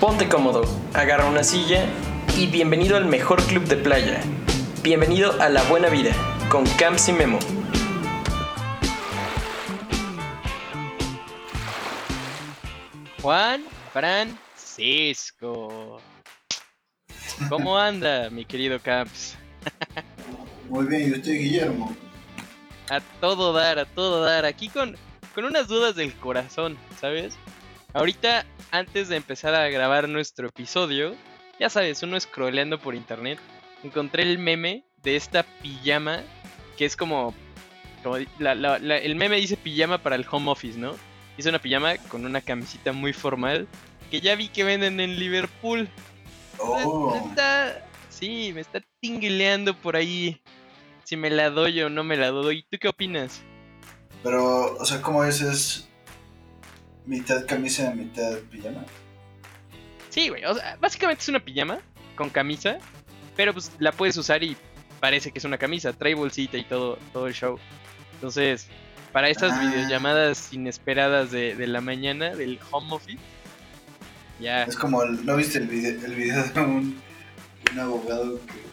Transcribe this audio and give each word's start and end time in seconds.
Ponte 0.00 0.28
cómodo, 0.28 0.62
agarra 0.94 1.24
una 1.24 1.42
silla 1.42 1.84
y 2.36 2.46
bienvenido 2.46 2.96
al 2.96 3.06
mejor 3.06 3.42
club 3.46 3.64
de 3.64 3.76
playa. 3.76 4.20
Bienvenido 4.82 5.32
a 5.40 5.48
la 5.48 5.64
buena 5.64 5.88
vida 5.88 6.12
con 6.48 6.64
Camps 6.76 7.08
y 7.08 7.12
Memo. 7.12 7.40
Juan 13.20 13.64
Francisco. 13.92 16.00
¿Cómo 17.48 17.76
anda, 17.76 18.30
mi 18.30 18.44
querido 18.44 18.78
Camps? 18.78 19.36
Muy 20.68 20.86
bien, 20.86 21.10
yo 21.10 21.16
estoy 21.16 21.38
Guillermo. 21.38 21.96
A 22.88 23.00
todo 23.20 23.52
dar, 23.52 23.80
a 23.80 23.86
todo 23.86 24.22
dar. 24.22 24.44
Aquí 24.44 24.68
con, 24.68 24.96
con 25.36 25.44
unas 25.44 25.68
dudas 25.68 25.94
del 25.94 26.12
corazón, 26.14 26.76
¿sabes? 26.98 27.36
Ahorita, 27.92 28.44
antes 28.70 29.08
de 29.08 29.16
empezar 29.16 29.54
a 29.54 29.68
grabar 29.68 30.08
nuestro 30.08 30.48
episodio, 30.48 31.14
ya 31.60 31.68
sabes, 31.70 32.02
uno 32.02 32.18
scrolleando 32.18 32.80
por 32.80 32.94
internet, 32.94 33.38
encontré 33.84 34.22
el 34.24 34.38
meme 34.38 34.84
de 35.02 35.14
esta 35.14 35.44
pijama 35.62 36.22
que 36.76 36.86
es 36.86 36.96
como. 36.96 37.34
como 38.02 38.16
la- 38.38 38.54
la- 38.54 38.78
la- 38.78 38.96
el 38.98 39.14
meme 39.14 39.36
dice 39.36 39.56
pijama 39.56 39.98
para 39.98 40.16
el 40.16 40.26
home 40.30 40.50
office, 40.50 40.78
¿no? 40.78 40.94
Es 41.36 41.44
una 41.46 41.58
pijama 41.58 41.96
con 42.08 42.24
una 42.24 42.40
camisita 42.40 42.92
muy 42.92 43.12
formal 43.12 43.68
que 44.10 44.20
ya 44.22 44.34
vi 44.36 44.48
que 44.48 44.64
venden 44.64 45.00
en 45.00 45.18
Liverpool. 45.18 45.88
Oh, 46.58 47.10
Me 47.12 47.28
está, 47.28 47.86
sí, 48.08 48.52
me 48.54 48.62
está 48.62 48.80
tinguileando 49.00 49.74
por 49.76 49.96
ahí. 49.96 50.40
Si 51.04 51.14
me 51.16 51.28
la 51.28 51.50
doy 51.50 51.82
o 51.82 51.90
no 51.90 52.04
me 52.04 52.16
la 52.16 52.28
doy. 52.30 52.64
¿Tú 52.70 52.78
qué 52.78 52.88
opinas? 52.88 53.42
Pero, 54.22 54.76
o 54.76 54.84
sea, 54.84 55.00
¿cómo 55.02 55.24
es? 55.24 55.40
¿Es 55.40 55.88
mitad 57.04 57.46
camisa, 57.46 57.92
mitad 57.94 58.38
pijama? 58.50 58.84
Sí, 60.10 60.28
güey. 60.28 60.44
O 60.44 60.54
sea, 60.54 60.76
básicamente 60.80 61.22
es 61.22 61.28
una 61.28 61.40
pijama 61.44 61.78
con 62.16 62.30
camisa. 62.30 62.78
Pero 63.36 63.52
pues 63.52 63.70
la 63.78 63.92
puedes 63.92 64.16
usar 64.16 64.42
y 64.42 64.56
parece 64.98 65.30
que 65.30 65.38
es 65.38 65.44
una 65.44 65.58
camisa. 65.58 65.92
Trae 65.92 66.14
bolsita 66.14 66.56
y 66.56 66.64
todo, 66.64 66.98
todo 67.12 67.26
el 67.26 67.34
show. 67.34 67.58
Entonces, 68.14 68.66
para 69.12 69.28
estas 69.28 69.52
Ah. 69.52 69.60
videollamadas 69.60 70.52
inesperadas 70.54 71.30
de, 71.30 71.54
de 71.54 71.66
la 71.66 71.80
mañana 71.82 72.34
del 72.34 72.58
home 72.70 72.94
office. 72.94 73.18
Ya. 74.40 74.64
Es 74.64 74.76
como, 74.76 75.02
el- 75.02 75.24
¿no 75.26 75.36
viste 75.36 75.58
el 75.58 75.66
video, 75.68 76.04
el 76.04 76.14
video 76.14 76.42
de 76.44 76.60
un, 76.60 77.00
un 77.72 77.78
abogado 77.78 78.40
que, 78.46 78.66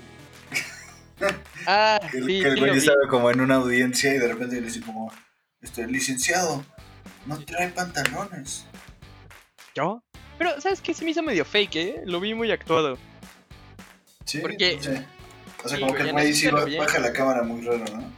Ah, 1.68 2.00
que, 2.12 2.20
sí, 2.20 2.42
que 2.42 2.48
el 2.48 2.60
güey 2.60 2.78
estaba 2.78 3.08
como 3.10 3.30
en 3.32 3.42
una 3.42 3.56
audiencia 3.56 4.14
y 4.14 4.18
de 4.18 4.28
repente 4.28 4.56
le 4.56 4.68
dice 4.68 4.82
como, 4.82 5.12
este, 5.64 5.88
licenciado, 5.88 6.64
no 7.26 7.40
trae 7.40 7.70
pantalones. 7.70 8.66
¿Yo? 9.76 10.04
Pero, 10.38 10.60
¿sabes 10.62 10.82
qué? 10.82 10.94
Se 10.94 11.04
me 11.06 11.12
hizo 11.12 11.24
medio 11.24 11.46
fake, 11.46 11.76
¿eh? 11.76 12.02
Lo 12.06 12.20
vi 12.20 12.34
muy 12.34 12.52
actuado. 12.52 12.98
Sí, 14.26 14.40
Porque- 14.40 14.76
no 14.78 14.84
sé. 14.84 15.06
O 15.64 15.70
sea, 15.70 15.78
sí, 15.78 15.84
como 15.84 15.96
que 15.96 16.02
el 16.04 16.12
güey 16.12 16.34
sí 16.34 16.50
bien. 16.66 16.80
baja 16.84 17.00
la 17.00 17.14
cámara 17.14 17.42
muy 17.44 17.62
raro, 17.62 17.86
¿no? 17.94 18.12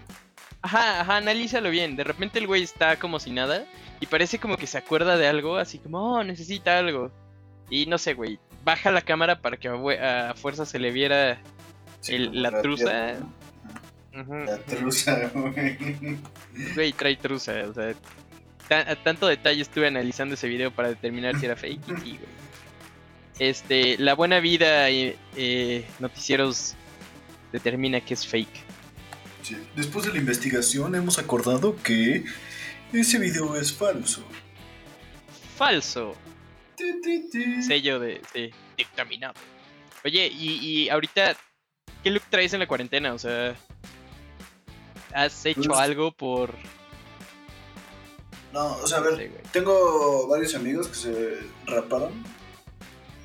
Ajá, 0.64 1.02
ajá, 1.02 1.18
analízalo 1.18 1.70
bien. 1.70 1.96
De 1.96 2.04
repente 2.04 2.40
el 2.40 2.48
güey 2.48 2.64
está 2.64 2.98
como 2.98 3.20
si 3.20 3.30
nada 3.32 3.66
y 4.00 4.08
parece 4.08 4.40
como 4.40 4.58
que 4.58 4.66
se 4.66 4.80
acuerda 4.80 5.16
de 5.16 5.28
algo, 5.28 5.58
así 5.58 5.78
como, 5.78 6.00
oh, 6.16 6.24
necesita 6.24 6.80
algo. 6.80 7.12
Y 7.70 7.86
no 7.86 8.00
sé, 8.00 8.16
güey, 8.16 8.40
baja 8.64 8.90
la 8.92 9.02
cámara 9.02 9.42
para 9.42 9.58
que 9.58 9.68
a, 9.68 10.34
fuerza 10.36 10.66
se 10.66 10.80
le 10.80 10.92
viera 10.92 11.40
Sí, 12.02 12.16
El- 12.16 12.42
la 12.42 12.62
truza. 12.64 12.86
pierna, 12.86 13.14
¿no? 13.20 13.34
La 14.16 14.58
truza, 14.60 15.30
güey. 15.34 15.78
Güey, 16.74 16.94
trae 16.94 17.18
truza, 17.18 17.54
o 17.68 17.74
sea, 17.74 17.94
a 18.70 18.96
tanto 18.96 19.28
detalle 19.28 19.62
estuve 19.62 19.88
analizando 19.88 20.36
ese 20.36 20.48
video 20.48 20.72
para 20.72 20.90
determinar 20.90 21.38
si 21.38 21.46
era 21.46 21.56
fake 21.56 21.82
y 21.90 22.02
sí, 22.02 22.18
güey. 22.18 22.46
Este, 23.38 23.98
la 23.98 24.16
buena 24.16 24.40
vida 24.40 24.90
eh, 24.90 25.18
eh, 25.36 25.86
noticieros 26.00 26.76
determina 27.52 28.00
que 28.00 28.14
es 28.14 28.26
fake. 28.26 28.64
Sí. 29.42 29.58
Después 29.76 30.06
de 30.06 30.14
la 30.14 30.20
investigación 30.20 30.96
hemos 30.96 31.20
acordado 31.20 31.76
que 31.76 32.24
ese 32.94 33.20
video 33.20 33.56
es 33.58 33.74
falso. 33.74 34.26
Falso. 35.58 36.16
Ti, 36.78 36.86
ti, 37.04 37.30
ti. 37.30 37.64
sello 37.64 38.00
de 38.00 38.22
sí, 38.34 38.52
dictaminado. 38.78 39.34
Oye, 40.06 40.28
y, 40.28 40.54
y 40.62 40.90
ahorita, 40.90 41.36
¿qué 42.04 42.12
look 42.12 42.24
traes 42.30 42.54
en 42.54 42.62
la 42.62 42.68
cuarentena? 42.68 43.14
O 43.14 43.20
sea, 43.20 43.56
¿has 45.16 45.46
hecho 45.46 45.62
Pues- 45.70 45.80
algo 45.80 46.12
por...? 46.12 46.54
No, 48.54 48.78
o 48.78 48.88
sea, 48.88 49.00
a 49.00 49.02
ver, 49.02 49.32
tengo 49.52 50.28
varios 50.30 50.56
amigos 50.56 50.88
que 50.88 50.96
se 50.96 51.40
raparon. 51.66 52.12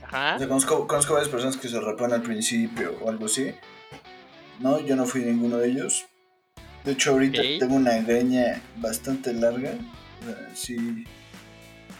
Ajá. 0.03 0.35
O 0.35 0.39
sea, 0.39 0.49
conozco, 0.49 0.87
conozco 0.89 1.13
varias 1.15 1.29
personas 1.29 1.57
que 1.57 1.69
se 1.69 1.79
raparon 1.81 2.15
al 2.15 2.23
principio 2.23 2.97
o 3.01 3.09
algo 3.11 3.27
así. 3.27 3.55
No, 4.59 4.81
yo 4.81 4.97
no 4.97 5.07
fui 5.07 5.23
ninguno 5.23 5.59
de 5.59 5.69
ellos. 5.71 6.05
De 6.85 6.93
hecho, 6.93 7.13
ahorita 7.13 7.43
tengo 7.61 7.77
una 7.77 7.99
greña 7.99 8.61
bastante 8.79 9.33
larga. 9.33 9.75
O 10.21 10.25
sea, 10.25 10.51
sí, 10.57 11.05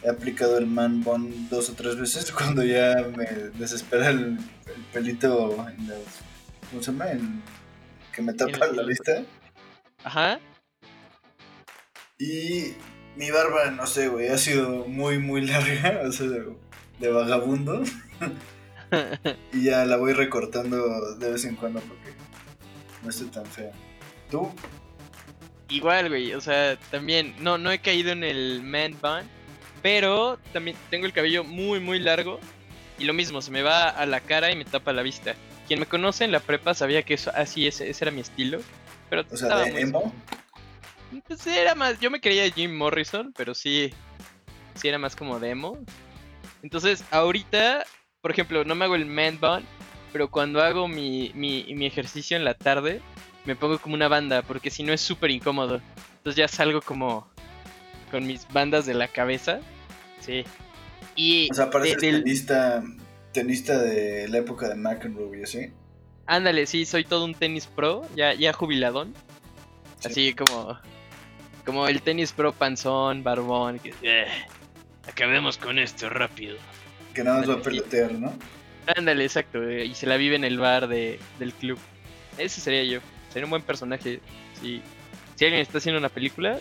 he 0.03 0.09
aplicado 0.11 0.59
el 0.59 0.67
man 0.67 1.05
bun 1.05 1.49
dos 1.49 1.71
o 1.71 1.75
tres 1.75 1.97
veces 2.01 2.33
cuando 2.37 2.65
ya 2.65 2.97
me 3.17 3.27
desespera 3.55 4.09
el, 4.11 4.39
el 4.67 4.83
pelito 4.93 5.53
en 5.69 5.87
las, 5.89 5.99
¿Cómo 6.71 6.83
se 6.83 6.91
llama? 6.91 7.13
En- 7.13 7.43
que 8.13 8.23
me 8.23 8.33
tapa 8.33 8.67
la 8.73 8.83
vista. 8.83 9.23
Ajá. 10.05 10.41
Y 12.19 12.75
mi 13.17 13.31
barba, 13.31 13.71
no 13.71 13.87
sé, 13.87 14.09
güey, 14.09 14.29
ha 14.29 14.39
sido 14.39 14.87
muy, 14.87 15.19
muy 15.19 15.47
larga, 15.47 16.03
o 16.07 16.13
sea, 16.13 16.27
de, 16.27 17.11
vagabundo. 17.11 17.83
y 19.53 19.65
ya 19.65 19.85
la 19.85 19.97
voy 19.97 20.13
recortando 20.13 21.17
de 21.17 21.33
vez 21.33 21.45
en 21.45 21.57
cuando 21.57 21.81
porque 21.81 22.13
no 23.03 23.11
esté 23.11 23.25
tan 23.27 23.47
fea. 23.47 23.73
¿Tú? 24.31 24.53
Igual, 25.69 26.09
güey, 26.09 26.35
o 26.35 26.41
sea, 26.41 26.77
también, 26.91 27.35
no, 27.39 27.57
no 27.57 27.71
he 27.71 27.79
caído 27.79 28.11
en 28.11 28.25
el 28.25 28.63
man 28.63 28.97
bun, 29.01 29.23
pero 29.83 30.39
también 30.53 30.77
tengo 30.91 31.07
el 31.07 31.13
cabello 31.13 31.45
muy, 31.45 31.81
muy 31.81 31.99
largo 32.01 32.41
y 32.99 33.05
lo 33.05 33.15
mismo, 33.15 33.41
se 33.41 33.51
me 33.51 33.63
va 33.63 33.89
a 33.89 34.05
la 34.05 34.21
cara 34.21 34.53
y 34.53 34.57
me 34.57 34.65
tapa 34.65 34.93
la 34.93 35.03
vista. 35.03 35.35
Quien 35.67 35.81
me 35.81 35.87
conoce 35.87 36.25
en 36.25 36.33
la 36.33 36.41
prepa 36.41 36.75
sabía 36.75 37.03
que 37.03 37.15
eso, 37.15 37.31
así 37.35 37.67
ese, 37.67 37.89
ese 37.89 38.05
era 38.05 38.11
mi 38.11 38.21
estilo, 38.21 38.61
pero 39.11 39.23
O 39.31 39.37
sea, 39.37 39.49
estaba 39.49 39.65
de 39.65 39.73
muy- 39.73 39.83
emo. 39.83 40.15
Pues 41.27 41.45
era 41.47 41.75
más, 41.75 41.99
yo 42.01 42.11
me 42.11 42.21
creía 42.21 42.49
Jim 42.51 42.77
Morrison, 42.77 43.33
pero 43.37 43.53
sí, 43.55 43.93
sí 44.75 44.89
era 44.89 44.99
más 44.99 45.17
como 45.17 45.41
demo. 45.41 45.77
Entonces, 46.63 47.05
ahorita, 47.11 47.85
por 48.21 48.31
ejemplo, 48.31 48.65
no 48.65 48.75
me 48.77 48.85
hago 48.85 48.95
el 48.95 49.07
man 49.07 49.39
bun, 49.41 49.65
pero 50.13 50.31
cuando 50.31 50.63
hago 50.63 50.87
mi, 50.89 51.33
mi, 51.35 51.67
mi 51.75 51.87
ejercicio 51.87 52.37
en 52.37 52.45
la 52.45 52.55
tarde, 52.55 53.01
me 53.45 53.57
pongo 53.57 53.79
como 53.79 53.95
una 53.97 54.07
banda, 54.09 54.43
porque 54.43 54.71
si 54.71 54.83
no 54.85 54.93
es 54.93 55.01
súper 55.01 55.31
incómodo. 55.31 55.81
Entonces 56.19 56.37
ya 56.37 56.47
salgo 56.49 56.81
como 56.81 57.29
con 58.11 58.27
mis 58.27 58.47
bandas 58.53 58.87
de 58.87 58.95
la 58.95 59.09
cabeza. 59.09 59.61
Sí. 60.21 60.45
Y 61.17 61.49
O 61.51 61.55
sea, 61.55 61.71
pareces 61.71 62.01
de- 62.01 62.13
del- 62.13 62.23
tenista, 62.25 62.83
tenista 63.33 63.79
de 63.79 64.29
la 64.29 64.39
época 64.39 64.69
de 64.69 64.75
McEnroe 64.77 65.39
y 65.41 65.43
así. 65.43 65.73
Ándale, 66.35 66.67
sí, 66.67 66.85
soy 66.87 67.05
todo 67.05 67.25
un 67.25 67.35
tenis 67.35 67.67
pro, 67.67 68.07
ya, 68.17 68.33
ya 68.35 68.53
jubiladón. 68.53 69.15
Sí. 70.01 70.09
Así 70.09 70.35
como, 70.35 70.79
como 71.67 71.87
el 71.89 72.01
tenis 72.03 72.33
pro 72.33 72.53
panzón, 72.53 73.23
barbón. 73.23 73.79
Que, 73.79 73.93
"Eh, 74.03 74.27
acabemos 75.09 75.59
con 75.59 75.79
esto 75.79 76.09
rápido. 76.09 76.57
Que 77.15 77.23
nada 77.25 77.39
más 77.41 77.51
va 77.51 77.55
a 77.55 77.63
pelotear, 77.63 78.13
¿no? 78.13 78.33
Ándale, 78.97 79.25
exacto. 79.25 79.63
eh, 79.69 79.85
Y 79.85 79.95
se 79.95 80.07
la 80.07 80.17
vive 80.17 80.37
en 80.37 80.45
el 80.45 80.59
bar 80.59 80.89
de, 80.89 81.19
del 81.39 81.53
club. 81.53 81.79
Ese 82.39 82.61
sería 82.61 82.85
yo. 82.85 83.01
Sería 83.33 83.45
un 83.45 83.51
buen 83.51 83.63
personaje. 83.63 84.21
Si, 84.61 84.81
si 85.37 85.45
alguien 85.45 85.61
está 85.61 85.79
haciendo 85.79 85.99
una 85.99 86.09
película, 86.09 86.59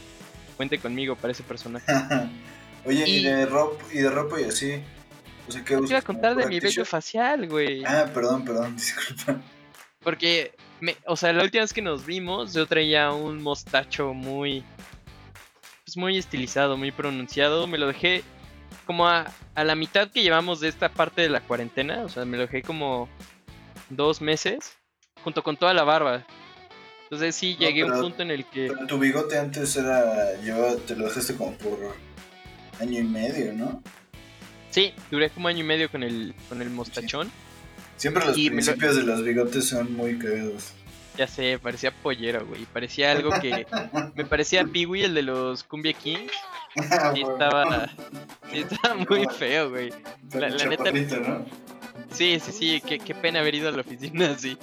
cuente 0.58 0.78
conmigo 0.80 1.16
para 1.16 1.32
ese 1.32 1.44
personaje. 1.44 1.86
Oye, 2.86 3.04
y, 3.08 3.18
Y- 3.20 3.24
de 3.24 3.46
ropa, 3.46 3.84
y 3.94 3.98
de 4.00 4.10
ropa 4.10 4.42
y 4.42 4.46
así. 4.46 4.82
O 5.48 5.52
sea, 5.52 5.64
¿qué 5.64 5.78
Te 5.78 5.86
iba 5.88 5.98
a 6.00 6.02
contar 6.02 6.34
¿Como 6.34 6.46
de 6.46 6.50
mi 6.50 6.60
vello 6.60 6.86
facial, 6.86 7.48
güey. 7.48 7.84
Ah, 7.86 8.06
perdón, 8.14 8.44
perdón, 8.46 8.76
disculpa. 8.76 9.40
Porque, 10.04 10.54
me, 10.80 10.96
o 11.06 11.16
sea, 11.16 11.34
la 11.34 11.44
última 11.44 11.64
vez 11.64 11.74
que 11.74 11.82
nos 11.82 12.06
vimos, 12.06 12.54
yo 12.54 12.66
traía 12.66 13.12
un 13.12 13.42
mostacho 13.42 14.14
muy. 14.14 14.64
Pues 15.86 15.98
muy 15.98 16.18
estilizado, 16.18 16.78
muy 16.78 16.92
pronunciado. 16.92 17.68
Me 17.68 17.78
lo 17.78 17.88
dejé 17.88 18.24
como 18.86 19.08
a, 19.08 19.32
a 19.56 19.64
la 19.64 19.76
mitad 19.76 20.10
que 20.10 20.22
llevamos 20.22 20.60
de 20.60 20.68
esta 20.68 20.90
parte 20.90 21.22
de 21.22 21.30
la 21.30 21.42
cuarentena. 21.42 22.04
O 22.04 22.10
sea, 22.10 22.26
me 22.26 22.38
lo 22.38 22.44
dejé 22.44 22.62
como 22.62 23.10
dos 23.90 24.22
meses, 24.22 24.78
junto 25.24 25.44
con 25.44 25.58
toda 25.58 25.74
la 25.74 25.84
barba. 25.84 26.26
Entonces, 27.04 27.36
sí, 27.36 27.56
No, 27.56 27.60
llegué 27.66 27.82
a 27.82 27.86
un 27.88 28.00
punto 28.00 28.22
en 28.22 28.32
el 28.32 28.46
que. 28.46 28.68
Pero 28.68 28.88
tu 28.88 29.00
bigote 29.00 29.38
antes 29.38 29.76
era. 29.76 30.36
Llevaba, 30.42 30.76
te 30.76 30.96
lo 30.96 31.06
dejaste 31.06 31.36
como 31.36 31.54
por 31.58 31.96
año 32.80 33.00
y 33.00 33.04
medio, 33.04 33.52
¿no? 33.54 33.82
Sí, 34.70 34.94
duré 35.10 35.32
como 35.32 35.48
año 35.48 35.62
y 35.62 35.64
medio 35.64 35.90
con 35.90 36.04
el, 36.04 36.36
con 36.48 36.62
el 36.62 36.70
mostachón. 36.70 37.32
Siempre 38.00 38.26
los 38.26 38.36
Y 38.38 38.46
lo- 38.50 38.54
principios 38.56 38.96
de 38.96 39.04
los 39.04 39.24
bigotes 39.24 39.68
son 39.70 39.94
muy 39.96 40.18
cagados. 40.18 40.74
Ya 41.18 41.28
sé, 41.28 41.60
parecía 41.62 41.92
pollero, 41.92 42.46
güey. 42.48 42.66
Parecía 42.66 43.12
algo 43.12 43.30
que. 43.42 43.68
me 44.16 44.26
parecía 44.26 44.64
Peewee, 44.66 45.04
el 45.04 45.14
de 45.14 45.22
los 45.22 45.64
Cumbia 45.64 45.94
Kings. 45.94 46.32
Ah, 46.92 47.12
Sí 47.14 47.22
bueno. 47.24 47.34
estaba, 47.34 47.90
sí 48.52 48.60
estaba 48.60 48.96
muy 48.96 49.28
feo, 49.38 49.70
güey. 49.70 49.90
La- 50.34 50.50
la 50.50 50.66
neta-. 50.66 50.92
Sí, 52.12 52.40
sí, 52.40 52.52
sí, 52.52 52.82
qué, 52.88 53.00
qué 53.00 53.14
pena 53.14 53.40
haber 53.42 53.54
ido 53.56 53.70
a 53.70 53.72
la 53.72 53.82
oficina 53.82 54.32
así. 54.32 54.58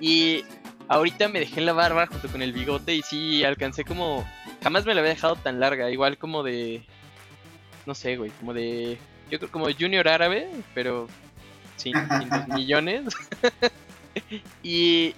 Y 0.00 0.44
ahorita 0.88 1.28
me 1.28 1.40
dejé 1.40 1.60
la 1.60 1.72
barba 1.72 2.06
junto 2.06 2.28
con 2.28 2.40
el 2.40 2.52
bigote 2.52 2.94
y 2.94 3.02
sí, 3.02 3.44
alcancé 3.44 3.84
como... 3.84 4.26
Jamás 4.62 4.86
me 4.86 4.94
la 4.94 5.00
había 5.00 5.14
dejado 5.14 5.36
tan 5.36 5.58
larga, 5.60 5.90
igual 5.90 6.18
como 6.18 6.42
de... 6.42 6.82
No 7.86 7.94
sé, 7.94 8.16
güey, 8.16 8.30
como 8.38 8.54
de... 8.54 8.96
Yo 9.30 9.38
creo 9.38 9.50
como 9.50 9.66
junior 9.72 10.06
árabe, 10.08 10.48
pero 10.74 11.08
sin, 11.80 11.94
sin 11.94 12.28
los 12.28 12.48
millones. 12.56 13.14
y 14.62 15.14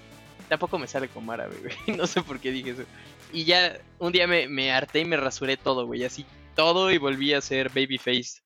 tampoco 0.48 0.78
me 0.78 0.86
sale 0.86 1.08
como 1.08 1.32
árabe, 1.32 1.56
güey. 1.60 1.74
No 1.96 2.06
sé 2.06 2.22
por 2.22 2.38
qué 2.38 2.50
dije 2.50 2.70
eso. 2.70 2.84
Y 3.32 3.44
ya 3.44 3.78
un 3.98 4.12
día 4.12 4.26
me, 4.26 4.48
me 4.48 4.72
harté 4.72 5.00
y 5.00 5.04
me 5.04 5.16
rasuré 5.16 5.56
todo, 5.56 5.86
güey, 5.86 6.04
así 6.04 6.26
todo 6.54 6.90
y 6.90 6.98
volví 6.98 7.32
a 7.32 7.40
ser 7.40 7.68
babyface. 7.70 8.42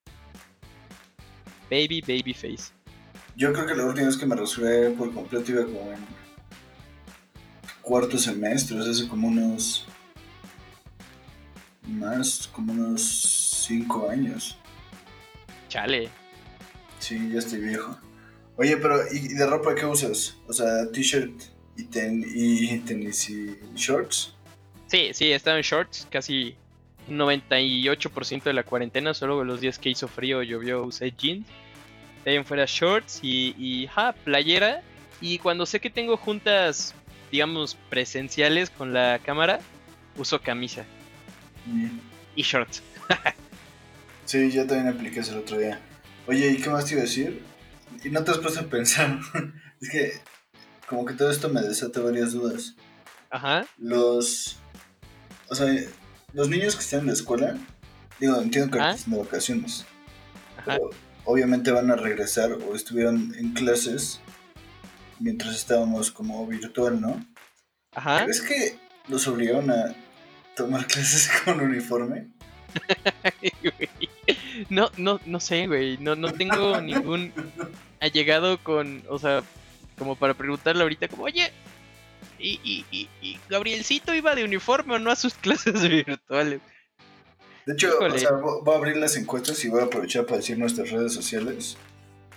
Baby, 1.71 2.01
babyface. 2.01 2.73
Yo 3.35 3.53
creo 3.53 3.67
que 3.67 3.75
la 3.75 3.85
última 3.85 4.07
vez 4.07 4.17
que 4.17 4.27
me 4.27 4.37
rasuré 4.37 4.91
por 4.91 5.13
completo 5.13 5.53
iba 5.53 5.65
como 5.65 5.93
en 5.93 5.99
cuarto 7.83 8.19
semestre, 8.19 8.79
o 8.79 8.83
sea, 8.83 8.93
hace 8.93 9.09
como 9.09 9.29
unos. 9.29 9.87
más, 11.87 12.49
como 12.53 12.73
unos 12.73 13.03
cinco 13.67 14.09
años. 14.09 14.57
Chale. 15.69 16.09
Sí, 16.99 17.31
ya 17.33 17.39
estoy 17.39 17.61
viejo. 17.61 17.99
Oye, 18.56 18.76
pero 18.79 19.00
¿y 19.12 19.29
de 19.35 19.47
ropa 19.47 19.75
qué 19.75 19.85
usas? 19.87 20.37
O 20.49 20.53
sea, 20.53 20.91
t-shirt 20.91 21.43
y, 21.76 21.85
ten, 21.85 22.25
y 22.26 22.79
tenis 22.79 23.29
y 23.29 23.56
shorts. 23.75 24.35
Sí, 24.87 25.11
sí, 25.12 25.31
estaba 25.32 25.56
en 25.58 25.62
shorts 25.62 26.06
casi 26.11 26.56
un 27.08 27.19
98% 27.19 28.43
de 28.44 28.53
la 28.53 28.62
cuarentena, 28.62 29.12
solo 29.14 29.44
los 29.44 29.61
días 29.61 29.79
que 29.79 29.91
hizo 29.91 30.08
frío 30.08 30.43
llovió 30.43 30.82
usé 30.85 31.12
jeans. 31.17 31.47
De 32.25 32.31
ahí 32.32 32.37
en 32.37 32.44
fuera 32.44 32.64
shorts 32.67 33.20
y, 33.23 33.55
y 33.58 33.87
ja, 33.88 34.12
playera. 34.12 34.82
Y 35.20 35.38
cuando 35.38 35.67
sé 35.67 35.81
que 35.81 35.91
tengo 35.91 36.17
juntas, 36.17 36.94
digamos, 37.31 37.76
presenciales 37.91 38.70
con 38.70 38.93
la 38.93 39.20
cámara, 39.25 39.61
uso 40.17 40.41
camisa 40.41 40.85
Mm. 41.67 41.99
y 42.37 42.43
shorts. 42.43 42.82
Sí, 44.25 44.50
yo 44.50 44.67
también 44.67 44.88
apliqué 44.88 45.20
eso 45.20 45.32
el 45.35 45.38
otro 45.38 45.56
día. 45.58 45.81
Oye, 46.26 46.50
¿y 46.50 46.56
qué 46.56 46.69
más 46.69 46.85
te 46.85 46.94
iba 46.94 47.03
a 47.03 47.05
decir? 47.05 47.43
Y 48.04 48.10
no 48.10 48.22
te 48.25 48.31
has 48.31 48.38
puesto 48.38 48.60
a 48.60 48.64
pensar. 48.64 49.19
es 49.81 49.90
que 49.90 50.12
como 50.88 51.04
que 51.04 51.14
todo 51.14 51.31
esto 51.31 51.48
me 51.48 51.60
desata 51.62 52.00
varias 52.00 52.32
dudas. 52.32 52.75
Ajá, 53.31 53.66
Los... 53.78 54.56
O 55.48 55.54
sea, 55.54 55.72
los 56.32 56.48
niños 56.48 56.75
que 56.75 56.82
están 56.82 57.00
en 57.00 57.06
la 57.06 57.12
escuela, 57.12 57.56
digo, 58.19 58.40
entiendo 58.40 58.70
que 58.76 58.81
Ah. 58.82 58.90
están 58.93 59.12
de 59.14 59.19
vacaciones, 59.20 59.84
ajá. 60.56 60.64
pero 60.76 60.90
obviamente 61.25 61.70
van 61.70 61.90
a 61.90 61.96
regresar 61.96 62.52
o 62.52 62.75
estuvieron 62.75 63.32
en 63.38 63.52
clases 63.52 64.20
mientras 65.20 65.54
estábamos 65.54 66.10
como 66.10 66.44
virtual, 66.46 67.00
¿no? 67.00 67.25
Ajá. 67.94 68.25
¿Crees 68.25 68.40
que 68.43 68.78
los 69.08 69.26
obligaron 69.28 69.70
a 69.70 69.94
tomar 70.56 70.87
clases 70.88 71.31
con 71.44 71.60
uniforme? 71.60 72.28
No, 74.70 74.91
no, 74.97 75.20
no 75.26 75.41
sé, 75.41 75.67
güey. 75.67 75.99
No, 75.99 76.14
no 76.17 76.32
tengo 76.32 76.81
ningún 76.81 77.32
allegado 78.00 78.58
con, 78.62 79.03
o 79.08 79.19
sea, 79.19 79.43
como 79.99 80.17
para 80.17 80.35
preguntarle 80.35 80.82
ahorita, 80.82 81.08
como, 81.08 81.25
oye, 81.25 81.53
¿y, 82.38 82.61
y, 82.62 82.85
y, 82.91 83.08
y 83.20 83.38
Gabrielcito 83.49 84.14
iba 84.14 84.35
de 84.35 84.44
uniforme 84.44 84.94
o 84.94 84.99
no 84.99 85.11
a 85.11 85.17
sus 85.17 85.35
clases 85.44 85.81
virtuales? 85.88 86.61
De 87.67 87.73
hecho, 87.73 87.99
o 87.99 88.19
sea, 88.19 88.31
vo- 88.31 88.62
voy 88.62 88.75
a 88.75 88.79
abrir 88.79 88.97
las 88.97 89.17
encuestas 89.17 89.64
y 89.64 89.69
voy 89.69 89.81
a 89.81 89.85
aprovechar 89.85 90.25
para 90.25 90.37
decir 90.37 90.56
nuestras 90.58 90.91
redes 90.91 91.12
sociales. 91.12 91.76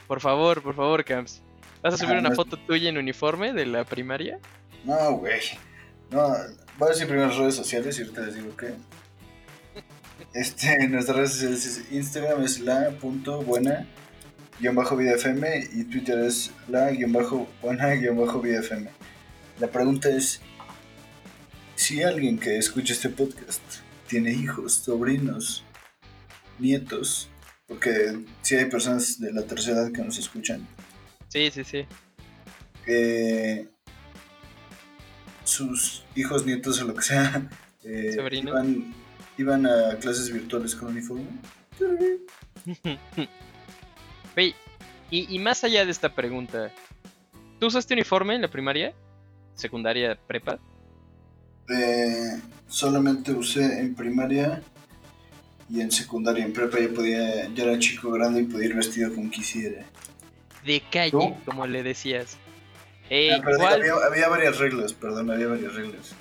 Por 0.07 0.19
favor, 0.21 0.61
por 0.63 0.75
favor, 0.75 1.03
Camps. 1.05 1.41
¿Vas 1.83 1.93
a 1.93 1.97
subir 1.97 2.15
Ah, 2.15 2.19
una 2.19 2.29
no- 2.29 2.35
foto 2.35 2.57
tuya 2.57 2.89
en 2.89 2.97
uniforme 2.97 3.53
de 3.53 3.65
la 3.67 3.83
primaria? 3.85 4.39
No, 4.83 5.11
güey. 5.17 5.39
No, 6.09 6.29
voy 6.79 6.87
a 6.87 6.91
decir 6.91 7.07
primero 7.07 7.27
las 7.27 7.37
redes 7.37 7.55
sociales 7.55 7.97
y 7.99 8.01
ahorita 8.01 8.21
les 8.21 8.35
digo 8.35 8.57
que. 8.57 8.73
Este, 10.33 10.87
nuestras 10.89 11.17
redes 11.17 11.31
sociales 11.31 11.65
es 11.65 11.91
Instagram 11.91 12.43
es 12.43 12.59
la 12.59 12.91
punto 12.91 13.41
buena 13.41 13.87
guion 14.59 14.75
bajo 14.75 14.95
vida 14.97 15.15
FM 15.15 15.69
y 15.73 15.83
Twitter 15.85 16.19
es 16.19 16.51
la 16.67 16.91
guion 16.91 17.13
bajo 17.13 17.47
buena 17.61 17.87
guion 17.95 18.17
bajo. 18.17 18.41
La 19.59 19.67
pregunta 19.67 20.09
es 20.09 20.41
si 21.75 22.03
alguien 22.03 22.37
que 22.37 22.57
escucha 22.57 22.93
este 22.93 23.09
podcast 23.09 23.61
tiene 24.07 24.31
hijos, 24.31 24.73
sobrinos, 24.73 25.63
nietos, 26.57 27.29
porque 27.67 28.19
si 28.41 28.55
hay 28.55 28.65
personas 28.65 29.19
de 29.19 29.31
la 29.31 29.43
tercera 29.43 29.81
edad 29.81 29.91
que 29.91 30.01
nos 30.01 30.17
escuchan, 30.17 30.67
Sí, 31.29 31.51
sí, 31.51 31.63
sí. 31.63 31.85
que 32.85 33.69
sus 35.43 36.03
hijos, 36.15 36.45
nietos 36.45 36.81
o 36.81 36.85
lo 36.85 36.95
que 36.95 37.01
sea 37.03 37.49
eh, 37.83 38.13
Sobrinos. 38.15 38.55
Iban, 39.39 39.65
a 39.65 39.95
clases 39.99 40.31
virtuales 40.31 40.75
con 40.75 40.89
uniforme. 40.89 41.25
Y, 45.11 45.35
y 45.35 45.39
más 45.39 45.63
allá 45.63 45.85
de 45.85 45.91
esta 45.91 46.13
pregunta, 46.13 46.71
¿tú 47.59 47.65
usaste 47.65 47.95
uniforme 47.95 48.35
en 48.35 48.43
la 48.43 48.47
primaria? 48.47 48.93
¿Secundaria, 49.55 50.17
prepa? 50.27 50.59
Eh, 51.67 52.39
solamente 52.67 53.31
usé 53.31 53.79
en 53.79 53.95
primaria 53.95 54.61
y 55.67 55.81
en 55.81 55.91
secundaria. 55.91 56.45
En 56.45 56.53
prepa 56.53 56.79
ya 56.79 56.89
podía, 56.89 57.49
ya 57.49 57.63
era 57.63 57.79
chico 57.79 58.11
grande 58.11 58.41
y 58.41 58.43
podía 58.45 58.67
ir 58.67 58.75
vestido 58.75 59.13
como 59.13 59.29
quisiera. 59.31 59.83
De 60.63 60.81
calle, 60.91 61.11
¿Tú? 61.11 61.35
como 61.43 61.65
le 61.65 61.81
decías. 61.81 62.37
Eh, 63.09 63.31
pero 63.43 63.57
digo, 63.57 63.63
igual, 63.63 63.81
había, 63.81 63.93
había 64.05 64.29
varias 64.29 64.59
reglas, 64.59 64.93
perdón, 64.93 65.31
había 65.31 65.47
varias 65.47 65.73
reglas. 65.73 66.13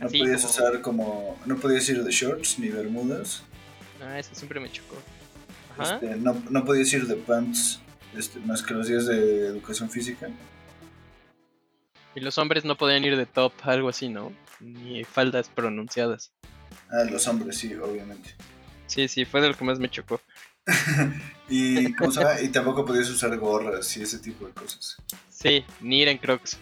No 0.00 0.06
Así 0.06 0.18
podías 0.18 0.42
como- 0.42 0.52
usar 0.52 0.80
como, 0.80 1.40
no 1.46 1.56
podías 1.56 1.88
ir 1.88 2.02
de 2.02 2.10
shorts 2.10 2.58
ni 2.58 2.68
bermudas. 2.68 3.42
Ah, 4.02 4.18
eso 4.18 4.34
siempre 4.34 4.60
me 4.60 4.70
chocó. 4.70 4.96
Ajá. 5.78 5.94
Este, 5.94 6.16
no, 6.16 6.42
no 6.50 6.64
podías 6.64 6.92
ir 6.92 7.06
de 7.06 7.16
pants 7.16 7.80
este, 8.16 8.38
más 8.40 8.62
que 8.62 8.74
los 8.74 8.86
días 8.88 9.06
de 9.06 9.46
educación 9.46 9.90
física. 9.90 10.28
Y 12.14 12.20
los 12.20 12.38
hombres 12.38 12.64
no 12.64 12.76
podían 12.76 13.04
ir 13.04 13.16
de 13.16 13.26
top, 13.26 13.52
algo 13.62 13.88
así, 13.88 14.08
¿no? 14.08 14.32
Ni 14.60 15.02
faldas 15.04 15.48
pronunciadas. 15.48 16.32
Ah, 16.90 17.04
los 17.10 17.26
hombres, 17.26 17.58
sí, 17.58 17.74
obviamente. 17.74 18.34
Sí, 18.86 19.08
sí, 19.08 19.24
fue 19.24 19.40
de 19.40 19.48
lo 19.48 19.54
que 19.56 19.64
más 19.64 19.78
me 19.78 19.90
chocó. 19.90 20.20
Y, 21.46 21.92
¿cómo 21.92 22.10
y 22.42 22.48
tampoco 22.48 22.86
podías 22.86 23.10
usar 23.10 23.36
gorras 23.36 23.94
y 23.98 24.02
ese 24.02 24.18
tipo 24.18 24.46
de 24.46 24.52
cosas. 24.54 24.96
Sí, 25.28 25.62
ni 25.82 26.00
ir 26.00 26.08
en 26.08 26.16
crocs. 26.16 26.56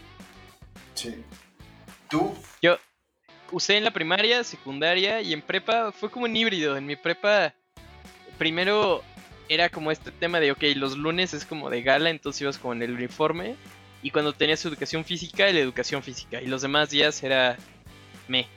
Sí. 0.93 1.15
¿Tú? 2.09 2.33
Usé 3.53 3.77
en 3.77 3.83
la 3.83 3.91
primaria, 3.91 4.43
secundaria 4.43 5.21
y 5.21 5.31
en 5.31 5.43
prepa 5.43 5.91
fue 5.91 6.09
como 6.09 6.25
un 6.25 6.35
híbrido. 6.35 6.75
En 6.75 6.87
mi 6.87 6.95
prepa, 6.95 7.53
primero 8.39 9.03
era 9.47 9.69
como 9.69 9.91
este 9.91 10.09
tema 10.11 10.39
de, 10.39 10.51
ok, 10.51 10.63
los 10.75 10.97
lunes 10.97 11.35
es 11.35 11.45
como 11.45 11.69
de 11.69 11.83
gala, 11.83 12.09
entonces 12.09 12.41
ibas 12.41 12.57
con 12.57 12.81
el 12.81 12.93
uniforme. 12.93 13.55
Y 14.01 14.09
cuando 14.09 14.33
tenías 14.33 14.65
educación 14.65 15.05
física, 15.05 15.45
la 15.51 15.59
educación 15.59 16.01
física. 16.01 16.41
Y 16.41 16.47
los 16.47 16.63
demás 16.63 16.89
días 16.89 17.21
era 17.21 17.55
me. 18.27 18.47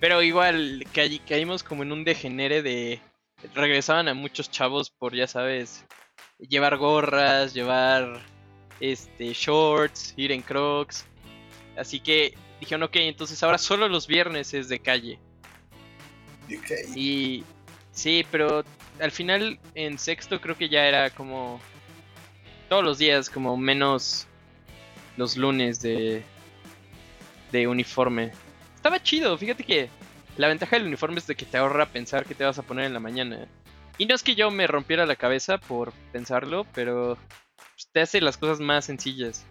Pero 0.00 0.22
igual 0.22 0.84
caí- 0.94 1.20
caímos 1.20 1.62
como 1.62 1.82
en 1.82 1.92
un 1.92 2.04
degenere 2.04 2.62
de... 2.62 2.98
Regresaban 3.54 4.08
a 4.08 4.14
muchos 4.14 4.50
chavos 4.50 4.88
por, 4.88 5.14
ya 5.14 5.26
sabes, 5.26 5.84
llevar 6.38 6.78
gorras, 6.78 7.52
llevar 7.52 8.22
este 8.80 9.34
shorts, 9.34 10.14
ir 10.16 10.32
en 10.32 10.40
crocs. 10.40 11.04
Así 11.76 12.00
que 12.00 12.34
dijeron, 12.60 12.82
ok, 12.84 12.96
entonces 12.96 13.42
ahora 13.42 13.58
solo 13.58 13.88
los 13.88 14.06
viernes 14.06 14.54
es 14.54 14.68
de 14.68 14.78
calle. 14.78 15.18
¿De? 16.48 16.58
Y 16.94 17.44
sí, 17.92 18.24
pero 18.30 18.64
al 19.00 19.10
final 19.10 19.58
en 19.74 19.98
sexto 19.98 20.40
creo 20.40 20.56
que 20.56 20.68
ya 20.68 20.86
era 20.86 21.10
como 21.10 21.60
todos 22.68 22.84
los 22.84 22.98
días, 22.98 23.30
como 23.30 23.56
menos 23.56 24.26
los 25.16 25.36
lunes 25.36 25.80
de, 25.80 26.22
de 27.52 27.68
uniforme. 27.68 28.32
Estaba 28.74 29.02
chido, 29.02 29.36
fíjate 29.36 29.64
que 29.64 29.88
la 30.36 30.48
ventaja 30.48 30.76
del 30.76 30.86
uniforme 30.86 31.18
es 31.18 31.26
de 31.26 31.34
que 31.34 31.46
te 31.46 31.56
ahorra 31.56 31.86
pensar 31.86 32.26
qué 32.26 32.34
te 32.34 32.44
vas 32.44 32.58
a 32.58 32.62
poner 32.62 32.84
en 32.86 32.94
la 32.94 33.00
mañana. 33.00 33.48
Y 33.98 34.06
no 34.06 34.14
es 34.14 34.22
que 34.22 34.34
yo 34.34 34.50
me 34.50 34.66
rompiera 34.66 35.06
la 35.06 35.16
cabeza 35.16 35.58
por 35.58 35.92
pensarlo, 36.12 36.66
pero 36.74 37.16
pues, 37.74 37.88
te 37.92 38.00
hace 38.00 38.20
las 38.20 38.36
cosas 38.36 38.60
más 38.60 38.84
sencillas. 38.84 39.46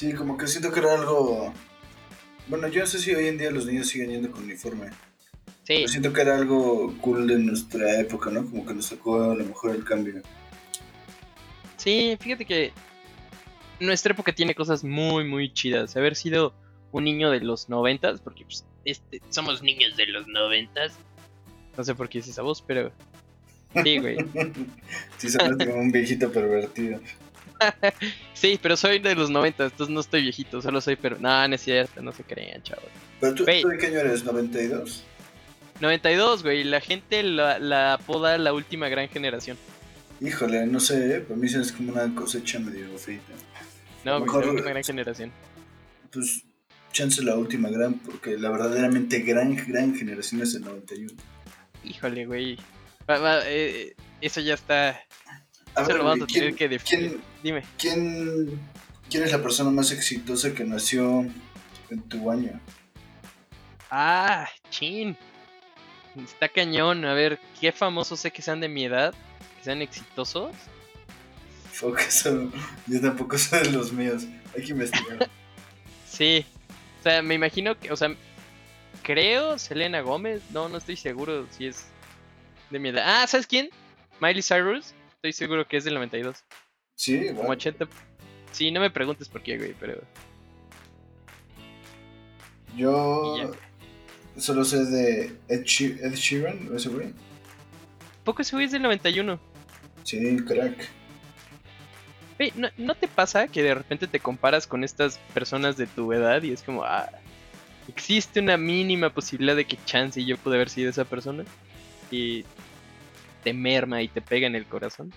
Sí, 0.00 0.14
como 0.14 0.38
que 0.38 0.46
siento 0.46 0.72
que 0.72 0.80
era 0.80 0.94
algo... 0.94 1.52
Bueno, 2.48 2.68
yo 2.68 2.80
no 2.80 2.86
sé 2.86 2.98
si 2.98 3.14
hoy 3.14 3.28
en 3.28 3.36
día 3.36 3.50
los 3.50 3.66
niños 3.66 3.86
siguen 3.86 4.08
yendo 4.08 4.30
con 4.30 4.44
uniforme. 4.44 4.88
Sí, 5.62 5.74
Pero 5.74 5.88
siento 5.88 6.12
que 6.14 6.22
era 6.22 6.38
algo 6.38 6.96
cool 7.02 7.26
de 7.26 7.38
nuestra 7.38 8.00
época, 8.00 8.30
¿no? 8.30 8.46
Como 8.46 8.64
que 8.64 8.72
nos 8.72 8.88
tocó 8.88 9.30
a 9.30 9.34
lo 9.34 9.44
mejor 9.44 9.76
el 9.76 9.84
cambio. 9.84 10.22
Sí, 11.76 12.16
fíjate 12.18 12.46
que 12.46 12.72
nuestra 13.78 14.14
época 14.14 14.34
tiene 14.34 14.54
cosas 14.54 14.84
muy, 14.84 15.24
muy 15.24 15.52
chidas. 15.52 15.94
Haber 15.98 16.16
sido 16.16 16.54
un 16.92 17.04
niño 17.04 17.30
de 17.30 17.40
los 17.40 17.68
noventas, 17.68 18.22
porque 18.22 18.46
pues, 18.46 18.64
este, 18.86 19.20
somos 19.28 19.62
niños 19.62 19.98
de 19.98 20.06
los 20.06 20.26
noventas. 20.28 20.94
No 21.76 21.84
sé 21.84 21.94
por 21.94 22.08
qué 22.08 22.20
es 22.20 22.28
esa 22.28 22.40
voz, 22.40 22.62
pero 22.62 22.90
sí, 23.84 23.98
güey. 23.98 24.16
sí, 25.18 25.28
sonaste 25.28 25.66
como 25.66 25.82
un 25.82 25.92
viejito 25.92 26.32
pervertido. 26.32 27.00
Sí, 28.34 28.58
pero 28.60 28.76
soy 28.76 28.98
de 28.98 29.14
los 29.14 29.30
90, 29.30 29.64
entonces 29.64 29.92
no 29.92 30.00
estoy 30.00 30.22
viejito, 30.22 30.60
solo 30.62 30.80
soy 30.80 30.96
pero 30.96 31.18
no, 31.18 31.48
no 31.48 31.54
es 31.54 31.60
cierto, 31.60 32.02
no 32.02 32.12
se 32.12 32.24
crean, 32.24 32.62
chavos. 32.62 32.84
¿Pero 33.20 33.34
tú, 33.34 33.44
¿tú 33.44 33.68
de 33.68 33.78
qué 33.78 33.86
año 33.86 33.98
eres? 33.98 34.24
¿92? 34.24 35.02
92, 35.80 36.42
güey, 36.42 36.64
la 36.64 36.80
gente 36.80 37.22
la, 37.22 37.58
la 37.58 37.94
apoda 37.94 38.36
la 38.38 38.52
última 38.52 38.88
gran 38.88 39.08
generación. 39.08 39.56
Híjole, 40.20 40.66
no 40.66 40.80
sé, 40.80 41.16
¿eh? 41.16 41.20
para 41.20 41.40
mí 41.40 41.46
es 41.46 41.72
como 41.72 41.92
una 41.92 42.14
cosecha 42.14 42.58
medio 42.58 42.86
frita. 42.98 43.32
No, 44.04 44.20
güey, 44.20 44.30
la 44.30 44.50
última 44.50 44.70
gran 44.70 44.84
generación. 44.84 45.32
Pues 46.12 46.44
chance 46.92 47.22
la 47.22 47.36
última 47.36 47.70
gran, 47.70 47.94
porque 47.94 48.36
la 48.36 48.50
verdaderamente 48.50 49.20
gran, 49.20 49.56
gran 49.66 49.94
generación 49.94 50.42
es 50.42 50.54
el 50.54 50.62
91. 50.62 51.12
Híjole, 51.84 52.26
güey. 52.26 52.58
Eh, 53.46 53.94
eso 54.20 54.40
ya 54.40 54.54
está 54.54 55.00
a 55.74 55.82
ver, 55.82 55.96
lo 55.98 56.26
que. 56.26 56.54
¿quién, 56.84 57.20
Dime. 57.42 57.62
¿quién, 57.78 58.58
¿Quién 59.10 59.24
es 59.24 59.32
la 59.32 59.42
persona 59.42 59.70
más 59.70 59.90
exitosa 59.90 60.54
que 60.54 60.64
nació 60.64 61.26
en 61.90 62.02
tu 62.08 62.30
año? 62.30 62.60
Ah, 63.90 64.48
chin. 64.70 65.16
Está 66.16 66.48
cañón. 66.48 67.04
A 67.04 67.14
ver, 67.14 67.40
¿qué 67.60 67.72
famosos 67.72 68.20
sé 68.20 68.30
que 68.30 68.40
sean 68.40 68.60
de 68.60 68.68
mi 68.68 68.84
edad? 68.84 69.12
Que 69.58 69.64
sean 69.64 69.82
exitosos. 69.82 70.52
Eso, 72.08 72.50
yo 72.86 73.00
tampoco 73.00 73.38
sé 73.38 73.60
de 73.60 73.70
los 73.72 73.92
míos. 73.92 74.26
Hay 74.54 74.64
que 74.64 74.72
investigar. 74.72 75.28
sí. 76.06 76.44
O 77.00 77.02
sea, 77.02 77.22
me 77.22 77.34
imagino 77.34 77.78
que, 77.78 77.90
o 77.90 77.96
sea, 77.96 78.14
creo 79.02 79.58
Selena 79.58 80.02
Gómez. 80.02 80.42
No, 80.50 80.68
no 80.68 80.78
estoy 80.78 80.96
seguro 80.96 81.46
si 81.50 81.66
es 81.66 81.86
de 82.70 82.78
mi 82.78 82.90
edad. 82.90 83.22
Ah, 83.22 83.26
¿sabes 83.26 83.46
quién? 83.46 83.70
Miley 84.20 84.42
Cyrus. 84.42 84.94
Estoy 85.22 85.34
seguro 85.34 85.68
que 85.68 85.76
es 85.76 85.84
del 85.84 85.92
92. 85.92 86.42
Sí. 86.94 87.26
Como 87.36 87.50
80. 87.50 87.86
Sí, 88.52 88.70
no 88.70 88.80
me 88.80 88.88
preguntes 88.88 89.28
por 89.28 89.42
qué, 89.42 89.58
güey, 89.58 89.74
pero. 89.78 90.00
Yo. 92.74 93.52
Solo 94.38 94.64
sé 94.64 94.82
de 94.86 95.36
Ed, 95.48 95.64
Sheeran, 95.64 96.74
ese 96.74 96.88
güey. 96.88 97.12
Poco 98.24 98.40
ese 98.40 98.56
güey 98.56 98.64
es 98.64 98.72
del 98.72 98.80
91. 98.80 99.38
Sí, 100.04 100.36
crack. 100.38 100.88
Hey, 102.38 102.54
¿no, 102.56 102.70
¿no, 102.78 102.94
te 102.94 103.06
pasa 103.06 103.46
que 103.46 103.62
de 103.62 103.74
repente 103.74 104.06
te 104.06 104.20
comparas 104.20 104.66
con 104.66 104.84
estas 104.84 105.18
personas 105.34 105.76
de 105.76 105.86
tu 105.86 106.14
edad 106.14 106.42
y 106.42 106.52
es 106.52 106.62
como, 106.62 106.84
ah, 106.84 107.10
existe 107.88 108.40
una 108.40 108.56
mínima 108.56 109.10
posibilidad 109.12 109.54
de 109.54 109.66
que 109.66 109.76
chance 109.84 110.18
y 110.18 110.24
yo 110.24 110.38
pude 110.38 110.54
haber 110.54 110.70
sido 110.70 110.88
esa 110.88 111.04
persona? 111.04 111.44
Y 112.10 112.46
te 113.42 113.52
merma 113.52 114.02
y 114.02 114.08
te 114.08 114.20
pega 114.20 114.46
en 114.46 114.54
el 114.54 114.66
corazón? 114.66 115.12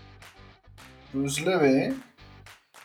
Pues 1.12 1.42
leve, 1.42 1.86
¿eh? 1.86 1.94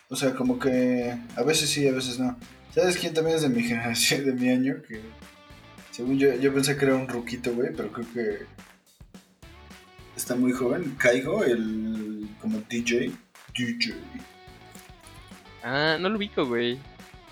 O 0.08 0.16
sea, 0.16 0.34
como 0.34 0.58
que 0.58 1.16
a 1.36 1.42
veces 1.42 1.70
sí, 1.70 1.86
a 1.86 1.92
veces 1.92 2.18
no. 2.18 2.36
¿Sabes 2.74 2.96
quién 2.96 3.14
también 3.14 3.36
es 3.36 3.42
de 3.42 3.48
mi 3.48 3.62
generación, 3.64 4.24
de 4.24 4.32
mi 4.32 4.48
año? 4.48 4.82
Que 4.86 5.00
según 5.90 6.18
yo, 6.18 6.34
yo 6.34 6.52
pensé 6.52 6.76
que 6.76 6.84
era 6.84 6.94
un 6.94 7.08
ruquito, 7.08 7.52
güey, 7.52 7.70
pero 7.74 7.90
creo 7.90 8.06
que 8.12 8.46
está 10.16 10.34
muy 10.34 10.52
joven. 10.52 10.94
Caigo, 10.98 11.44
el 11.44 12.28
como 12.40 12.60
DJ. 12.68 13.12
DJ. 13.54 13.94
Ah, 15.62 15.96
no 16.00 16.08
lo 16.08 16.16
ubico, 16.16 16.46
güey. 16.46 16.78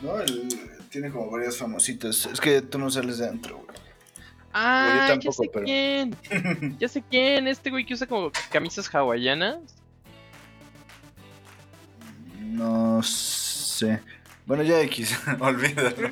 No, 0.02 0.20
él 0.20 0.48
tiene 0.90 1.10
como 1.10 1.30
varias 1.30 1.56
famositas. 1.56 2.26
Es 2.26 2.40
que 2.40 2.60
tú 2.60 2.78
no 2.78 2.90
sales 2.90 3.18
de 3.18 3.26
adentro, 3.26 3.58
güey. 3.64 3.85
Ah, 4.58 5.14
ya 5.20 5.32
sé 5.32 5.50
quién. 5.64 6.16
ya 6.80 6.88
sé 6.88 7.02
quién. 7.02 7.46
Este 7.46 7.68
güey 7.70 7.84
que 7.84 7.92
usa 7.92 8.06
como 8.06 8.32
camisas 8.50 8.88
hawaianas. 8.94 9.58
No 12.40 13.02
sé. 13.02 14.00
Bueno, 14.46 14.62
ya 14.62 14.80
X, 14.80 15.14
olvídalo. 15.40 16.10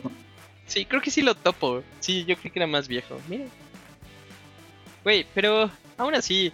Sí, 0.66 0.84
creo 0.84 1.00
que 1.00 1.10
sí 1.10 1.22
lo 1.22 1.34
topo. 1.34 1.82
Sí, 2.00 2.26
yo 2.26 2.36
creo 2.36 2.52
que 2.52 2.58
era 2.58 2.66
más 2.66 2.86
viejo. 2.86 3.18
Mira. 3.28 3.46
Güey, 5.04 5.26
pero 5.32 5.70
aún 5.96 6.14
así, 6.14 6.52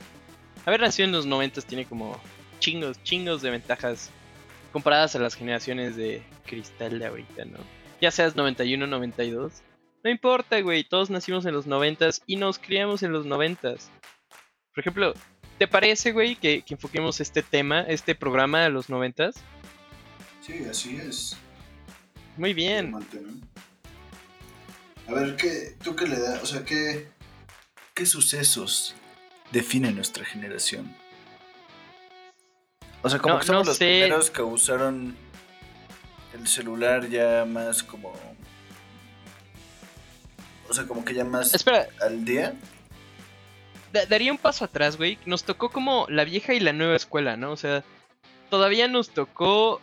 haber 0.67 0.83
nacido 0.83 1.07
en 1.07 1.13
los 1.13 1.27
90 1.27 1.61
tiene 1.63 1.87
como 1.87 2.21
chingos, 2.61 3.03
chingos 3.03 3.43
de 3.43 3.51
ventajas 3.51 4.11
comparadas 4.73 5.17
a 5.17 5.19
las 5.19 5.35
generaciones 5.35 5.97
de 5.97 6.23
cristal 6.47 7.01
de 7.01 7.07
ahorita, 7.07 7.47
¿no? 7.47 7.59
Ya 8.01 8.13
seas 8.13 8.37
91, 8.37 8.87
92. 8.87 9.63
No 10.03 10.11
importa, 10.11 10.61
güey, 10.61 10.83
todos 10.85 11.11
nacimos 11.11 11.45
en 11.45 11.53
los 11.53 11.67
noventas 11.67 12.23
y 12.27 12.37
nos 12.37 12.59
criamos 12.59 13.03
en 13.03 13.13
los 13.13 13.27
noventas. 13.27 13.91
Por 14.75 14.81
ejemplo, 14.81 15.15
¿te 15.59 15.69
parece, 15.69 16.13
güey, 16.13 16.37
que, 16.37 16.65
enfoquemos 16.67 17.21
este 17.21 17.43
tema, 17.43 17.83
este 17.83 18.15
programa 18.15 18.65
a 18.65 18.71
los 18.71 18.89
noventas? 18.89 19.37
Sí, 20.41 20.65
así 20.71 20.97
es. 20.97 21.37
Muy 22.39 22.55
bien. 22.55 22.95
A 25.07 25.13
ver, 25.13 25.37
¿qué, 25.37 25.77
¿tú 25.85 25.95
qué 25.95 26.07
le 26.07 26.19
das? 26.19 26.43
O 26.43 26.47
sea, 26.47 26.65
¿qué, 26.65 27.09
¿qué 27.93 28.07
sucesos 28.07 28.95
definen 29.51 29.97
nuestra 29.97 30.25
generación? 30.25 30.97
O 33.03 33.11
sea, 33.11 33.19
como 33.19 33.39
que 33.39 33.47
somos 33.47 33.67
los 33.67 33.79
primeros 33.79 34.31
que 34.31 34.43
usaron 34.43 35.15
el 36.33 36.47
celular 36.47 37.09
ya 37.09 37.45
más 37.45 37.83
como 37.83 38.15
o 40.71 40.75
sea, 40.75 40.87
como 40.87 41.05
que 41.05 41.15
ya 41.15 41.25
más 41.25 41.53
Espera. 41.53 41.89
al 42.01 42.25
día. 42.25 42.55
daría 44.09 44.31
un 44.31 44.39
paso 44.39 44.65
atrás, 44.65 44.97
güey. 44.97 45.19
Nos 45.27 45.43
tocó 45.43 45.69
como 45.71 46.07
la 46.09 46.25
vieja 46.25 46.55
y 46.55 46.61
la 46.61 46.73
nueva 46.73 46.95
escuela, 46.95 47.37
¿no? 47.37 47.51
O 47.51 47.57
sea, 47.57 47.83
todavía 48.51 48.87
nos 48.87 49.11
tocó, 49.11 49.81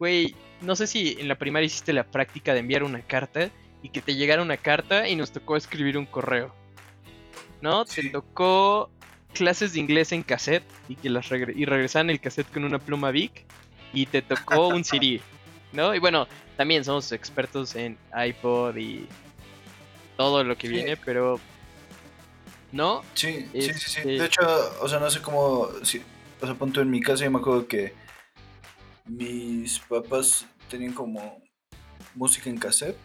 güey, 0.00 0.34
no 0.60 0.74
sé 0.74 0.88
si 0.88 1.16
en 1.20 1.28
la 1.28 1.36
primaria 1.36 1.66
hiciste 1.66 1.92
la 1.92 2.04
práctica 2.04 2.54
de 2.54 2.60
enviar 2.60 2.82
una 2.82 3.02
carta 3.02 3.50
y 3.82 3.90
que 3.90 4.02
te 4.02 4.16
llegara 4.16 4.42
una 4.42 4.56
carta 4.56 5.08
y 5.08 5.14
nos 5.14 5.30
tocó 5.30 5.56
escribir 5.56 5.96
un 5.96 6.06
correo. 6.06 6.52
¿No? 7.60 7.84
Te 7.84 8.10
tocó 8.10 8.90
clases 9.32 9.74
de 9.74 9.80
inglés 9.80 10.10
en 10.10 10.24
cassette 10.24 10.64
y 10.88 10.96
que 10.96 11.08
las 11.08 11.30
y 11.30 11.64
regresaban 11.64 12.10
el 12.10 12.20
cassette 12.20 12.50
con 12.50 12.64
una 12.64 12.78
pluma 12.80 13.12
Vic 13.12 13.44
y 13.92 14.06
te 14.06 14.22
tocó 14.22 14.68
un 14.68 14.82
CD, 14.84 15.20
¿no? 15.72 15.94
Y 15.94 16.00
bueno, 16.00 16.26
también 16.56 16.84
somos 16.84 17.12
expertos 17.12 17.76
en 17.76 17.96
iPod 18.12 18.76
y 18.76 19.06
todo 20.16 20.44
lo 20.44 20.56
que 20.56 20.68
viene, 20.68 20.96
pero. 20.96 21.40
¿No? 22.72 23.02
Sí, 23.14 23.48
sí, 23.52 23.72
sí, 23.74 23.90
sí. 23.90 24.00
De 24.02 24.24
hecho, 24.24 24.42
o 24.80 24.88
sea, 24.88 24.98
no 24.98 25.10
sé 25.10 25.22
cómo. 25.22 25.68
Si, 25.82 26.02
o 26.40 26.46
sea, 26.46 26.54
punto 26.54 26.80
en 26.80 26.90
mi 26.90 27.00
casa, 27.00 27.24
yo 27.24 27.30
me 27.30 27.38
acuerdo 27.38 27.66
que 27.66 27.94
mis 29.06 29.78
papás 29.80 30.46
tenían 30.68 30.92
como 30.92 31.42
música 32.14 32.50
en 32.50 32.58
cassette. 32.58 32.98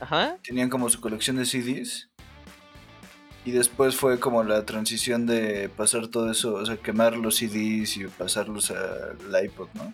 Ajá. 0.00 0.38
Tenían 0.42 0.70
como 0.70 0.88
su 0.88 1.00
colección 1.00 1.36
de 1.36 1.44
CDs. 1.44 2.08
Y 3.46 3.50
después 3.50 3.94
fue 3.94 4.18
como 4.18 4.42
la 4.42 4.64
transición 4.64 5.26
de 5.26 5.68
pasar 5.68 6.08
todo 6.08 6.30
eso, 6.30 6.54
o 6.54 6.64
sea, 6.64 6.78
quemar 6.78 7.16
los 7.18 7.36
CDs 7.36 7.98
y 7.98 8.06
pasarlos 8.06 8.70
al 8.70 9.44
iPod, 9.44 9.68
¿no? 9.74 9.92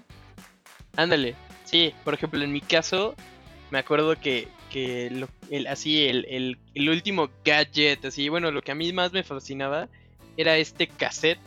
Ándale. 0.97 1.35
Sí, 1.65 1.93
por 2.05 2.15
ejemplo, 2.15 2.43
en 2.43 2.53
mi 2.53 2.61
caso, 2.61 3.17
me 3.71 3.79
acuerdo 3.79 4.15
que, 4.21 4.49
el, 4.75 5.67
así 5.67 6.07
el, 6.07 6.59
último 6.89 7.31
gadget, 7.45 8.05
así, 8.05 8.29
bueno, 8.29 8.51
lo 8.51 8.63
que 8.63 8.73
a 8.73 8.75
mí 8.75 8.93
más 8.93 9.13
me 9.13 9.23
fascinaba 9.23 9.89
era 10.37 10.57
este 10.57 10.87
cassette 10.87 11.41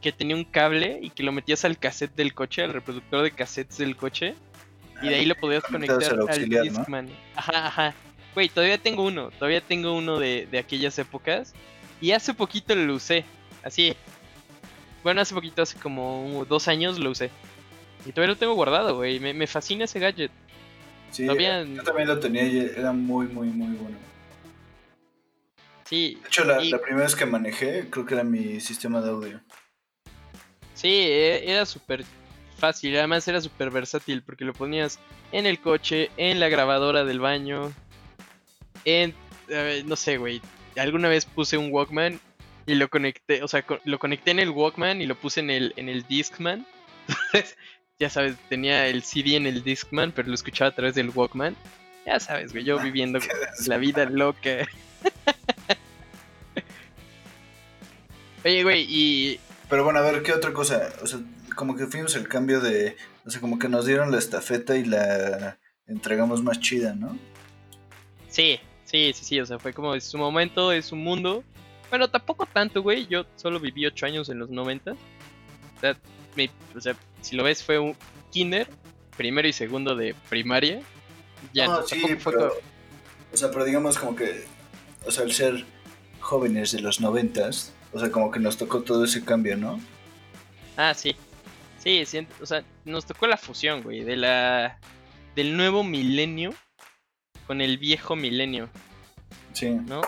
que 0.00 0.12
tenía 0.12 0.36
un 0.36 0.44
cable 0.44 0.98
y 1.02 1.10
que 1.10 1.22
lo 1.22 1.32
metías 1.32 1.64
al 1.64 1.78
cassette 1.78 2.14
del 2.14 2.34
coche, 2.34 2.62
al 2.62 2.72
reproductor 2.72 3.22
de 3.22 3.30
cassettes 3.30 3.78
del 3.78 3.96
coche, 3.96 4.34
y 5.02 5.08
de 5.08 5.14
ahí 5.14 5.26
lo 5.26 5.34
podías 5.34 5.62
conectar 5.64 6.02
al 6.28 6.48
Discman. 6.48 7.08
Ajá, 7.34 7.66
ajá. 7.66 7.94
Güey, 8.34 8.48
todavía 8.48 8.78
tengo 8.78 9.04
uno, 9.04 9.30
todavía 9.30 9.60
tengo 9.60 9.92
uno 9.94 10.18
de, 10.18 10.46
de 10.50 10.58
aquellas 10.58 10.98
épocas, 10.98 11.54
y 12.00 12.12
hace 12.12 12.32
poquito 12.32 12.74
lo 12.74 12.94
usé, 12.94 13.24
así. 13.62 13.94
Bueno, 15.02 15.20
hace 15.20 15.34
poquito, 15.34 15.62
hace 15.62 15.78
como 15.78 16.44
dos 16.48 16.68
años 16.68 16.98
lo 16.98 17.10
usé. 17.10 17.30
Y 18.06 18.12
todavía 18.12 18.34
lo 18.34 18.38
tengo 18.38 18.54
guardado, 18.54 18.96
güey. 18.96 19.20
Me, 19.20 19.34
me 19.34 19.46
fascina 19.46 19.84
ese 19.84 19.98
gadget. 19.98 20.30
Sí, 21.10 21.26
yo 21.26 21.82
también 21.82 22.08
lo 22.08 22.20
tenía 22.20 22.44
y 22.44 22.58
era 22.58 22.92
muy, 22.92 23.26
muy, 23.26 23.48
muy 23.48 23.76
bueno. 23.76 23.96
Sí. 25.84 26.18
De 26.22 26.28
hecho, 26.28 26.44
la, 26.44 26.58
primera 26.78 27.04
vez 27.04 27.16
que 27.16 27.26
manejé, 27.26 27.88
creo 27.90 28.06
que 28.06 28.14
era 28.14 28.22
mi 28.22 28.60
sistema 28.60 29.00
de 29.00 29.10
audio. 29.10 29.40
Sí, 30.74 30.88
e, 30.88 31.50
era 31.50 31.66
súper 31.66 32.04
fácil, 32.56 32.96
además 32.96 33.26
era 33.26 33.40
súper 33.40 33.70
versátil 33.70 34.22
porque 34.22 34.44
lo 34.44 34.52
ponías 34.52 35.00
en 35.32 35.46
el 35.46 35.58
coche, 35.60 36.10
en 36.16 36.38
la 36.38 36.48
grabadora 36.48 37.04
del 37.04 37.18
baño, 37.18 37.72
en, 38.84 39.14
no 39.86 39.96
sé, 39.96 40.18
güey, 40.18 40.40
alguna 40.76 41.08
vez 41.08 41.24
puse 41.24 41.56
un 41.56 41.72
Walkman 41.72 42.20
y 42.66 42.74
lo 42.74 42.88
conecté, 42.88 43.42
o 43.42 43.48
sea, 43.48 43.64
lo 43.84 43.98
conecté 43.98 44.30
en 44.30 44.38
el 44.38 44.50
Walkman 44.50 45.00
y 45.02 45.06
lo 45.06 45.16
puse 45.16 45.40
en 45.40 45.50
el, 45.50 45.72
en 45.76 45.88
el 45.88 46.06
Discman. 46.06 46.66
Entonces, 47.32 47.56
ya 48.00 48.08
sabes, 48.08 48.36
tenía 48.48 48.86
el 48.86 49.02
CD 49.02 49.36
en 49.36 49.46
el 49.46 49.62
Discman, 49.62 50.10
pero 50.10 50.28
lo 50.28 50.34
escuchaba 50.34 50.70
a 50.70 50.74
través 50.74 50.94
del 50.94 51.10
Walkman. 51.10 51.54
Ya 52.06 52.18
sabes, 52.18 52.52
güey, 52.52 52.64
yo 52.64 52.80
viviendo 52.80 53.18
la 53.66 53.76
vida 53.76 54.06
loca. 54.06 54.66
Oye, 58.44 58.62
güey, 58.62 58.86
y 58.88 59.38
Pero 59.68 59.84
bueno, 59.84 59.98
a 59.98 60.02
ver, 60.02 60.22
¿qué 60.22 60.32
otra 60.32 60.54
cosa? 60.54 60.88
O 61.02 61.06
sea, 61.06 61.20
como 61.54 61.76
que 61.76 61.86
fuimos 61.86 62.16
el 62.16 62.26
cambio 62.26 62.60
de. 62.60 62.96
O 63.26 63.30
sea, 63.30 63.42
como 63.42 63.58
que 63.58 63.68
nos 63.68 63.84
dieron 63.84 64.10
la 64.10 64.16
estafeta 64.18 64.78
y 64.78 64.86
la 64.86 65.58
entregamos 65.86 66.42
más 66.42 66.58
chida, 66.58 66.94
¿no? 66.94 67.18
sí, 68.28 68.58
sí, 68.84 69.12
sí, 69.12 69.24
sí, 69.24 69.40
o 69.40 69.46
sea, 69.46 69.58
fue 69.58 69.74
como 69.74 69.94
es 69.94 70.04
su 70.04 70.16
momento, 70.16 70.72
es 70.72 70.86
su 70.86 70.96
mundo. 70.96 71.44
Bueno, 71.90 72.08
tampoco 72.08 72.46
tanto, 72.46 72.80
güey, 72.82 73.06
yo 73.08 73.26
solo 73.36 73.60
viví 73.60 73.84
ocho 73.84 74.06
años 74.06 74.30
en 74.30 74.38
los 74.38 74.48
90. 74.48 74.92
O 74.92 74.96
sea, 75.80 75.98
mi- 76.36 76.50
o 76.76 76.80
sea, 76.80 76.94
si 77.20 77.36
lo 77.36 77.44
ves, 77.44 77.62
fue 77.62 77.78
un 77.78 77.96
kinder, 78.30 78.68
primero 79.16 79.46
y 79.48 79.52
segundo 79.52 79.94
de 79.96 80.14
primaria. 80.28 80.80
Ya, 81.52 81.66
no, 81.66 81.80
no, 81.80 81.86
sí, 81.86 82.00
fue 82.16 82.32
pero. 82.32 82.48
como- 82.50 82.60
O 83.32 83.36
sea, 83.36 83.50
pero 83.50 83.64
digamos 83.64 83.98
como 83.98 84.16
que. 84.16 84.44
O 85.06 85.10
sea, 85.10 85.24
al 85.24 85.32
ser 85.32 85.64
jóvenes 86.20 86.72
de 86.72 86.80
los 86.80 87.00
noventas, 87.00 87.72
o 87.92 87.98
sea, 88.00 88.10
como 88.10 88.30
que 88.30 88.38
nos 88.40 88.56
tocó 88.58 88.82
todo 88.82 89.04
ese 89.04 89.24
cambio, 89.24 89.56
¿no? 89.56 89.80
Ah, 90.76 90.94
sí. 90.94 91.16
Sí, 91.78 92.04
sí, 92.04 92.26
o 92.42 92.46
sea, 92.46 92.62
nos 92.84 93.06
tocó 93.06 93.26
la 93.26 93.38
fusión, 93.38 93.82
güey, 93.82 94.04
de 94.04 94.16
la 94.16 94.78
del 95.34 95.56
nuevo 95.56 95.82
milenio 95.82 96.52
con 97.46 97.62
el 97.62 97.78
viejo 97.78 98.16
milenio, 98.16 98.68
Sí. 99.54 99.70
¿no? 99.70 100.02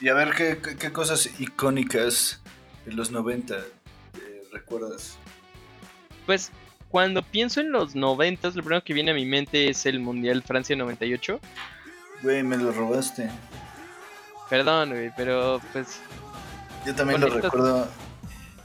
Y 0.00 0.08
a 0.08 0.14
ver, 0.14 0.32
¿qué, 0.34 0.58
qué, 0.62 0.76
qué 0.76 0.92
cosas 0.92 1.28
icónicas 1.40 2.40
de 2.84 2.92
los 2.92 3.10
90 3.10 3.58
eh, 3.58 3.62
recuerdas? 4.56 5.16
Pues 6.26 6.50
cuando 6.90 7.22
pienso 7.22 7.60
en 7.60 7.72
los 7.72 7.94
noventas, 7.94 8.56
lo 8.56 8.62
primero 8.62 8.82
que 8.82 8.94
viene 8.94 9.10
a 9.10 9.14
mi 9.14 9.26
mente 9.26 9.68
es 9.68 9.86
el 9.86 10.00
Mundial 10.00 10.42
Francia 10.42 10.76
98. 10.76 11.40
Güey, 12.22 12.42
me 12.42 12.56
lo 12.56 12.72
robaste. 12.72 13.30
Perdón, 14.48 14.90
güey, 14.90 15.12
pero 15.16 15.60
pues 15.72 16.00
Yo 16.84 16.94
también 16.94 17.20
lo 17.20 17.28
recuerdo 17.28 17.88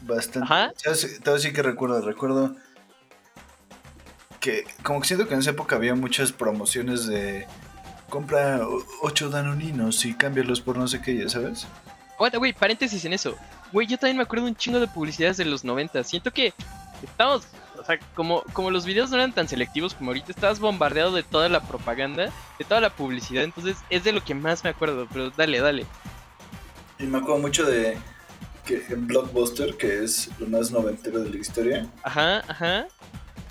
bastante. 0.01 0.45
Ajá. 0.45 0.71
¿Sabes? 0.77 1.01
Te 1.01 1.29
voy 1.29 1.31
a 1.31 1.36
decir 1.36 1.53
que 1.53 1.63
recuerdo. 1.63 2.01
Recuerdo 2.01 2.55
que 4.39 4.65
como 4.83 5.01
que 5.01 5.07
siento 5.07 5.27
que 5.27 5.33
en 5.33 5.39
esa 5.39 5.51
época 5.51 5.75
había 5.75 5.95
muchas 5.95 6.31
promociones 6.31 7.07
de 7.07 7.48
compra 8.10 8.62
8 9.01 9.29
danoninos 9.29 10.05
y 10.05 10.13
cámbialos 10.13 10.62
por 10.62 10.77
no 10.77 10.88
sé 10.88 11.01
qué, 11.01 11.17
ya 11.17 11.29
sabes. 11.29 11.67
Aguanta, 12.15 12.38
güey, 12.38 12.53
paréntesis 12.53 13.03
en 13.05 13.13
eso. 13.13 13.36
Güey, 13.71 13.87
yo 13.87 13.97
también 13.97 14.17
me 14.17 14.23
acuerdo 14.23 14.45
un 14.45 14.55
chingo 14.55 14.79
de 14.79 14.87
publicidades 14.87 15.37
de 15.37 15.45
los 15.45 15.63
90. 15.63 16.03
Siento 16.03 16.31
que 16.31 16.53
estamos, 17.03 17.43
o 17.79 17.85
sea, 17.85 17.99
como, 18.15 18.43
como 18.53 18.69
los 18.69 18.85
videos 18.85 19.09
no 19.09 19.15
eran 19.17 19.33
tan 19.33 19.47
selectivos 19.47 19.93
como 19.93 20.09
ahorita, 20.11 20.31
estabas 20.31 20.59
bombardeado 20.59 21.13
de 21.13 21.23
toda 21.23 21.47
la 21.49 21.61
propaganda, 21.61 22.25
de 22.59 22.65
toda 22.67 22.81
la 22.81 22.89
publicidad. 22.89 23.43
Entonces 23.43 23.77
es 23.89 24.03
de 24.03 24.11
lo 24.11 24.23
que 24.23 24.35
más 24.35 24.63
me 24.63 24.69
acuerdo. 24.71 25.07
Pero 25.11 25.29
dale, 25.31 25.59
dale. 25.59 25.85
Y 26.99 27.03
me 27.03 27.17
acuerdo 27.19 27.39
mucho 27.39 27.65
de 27.65 27.97
que 28.65 28.83
en 28.89 29.07
Blockbuster, 29.07 29.75
que 29.77 30.03
es 30.03 30.29
lo 30.39 30.47
más 30.47 30.69
noventero 30.71 31.19
de 31.23 31.29
la 31.29 31.37
historia, 31.37 31.87
Ajá, 32.03 32.43
ajá. 32.47 32.87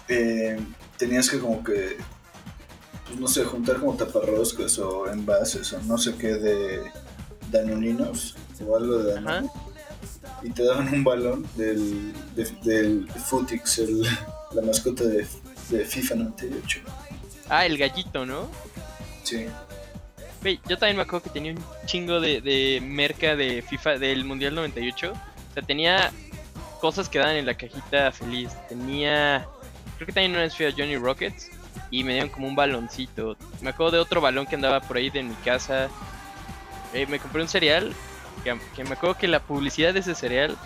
eh, 0.08 0.58
tenías 0.96 1.28
que 1.28 1.38
como 1.40 1.64
que, 1.64 1.96
pues 3.06 3.18
no 3.18 3.26
sé, 3.26 3.42
juntar 3.44 3.80
como 3.80 3.94
taparroscos 3.96 4.78
o 4.78 5.10
envases 5.10 5.72
o 5.72 5.80
no 5.82 5.98
sé 5.98 6.14
qué 6.16 6.34
de 6.34 6.92
danoninos 7.50 8.36
o 8.64 8.76
algo 8.76 8.98
de 8.98 9.18
Ajá. 9.18 9.42
Y 10.42 10.50
te 10.50 10.64
daban 10.64 10.92
un 10.92 11.04
balón 11.04 11.46
del, 11.56 12.12
de- 12.34 12.52
del 12.62 13.08
Footix, 13.26 13.78
el, 13.78 14.02
la 14.52 14.62
mascota 14.62 15.04
de, 15.04 15.26
de 15.70 15.84
FIFA 15.84 16.14
98. 16.16 16.80
Ah, 17.48 17.66
el 17.66 17.76
gallito, 17.78 18.24
¿no? 18.26 18.50
Sí. 19.24 19.46
Yo 20.66 20.78
también 20.78 20.96
me 20.96 21.02
acuerdo 21.02 21.24
que 21.24 21.30
tenía 21.30 21.52
un 21.52 21.62
chingo 21.84 22.18
de, 22.20 22.40
de 22.40 22.80
merca 22.82 23.36
de 23.36 23.62
FIFA 23.62 23.98
del 23.98 24.24
Mundial 24.24 24.54
98. 24.54 25.12
O 25.12 25.54
sea, 25.54 25.62
tenía 25.62 26.10
cosas 26.80 27.08
que 27.08 27.18
daban 27.18 27.36
en 27.36 27.46
la 27.46 27.54
cajita 27.54 28.10
feliz. 28.12 28.50
Tenía. 28.68 29.46
Creo 29.96 30.06
que 30.06 30.12
también 30.12 30.32
una 30.32 30.40
vez 30.42 30.56
fui 30.56 30.64
a 30.66 30.72
Johnny 30.72 30.96
Rockets 30.96 31.50
y 31.90 32.04
me 32.04 32.12
dieron 32.14 32.30
como 32.30 32.48
un 32.48 32.54
baloncito. 32.56 33.36
Me 33.60 33.70
acuerdo 33.70 33.92
de 33.92 33.98
otro 33.98 34.20
balón 34.22 34.46
que 34.46 34.54
andaba 34.54 34.80
por 34.80 34.96
ahí 34.96 35.10
de 35.10 35.22
mi 35.22 35.34
casa. 35.36 35.88
Eh, 36.94 37.06
me 37.06 37.18
compré 37.18 37.42
un 37.42 37.48
cereal 37.48 37.92
que, 38.40 38.58
que 38.74 38.84
me 38.84 38.92
acuerdo 38.92 39.16
que 39.16 39.28
la 39.28 39.40
publicidad 39.40 39.94
de 39.94 40.00
ese 40.00 40.14
cereal 40.14 40.56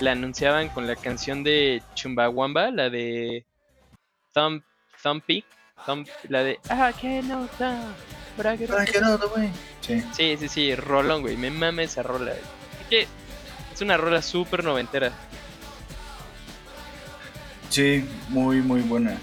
la 0.00 0.12
anunciaban 0.12 0.68
con 0.68 0.86
la 0.86 0.96
canción 0.96 1.44
de 1.44 1.82
Chumbawamba, 1.94 2.70
la 2.70 2.90
de 2.90 3.46
Thump, 4.32 4.64
Thumpy. 5.02 5.44
Thump, 5.86 6.08
la 6.28 6.42
de 6.42 6.58
Ah, 6.68 6.92
que 6.98 7.22
no. 7.22 7.48
¿Para 8.36 8.56
qué 8.56 8.66
no, 9.00 9.18
güey? 9.28 9.50
Sí. 9.80 10.02
Sí, 10.12 10.36
sí, 10.38 10.48
sí, 10.48 10.74
rolón, 10.74 11.22
güey. 11.22 11.36
Me 11.36 11.50
mama 11.50 11.82
esa 11.82 12.02
rola. 12.02 12.32
Es 12.32 12.88
que 12.88 13.06
es 13.72 13.80
una 13.80 13.96
rola 13.96 14.22
súper 14.22 14.64
noventera. 14.64 15.12
Sí, 17.68 18.08
muy, 18.28 18.60
muy 18.60 18.80
buena. 18.80 19.18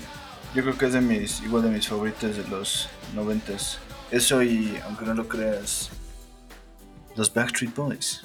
Yo 0.54 0.64
creo 0.64 0.78
que 0.78 0.86
es 0.86 0.94
de 0.94 1.02
mis, 1.02 1.42
igual 1.42 1.64
de 1.64 1.70
mis 1.70 1.88
favoritas 1.88 2.36
de 2.36 2.48
los 2.48 2.90
noventas. 3.16 3.80
Eso 4.12 4.44
y, 4.44 4.78
aunque 4.86 5.06
no 5.06 5.14
lo 5.14 5.28
creas, 5.28 5.90
los 7.16 7.34
Backstreet 7.34 7.76
Boys. 7.76 8.24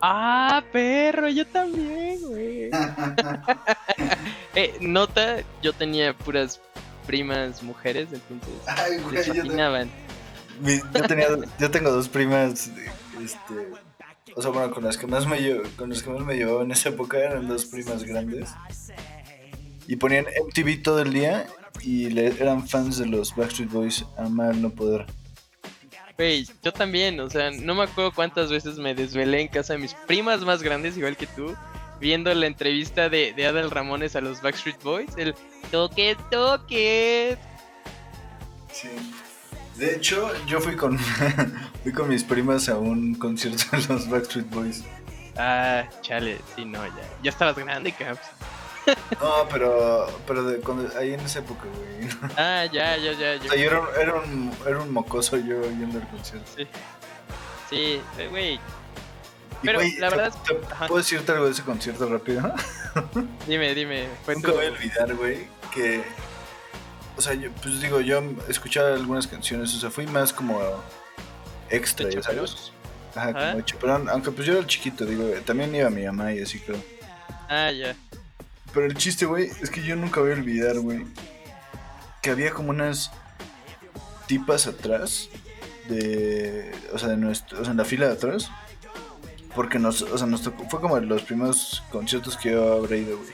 Ah, 0.00 0.62
perro, 0.72 1.28
yo 1.28 1.46
también, 1.46 2.20
güey. 2.20 2.70
eh, 4.54 4.76
nota, 4.80 5.42
yo 5.62 5.72
tenía 5.72 6.12
puras 6.16 6.60
primas 7.06 7.62
mujeres, 7.62 8.08
entonces 8.12 8.48
Ay, 8.66 8.98
güey, 8.98 9.14
les 9.14 9.26
yo, 9.26 9.32
te- 9.34 9.48
yo 10.94 11.02
tenía, 11.06 11.26
yo 11.58 11.70
tengo 11.70 11.90
dos 11.90 12.08
primas, 12.08 12.70
este, 13.22 13.54
o 14.36 14.42
sea, 14.42 14.50
bueno, 14.50 14.70
con 14.72 14.84
las 14.84 14.96
que 14.96 15.06
más 15.06 15.26
me 15.26 15.40
llevo, 15.40 15.62
con 15.76 15.90
las 15.90 16.02
que 16.02 16.10
más 16.10 16.20
me 16.20 16.36
llevaba 16.36 16.62
en 16.62 16.72
esa 16.72 16.90
época 16.90 17.18
eran 17.18 17.48
dos 17.48 17.66
primas 17.66 18.04
grandes. 18.04 18.50
Y 19.86 19.96
ponían 19.96 20.24
MTV 20.46 20.82
todo 20.82 21.00
el 21.00 21.12
día 21.12 21.46
y 21.82 22.08
le, 22.10 22.28
eran 22.40 22.66
fans 22.66 22.96
de 22.98 23.06
los 23.06 23.34
Backstreet 23.36 23.70
Boys 23.70 24.04
a 24.16 24.28
mal 24.28 24.60
no 24.60 24.70
poder. 24.70 25.06
Güey, 26.16 26.46
yo 26.62 26.72
también, 26.72 27.18
o 27.18 27.28
sea, 27.28 27.50
no 27.50 27.74
me 27.74 27.82
acuerdo 27.82 28.12
cuántas 28.12 28.50
veces 28.50 28.78
me 28.78 28.94
desvelé 28.94 29.40
en 29.40 29.48
casa 29.48 29.72
de 29.72 29.80
mis 29.80 29.94
primas 30.06 30.42
más 30.42 30.62
grandes, 30.62 30.96
igual 30.96 31.16
que 31.16 31.26
tú, 31.26 31.56
viendo 32.00 32.32
la 32.32 32.46
entrevista 32.46 33.08
de, 33.08 33.32
de 33.32 33.46
Adal 33.46 33.70
Ramones 33.70 34.14
a 34.14 34.20
los 34.20 34.40
Backstreet 34.40 34.80
Boys, 34.82 35.10
el 35.16 35.34
toque, 35.72 36.16
toque. 36.30 37.36
Sí. 38.72 38.88
De 39.76 39.96
hecho, 39.96 40.30
yo 40.46 40.60
fui 40.60 40.76
con, 40.76 40.96
fui 41.82 41.92
con 41.92 42.08
mis 42.08 42.22
primas 42.22 42.68
a 42.68 42.78
un 42.78 43.14
concierto 43.14 43.64
de 43.76 43.84
los 43.88 44.08
Backstreet 44.08 44.48
Boys. 44.50 44.84
Ah, 45.36 45.84
chale, 46.00 46.40
sí, 46.54 46.64
no, 46.64 46.84
ya. 46.86 47.02
Ya 47.24 47.30
estabas 47.30 47.56
grande, 47.56 47.90
cabrón. 47.90 48.18
No, 49.20 49.48
pero, 49.50 50.06
pero 50.26 50.44
de, 50.44 50.58
cuando, 50.60 50.90
ahí 50.98 51.14
en 51.14 51.20
esa 51.20 51.38
época, 51.40 51.64
güey. 51.64 52.08
Ah, 52.36 52.64
ya, 52.66 52.96
ya, 52.96 53.12
ya. 53.12 53.38
O 53.40 53.48
sea, 53.48 53.56
yo 53.56 53.64
era, 53.66 53.80
un- 53.80 53.88
era, 54.00 54.14
un, 54.14 54.52
era 54.66 54.78
un 54.80 54.92
mocoso 54.92 55.36
yo 55.36 55.62
yendo 55.62 55.98
al 56.00 56.08
concierto. 56.08 56.50
Sí, 57.70 58.00
eh, 58.18 58.28
güey. 58.30 58.60
Pero 59.62 59.78
güey, 59.78 59.96
la 59.96 60.10
verdad, 60.10 60.32
te-. 60.46 60.54
¿Puedo 60.86 60.96
decirte 60.98 61.32
algo 61.32 61.46
de 61.46 61.52
ese 61.52 61.62
concierto 61.62 62.06
rápido? 62.08 62.52
dime, 63.46 63.74
dime. 63.74 64.06
Nunca 64.26 64.48
tu- 64.48 64.54
voy 64.54 64.66
a 64.66 64.70
olvidar, 64.70 65.14
güey, 65.14 65.48
que... 65.72 66.04
O 67.16 67.22
sea, 67.22 67.32
yo, 67.34 67.50
pues 67.62 67.80
digo, 67.80 68.00
yo 68.00 68.20
escuchaba 68.48 68.92
algunas 68.94 69.26
canciones, 69.26 69.72
o 69.74 69.78
sea, 69.80 69.90
fui 69.90 70.06
más 70.06 70.32
como 70.32 70.60
extra, 71.70 72.06
¿De 72.08 72.16
ya 72.16 72.22
sabes. 72.22 72.72
Ajá, 73.14 73.52
como 73.52 73.60
chaperón, 73.62 74.08
aunque 74.10 74.32
pues 74.32 74.46
yo 74.46 74.54
era 74.54 74.60
el 74.62 74.66
chiquito, 74.66 75.06
digo, 75.06 75.24
también 75.46 75.72
iba 75.74 75.88
mi 75.90 76.04
mamá 76.04 76.32
y 76.32 76.42
así, 76.42 76.58
creo. 76.58 76.76
Ah, 77.48 77.70
ya. 77.70 77.94
Pero 78.74 78.86
el 78.86 78.94
chiste, 78.96 79.24
güey, 79.24 79.50
es 79.62 79.70
que 79.70 79.82
yo 79.82 79.94
nunca 79.94 80.20
voy 80.20 80.32
a 80.32 80.34
olvidar, 80.34 80.78
güey, 80.80 81.06
que 82.20 82.30
había 82.30 82.50
como 82.50 82.70
unas 82.70 83.12
tipas 84.26 84.66
atrás 84.66 85.28
de, 85.88 86.72
o 86.92 86.98
sea, 86.98 87.10
de 87.10 87.16
nuestro, 87.16 87.60
o 87.60 87.62
sea, 87.62 87.70
en 87.70 87.76
la 87.76 87.84
fila 87.84 88.08
de 88.08 88.14
atrás, 88.14 88.50
porque 89.54 89.78
nos, 89.78 90.02
o 90.02 90.18
sea, 90.18 90.26
nos 90.26 90.42
tocó, 90.42 90.68
fue 90.68 90.80
como 90.80 90.98
los 90.98 91.22
primeros 91.22 91.84
conciertos 91.92 92.36
que 92.36 92.50
yo 92.50 92.72
habré 92.72 92.98
ido, 92.98 93.16
güey. 93.16 93.30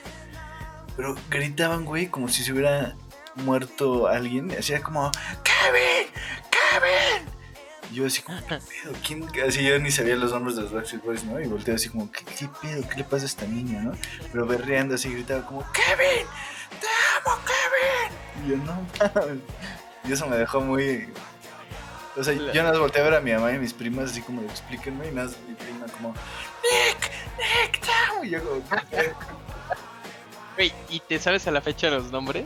Pero 0.97 1.17
gritaban, 1.31 1.87
güey, 1.87 2.09
como 2.09 2.29
si 2.29 2.43
se 2.45 2.53
hubiera 2.53 2.95
muerto 3.37 4.09
alguien, 4.09 4.51
hacía 4.51 4.83
como, 4.83 5.11
Kevin, 5.43 6.13
Kevin. 6.51 7.30
Yo 7.93 8.07
así 8.07 8.23
como, 8.23 8.39
¿qué 8.47 8.59
pedo? 8.59 8.93
¿Quién? 9.05 9.29
Así 9.47 9.65
yo 9.65 9.79
ni 9.79 9.91
sabía 9.91 10.15
los 10.15 10.31
nombres 10.33 10.57
de 10.57 10.63
los 10.63 10.73
Backstreet 10.73 11.05
Boys, 11.05 11.25
¿no? 11.25 11.41
Y 11.41 11.47
volteé 11.47 11.75
así 11.75 11.89
como, 11.89 12.11
¿qué, 12.13 12.25
qué 12.25 12.49
pedo? 12.63 12.89
¿Qué 12.89 12.97
le 12.99 13.05
pasa 13.05 13.25
a 13.25 13.27
esta 13.27 13.47
niña, 13.47 13.83
no? 13.83 13.93
Pero 14.33 14.47
berreando 14.47 14.95
así, 14.95 15.13
gritaba 15.13 15.45
como, 15.45 15.65
¡Kevin! 15.73 16.27
¡Te 16.81 16.87
amo, 17.17 17.37
Kevin! 17.45 18.47
Y 18.47 18.51
yo, 18.51 18.57
no, 18.59 18.87
mames". 19.15 19.41
Y 20.05 20.13
eso 20.13 20.27
me 20.29 20.37
dejó 20.37 20.61
muy... 20.61 21.13
O 22.17 22.25
sea, 22.25 22.33
yo 22.35 22.53
nada 22.55 22.71
más 22.71 22.79
volteé 22.79 23.01
a 23.03 23.05
ver 23.05 23.15
a 23.15 23.21
mi 23.21 23.33
mamá 23.33 23.53
y 23.53 23.57
a 23.57 23.59
mis 23.59 23.73
primas 23.73 24.11
así 24.11 24.21
como, 24.21 24.43
explíquenme, 24.43 25.09
y 25.09 25.11
nada 25.13 25.29
más 25.29 25.37
mi 25.49 25.55
prima 25.55 25.87
como, 25.87 26.11
¡Nick! 26.11 27.11
¡Nick, 27.39 27.81
te 27.81 27.93
amo! 28.09 28.25
Y 28.25 28.31
yo 28.31 28.45
como, 28.45 28.69
"¿Qué 28.69 28.87
pedo?". 28.97 29.15
Güey, 30.57 30.73
¿y 30.89 31.01
te 31.01 31.19
sabes 31.19 31.47
a 31.47 31.51
la 31.51 31.61
fecha 31.61 31.91
los 31.91 32.11
nombres? 32.11 32.45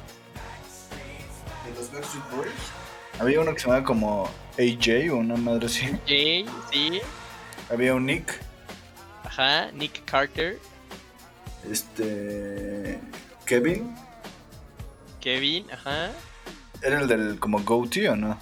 ¿De 1.64 1.74
los 1.78 1.92
Backstreet 1.92 2.30
Boys? 2.30 2.50
Había 3.18 3.40
uno 3.40 3.54
que 3.54 3.60
se 3.60 3.66
llamaba 3.66 3.84
como 3.84 4.28
AJ 4.58 5.12
o 5.12 5.16
una 5.16 5.36
madre 5.36 5.66
así. 5.66 5.86
Jay, 6.06 6.46
sí. 6.72 7.00
Había 7.70 7.94
un 7.94 8.06
Nick. 8.06 8.40
Ajá, 9.24 9.70
Nick 9.72 10.04
Carter. 10.04 10.58
Este. 11.70 12.98
Kevin. 13.46 13.94
Kevin, 15.20 15.70
ajá. 15.70 16.10
¿Era 16.82 17.00
el 17.00 17.08
del 17.08 17.38
como 17.38 17.60
goatee 17.60 18.08
o 18.08 18.16
no? 18.16 18.38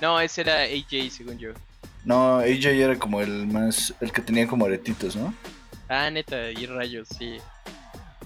No, 0.00 0.20
ese 0.20 0.42
era 0.42 0.62
AJ, 0.62 1.10
según 1.10 1.38
yo. 1.38 1.50
No, 2.04 2.38
AJ 2.38 2.66
era 2.66 2.98
como 2.98 3.20
el 3.20 3.46
más. 3.46 3.94
El 4.00 4.12
que 4.12 4.22
tenía 4.22 4.46
como 4.46 4.66
aretitos, 4.66 5.16
¿no? 5.16 5.34
Ah, 5.88 6.10
neta, 6.10 6.50
y 6.50 6.66
rayos, 6.66 7.08
sí. 7.08 7.38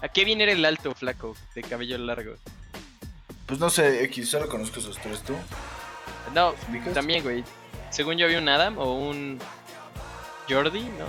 ¿A 0.03 0.09
Kevin 0.09 0.41
era 0.41 0.53
el 0.53 0.65
alto, 0.65 0.95
flaco, 0.95 1.37
de 1.55 1.63
cabello 1.63 1.99
largo? 1.99 2.35
Pues 3.49 3.59
no 3.59 3.69
sé, 3.71 4.05
X, 4.05 4.31
solo 4.31 4.49
conozco 4.49 4.79
esos 4.79 4.97
tres 4.99 5.23
tú. 5.23 5.35
No, 6.35 6.55
también, 6.95 7.25
güey. 7.25 7.43
Según 7.91 8.17
yo 8.19 8.27
había 8.27 8.39
un 8.39 8.49
Adam 8.49 8.79
o 8.79 8.93
un 8.95 9.41
Jordi, 10.49 10.83
¿no? 10.83 11.07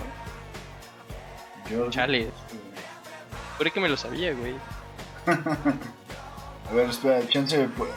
Jordi. 1.70 1.90
Chale. 1.90 2.30
Juré 3.58 3.70
que 3.70 3.80
me 3.80 3.88
lo 3.88 3.96
sabía, 3.96 4.32
güey. 4.32 4.54
A 6.70 6.72
ver, 6.72 6.88
espera, 6.88 7.20
chance 7.28 7.56
me 7.58 7.68
puede. 7.68 7.92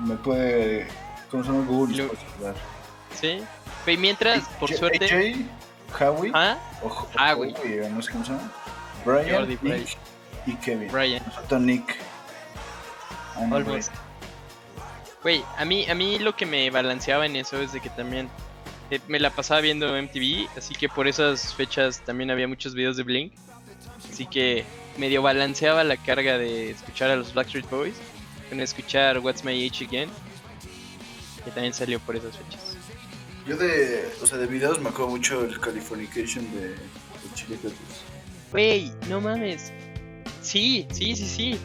Me 0.00 0.16
puede 0.16 0.88
¿Cómo 1.30 1.44
se 1.44 1.50
llama 1.50 1.64
Google? 1.66 1.96
Lo-. 1.96 2.54
Sí. 3.18 3.42
Güey, 3.84 3.96
mientras, 3.96 4.44
por 4.60 4.72
suerte. 4.72 5.46
Howie. 5.98 6.32
Ah, 6.34 6.56
o 6.82 6.88
Ho- 6.88 7.08
Howie. 7.18 7.54
Howie, 7.56 7.82
o 7.82 7.88
no 7.88 8.02
sé 8.02 8.10
cómo 8.12 8.24
se 8.24 8.32
llama. 8.32 8.50
Brian, 9.04 9.30
Jordi, 9.30 9.48
Nick 9.48 9.60
Brian. 9.62 9.84
y 10.46 10.54
Kevin. 10.56 10.90
Brian. 10.90 11.22
Nos 11.24 11.34
falta 11.36 11.58
Nick. 11.60 11.96
Almost. 13.36 13.92
Güey, 15.22 15.42
a 15.56 15.64
mí, 15.64 15.86
a 15.88 15.94
mí 15.94 16.18
lo 16.18 16.36
que 16.36 16.46
me 16.46 16.70
balanceaba 16.70 17.26
en 17.26 17.36
eso 17.36 17.60
es 17.60 17.72
de 17.72 17.80
que 17.80 17.90
también 17.90 18.28
eh, 18.90 19.00
me 19.08 19.18
la 19.18 19.30
pasaba 19.30 19.60
viendo 19.60 19.88
MTV, 19.88 20.48
así 20.56 20.74
que 20.74 20.88
por 20.88 21.08
esas 21.08 21.54
fechas 21.54 22.00
también 22.00 22.30
había 22.30 22.46
muchos 22.46 22.74
videos 22.74 22.96
de 22.96 23.02
Blink. 23.02 23.32
Así 24.08 24.26
que 24.26 24.64
medio 24.96 25.22
balanceaba 25.22 25.84
la 25.84 25.96
carga 25.96 26.38
de 26.38 26.70
escuchar 26.70 27.10
a 27.10 27.16
los 27.16 27.34
Backstreet 27.34 27.68
Boys 27.68 27.96
con 28.48 28.60
escuchar 28.60 29.18
What's 29.18 29.44
My 29.44 29.66
Age 29.66 29.84
Again, 29.84 30.08
que 31.44 31.50
también 31.50 31.74
salió 31.74 31.98
por 32.00 32.16
esas 32.16 32.36
fechas. 32.36 32.76
Yo 33.46 33.56
de, 33.56 34.08
o 34.22 34.26
sea, 34.26 34.38
de 34.38 34.46
videos 34.46 34.80
me 34.80 34.88
acuerdo 34.88 35.10
mucho 35.10 35.44
el 35.44 35.58
Californication 35.60 36.44
de, 36.54 36.68
de 36.68 36.76
Chili 37.34 37.56
Peppers. 37.56 38.02
Güey, 38.52 38.92
no 39.08 39.20
mames. 39.20 39.72
Sí, 40.40 40.86
sí, 40.92 41.16
sí, 41.16 41.26
sí. 41.26 41.58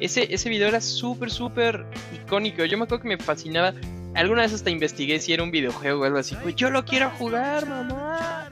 Ese, 0.00 0.32
ese 0.32 0.48
video 0.48 0.68
era 0.68 0.80
súper, 0.80 1.30
súper 1.30 1.84
icónico. 2.14 2.64
Yo 2.64 2.78
me 2.78 2.84
acuerdo 2.84 3.02
que 3.02 3.08
me 3.08 3.18
fascinaba. 3.18 3.72
Alguna 4.14 4.42
vez 4.42 4.52
hasta 4.52 4.70
investigué 4.70 5.20
si 5.20 5.32
era 5.32 5.42
un 5.42 5.50
videojuego 5.50 6.00
o 6.02 6.04
algo 6.04 6.18
así. 6.18 6.36
Pues 6.42 6.56
yo 6.56 6.70
lo 6.70 6.84
quiero 6.84 7.10
jugar, 7.10 7.66
mamá. 7.68 8.48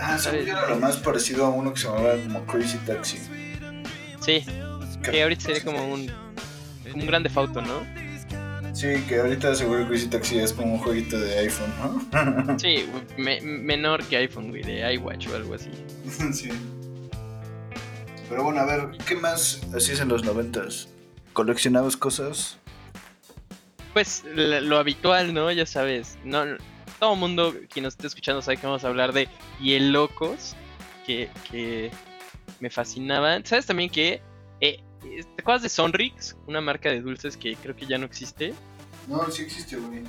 Ah, 0.00 0.18
yo 0.22 0.30
era 0.32 0.68
lo 0.68 0.76
más 0.76 0.96
parecido 0.98 1.46
a 1.46 1.50
uno 1.50 1.72
que 1.74 1.80
se 1.80 1.86
llamaba 1.88 2.14
como 2.22 2.44
Crazy 2.46 2.78
Taxi. 2.86 3.18
Sí, 4.20 4.44
que 5.02 5.22
ahorita 5.22 5.42
sería 5.46 5.64
como 5.64 5.84
un, 5.92 6.10
un 6.94 7.06
grande 7.06 7.28
fauto, 7.30 7.60
¿no? 7.62 7.84
Sí, 8.72 8.86
que 9.08 9.18
ahorita 9.18 9.54
seguro 9.56 9.86
Crazy 9.88 10.06
Taxi 10.06 10.38
es 10.38 10.52
como 10.52 10.74
un 10.74 10.78
jueguito 10.78 11.18
de 11.18 11.38
iPhone, 11.40 11.72
¿no? 11.80 12.58
Sí, 12.58 12.86
me- 13.18 13.40
menor 13.40 14.04
que 14.04 14.16
iPhone, 14.18 14.50
güey, 14.50 14.62
de 14.62 14.94
iWatch 14.94 15.28
o 15.28 15.34
algo 15.36 15.54
así. 15.54 15.70
sí. 16.32 16.50
Pero 18.30 18.44
bueno, 18.44 18.60
a 18.60 18.64
ver, 18.64 18.96
¿qué 19.06 19.16
más 19.16 19.60
hacías 19.76 20.00
en 20.00 20.08
los 20.08 20.24
noventas? 20.24 20.88
¿Coleccionabas 21.34 21.96
cosas? 21.96 22.56
Pues 23.92 24.24
lo 24.34 24.78
habitual, 24.78 25.34
¿no? 25.34 25.50
Ya 25.50 25.66
sabes, 25.66 26.16
no, 26.24 26.44
todo 26.98 27.16
mundo 27.16 27.52
quien 27.68 27.82
nos 27.82 27.94
esté 27.94 28.06
escuchando 28.06 28.40
sabe 28.40 28.56
que 28.56 28.66
vamos 28.66 28.84
a 28.84 28.88
hablar 28.88 29.12
de 29.12 29.28
hielocos 29.60 30.54
que, 31.04 31.28
que 31.50 31.90
me 32.60 32.70
fascinaban. 32.70 33.44
¿Sabes 33.44 33.66
también 33.66 33.90
que 33.90 34.22
eh, 34.60 34.78
¿Te 35.00 35.42
acuerdas 35.42 35.62
de 35.62 35.68
Sonrix? 35.68 36.36
Una 36.46 36.60
marca 36.60 36.90
de 36.90 37.00
dulces 37.00 37.36
que 37.36 37.56
creo 37.56 37.74
que 37.74 37.86
ya 37.86 37.98
no 37.98 38.06
existe. 38.06 38.54
No, 39.08 39.30
sí 39.30 39.42
existe, 39.42 39.76
güey. 39.76 40.02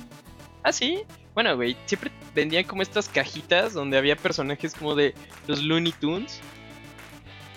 Ah, 0.62 0.72
sí. 0.72 1.02
Bueno, 1.34 1.56
güey, 1.56 1.76
siempre 1.86 2.12
vendían 2.34 2.64
como 2.64 2.82
estas 2.82 3.08
cajitas 3.08 3.72
donde 3.72 3.96
había 3.96 4.16
personajes 4.16 4.74
como 4.74 4.94
de 4.94 5.14
los 5.46 5.62
Looney 5.62 5.92
Tunes. 5.92 6.40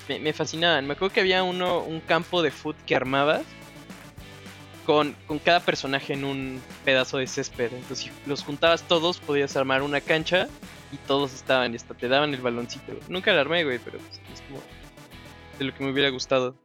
Me, 0.08 0.20
me 0.20 0.34
fascinaban. 0.34 0.86
Me 0.88 0.94
acuerdo 0.94 1.14
que 1.14 1.22
había 1.22 1.44
uno, 1.44 1.80
un 1.80 2.00
campo 2.00 2.42
de 2.42 2.52
foot 2.52 2.76
que 2.86 2.96
armabas 2.96 3.44
con, 4.86 5.16
con 5.28 5.40
cada 5.40 5.60
personaje 5.60 6.14
en 6.14 6.24
un 6.24 6.62
pedazo 6.84 7.18
de 7.18 7.28
césped. 7.28 7.74
Entonces, 7.74 8.06
si 8.06 8.12
los 8.30 8.44
juntabas 8.44 8.84
todos, 8.84 9.20
podías 9.20 9.56
armar 9.58 9.82
una 9.82 10.00
cancha 10.02 10.48
y 10.92 10.98
todos 10.98 11.34
estaban 11.34 11.74
y 11.74 11.76
hasta 11.76 11.94
te 11.94 12.08
daban 12.08 12.34
el 12.34 12.42
baloncito. 12.42 12.94
Nunca 13.10 13.34
la 13.34 13.42
armé, 13.42 13.64
güey, 13.64 13.80
pero 13.80 13.98
pues, 13.98 14.22
es 14.34 14.42
como 14.42 14.62
de 15.58 15.66
lo 15.66 15.74
que 15.74 15.84
me 15.84 15.92
hubiera 15.92 16.10
gustado. 16.10 16.56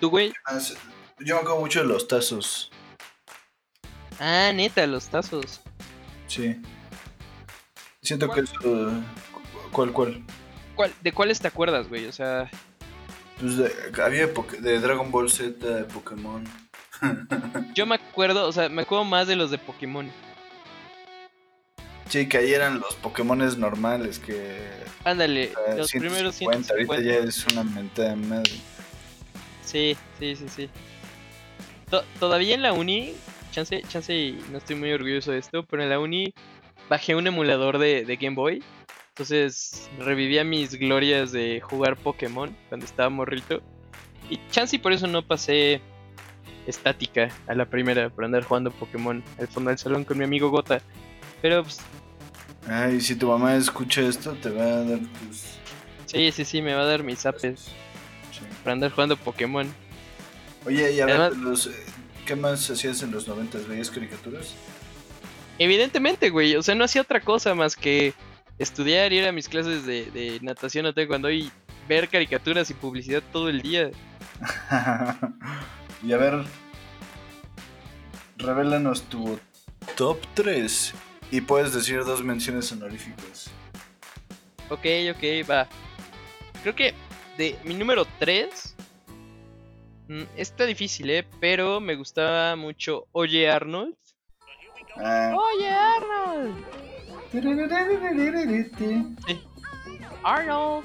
¿Tú, 0.00 0.10
güey? 0.10 0.32
Yo 1.20 1.36
me 1.36 1.40
acuerdo 1.42 1.60
mucho 1.60 1.80
de 1.80 1.86
los 1.86 2.08
tazos. 2.08 2.70
Ah, 4.18 4.50
neta, 4.54 4.86
los 4.86 5.08
tazos. 5.08 5.60
Sí. 6.26 6.60
Siento 8.00 8.28
que 8.30 8.40
eso... 8.40 8.90
¿Cuál, 9.70 9.92
cuál? 9.92 10.24
¿Cuál, 10.74 10.92
¿De 11.02 11.12
cuáles 11.12 11.40
te 11.40 11.48
acuerdas, 11.48 11.88
güey? 11.88 12.06
O 12.06 12.12
sea, 12.12 12.50
Pues 13.40 13.56
de, 13.56 13.72
había 14.02 14.26
de, 14.26 14.80
Dragon 14.80 15.10
Ball 15.10 15.30
Z, 15.30 15.66
de 15.66 15.84
Pokémon. 15.84 16.44
yo 17.74 17.86
me 17.86 17.96
acuerdo, 17.96 18.46
o 18.46 18.52
sea, 18.52 18.68
me 18.68 18.82
acuerdo 18.82 19.04
más 19.04 19.26
de 19.26 19.36
los 19.36 19.50
de 19.50 19.58
Pokémon. 19.58 20.10
Sí, 22.08 22.28
que 22.28 22.38
ahí 22.38 22.52
eran 22.52 22.78
los 22.78 22.94
Pokémones 22.96 23.56
normales, 23.56 24.18
que... 24.18 24.58
Ándale, 25.04 25.52
los 25.76 25.90
primeros 25.90 26.34
150, 26.34 26.74
150. 26.74 26.94
Ahorita 26.94 27.00
ya 27.00 27.28
es 27.28 27.46
una 27.46 27.64
mentada 27.64 28.10
de 28.10 28.16
madre. 28.16 28.52
Sí, 29.64 29.96
sí, 30.18 30.36
sí, 30.36 30.46
sí. 30.48 30.70
To- 31.90 32.04
todavía 32.20 32.54
en 32.54 32.62
la 32.62 32.74
uni, 32.74 33.14
chance, 33.50 33.82
chance 33.88 34.14
y 34.14 34.38
no 34.50 34.58
estoy 34.58 34.76
muy 34.76 34.92
orgulloso 34.92 35.32
de 35.32 35.38
esto, 35.38 35.64
pero 35.64 35.82
en 35.82 35.88
la 35.88 35.98
uni 35.98 36.34
bajé 36.90 37.14
un 37.14 37.26
emulador 37.26 37.78
de, 37.78 38.04
de 38.04 38.16
Game 38.16 38.36
Boy. 38.36 38.62
Entonces 39.14 39.90
revivía 39.98 40.42
mis 40.42 40.74
glorias 40.74 41.32
de 41.32 41.60
jugar 41.60 41.98
Pokémon 41.98 42.56
cuando 42.70 42.86
estaba 42.86 43.10
morrito. 43.10 43.60
Y 44.30 44.40
chance 44.50 44.76
y 44.76 44.78
por 44.78 44.92
eso 44.92 45.06
no 45.06 45.26
pasé 45.26 45.82
estática 46.66 47.28
a 47.46 47.54
la 47.54 47.66
primera 47.66 48.08
por 48.08 48.24
andar 48.24 48.42
jugando 48.44 48.70
Pokémon 48.70 49.22
al 49.38 49.48
fondo 49.48 49.68
del 49.68 49.78
salón 49.78 50.04
con 50.04 50.16
mi 50.16 50.24
amigo 50.24 50.48
Gota. 50.48 50.80
Pero 51.42 51.62
pues, 51.62 51.78
Ay, 52.66 53.02
si 53.02 53.14
tu 53.16 53.28
mamá 53.28 53.54
escucha 53.56 54.00
esto, 54.00 54.32
te 54.34 54.48
va 54.48 54.62
a 54.62 54.84
dar 54.84 54.98
tus... 55.00 55.42
sí, 56.06 56.32
sí, 56.32 56.44
sí, 56.46 56.62
me 56.62 56.72
va 56.74 56.82
a 56.82 56.86
dar 56.86 57.02
mis 57.02 57.26
apes 57.26 57.66
Sí. 58.30 58.40
por 58.62 58.72
andar 58.72 58.92
jugando 58.92 59.16
Pokémon. 59.18 59.70
Oye, 60.64 60.90
y 60.92 61.00
a 61.00 61.06
ver, 61.06 61.20
Además- 61.20 61.36
los, 61.38 61.66
eh, 61.66 61.72
¿qué 62.24 62.34
más 62.34 62.70
hacías 62.70 63.02
en 63.02 63.10
los 63.10 63.28
noventas? 63.28 63.68
¿Veías 63.68 63.90
caricaturas? 63.90 64.54
Evidentemente, 65.58 66.30
güey. 66.30 66.56
O 66.56 66.62
sea, 66.62 66.74
no 66.74 66.84
hacía 66.84 67.02
otra 67.02 67.20
cosa 67.20 67.54
más 67.54 67.76
que 67.76 68.14
estudiar, 68.62 69.12
ir 69.12 69.26
a 69.26 69.32
mis 69.32 69.48
clases 69.48 69.84
de, 69.86 70.10
de 70.10 70.38
natación 70.40 70.86
o 70.86 70.92
taekwondo 70.92 71.30
y 71.30 71.50
ver 71.88 72.08
caricaturas 72.08 72.70
y 72.70 72.74
publicidad 72.74 73.22
todo 73.32 73.48
el 73.48 73.62
día. 73.62 73.90
y 76.02 76.12
a 76.12 76.16
ver, 76.16 76.44
revélanos 78.36 79.02
tu 79.04 79.38
top 79.96 80.18
3 80.34 80.94
y 81.30 81.40
puedes 81.40 81.72
decir 81.72 82.04
dos 82.04 82.22
menciones 82.22 82.70
honoríficas. 82.72 83.50
Ok, 84.68 84.86
ok, 85.14 85.48
va. 85.48 85.68
Creo 86.62 86.74
que 86.74 86.94
de 87.36 87.58
mi 87.64 87.74
número 87.74 88.06
3 88.18 88.76
está 90.36 90.64
difícil, 90.66 91.10
¿eh? 91.10 91.26
Pero 91.40 91.80
me 91.80 91.94
gustaba 91.94 92.56
mucho 92.56 93.06
Oye 93.12 93.50
Arnold. 93.50 93.96
Ah, 94.96 95.34
Oye 95.34 95.68
Arnold. 95.68 96.81
Arnold. 100.22 100.84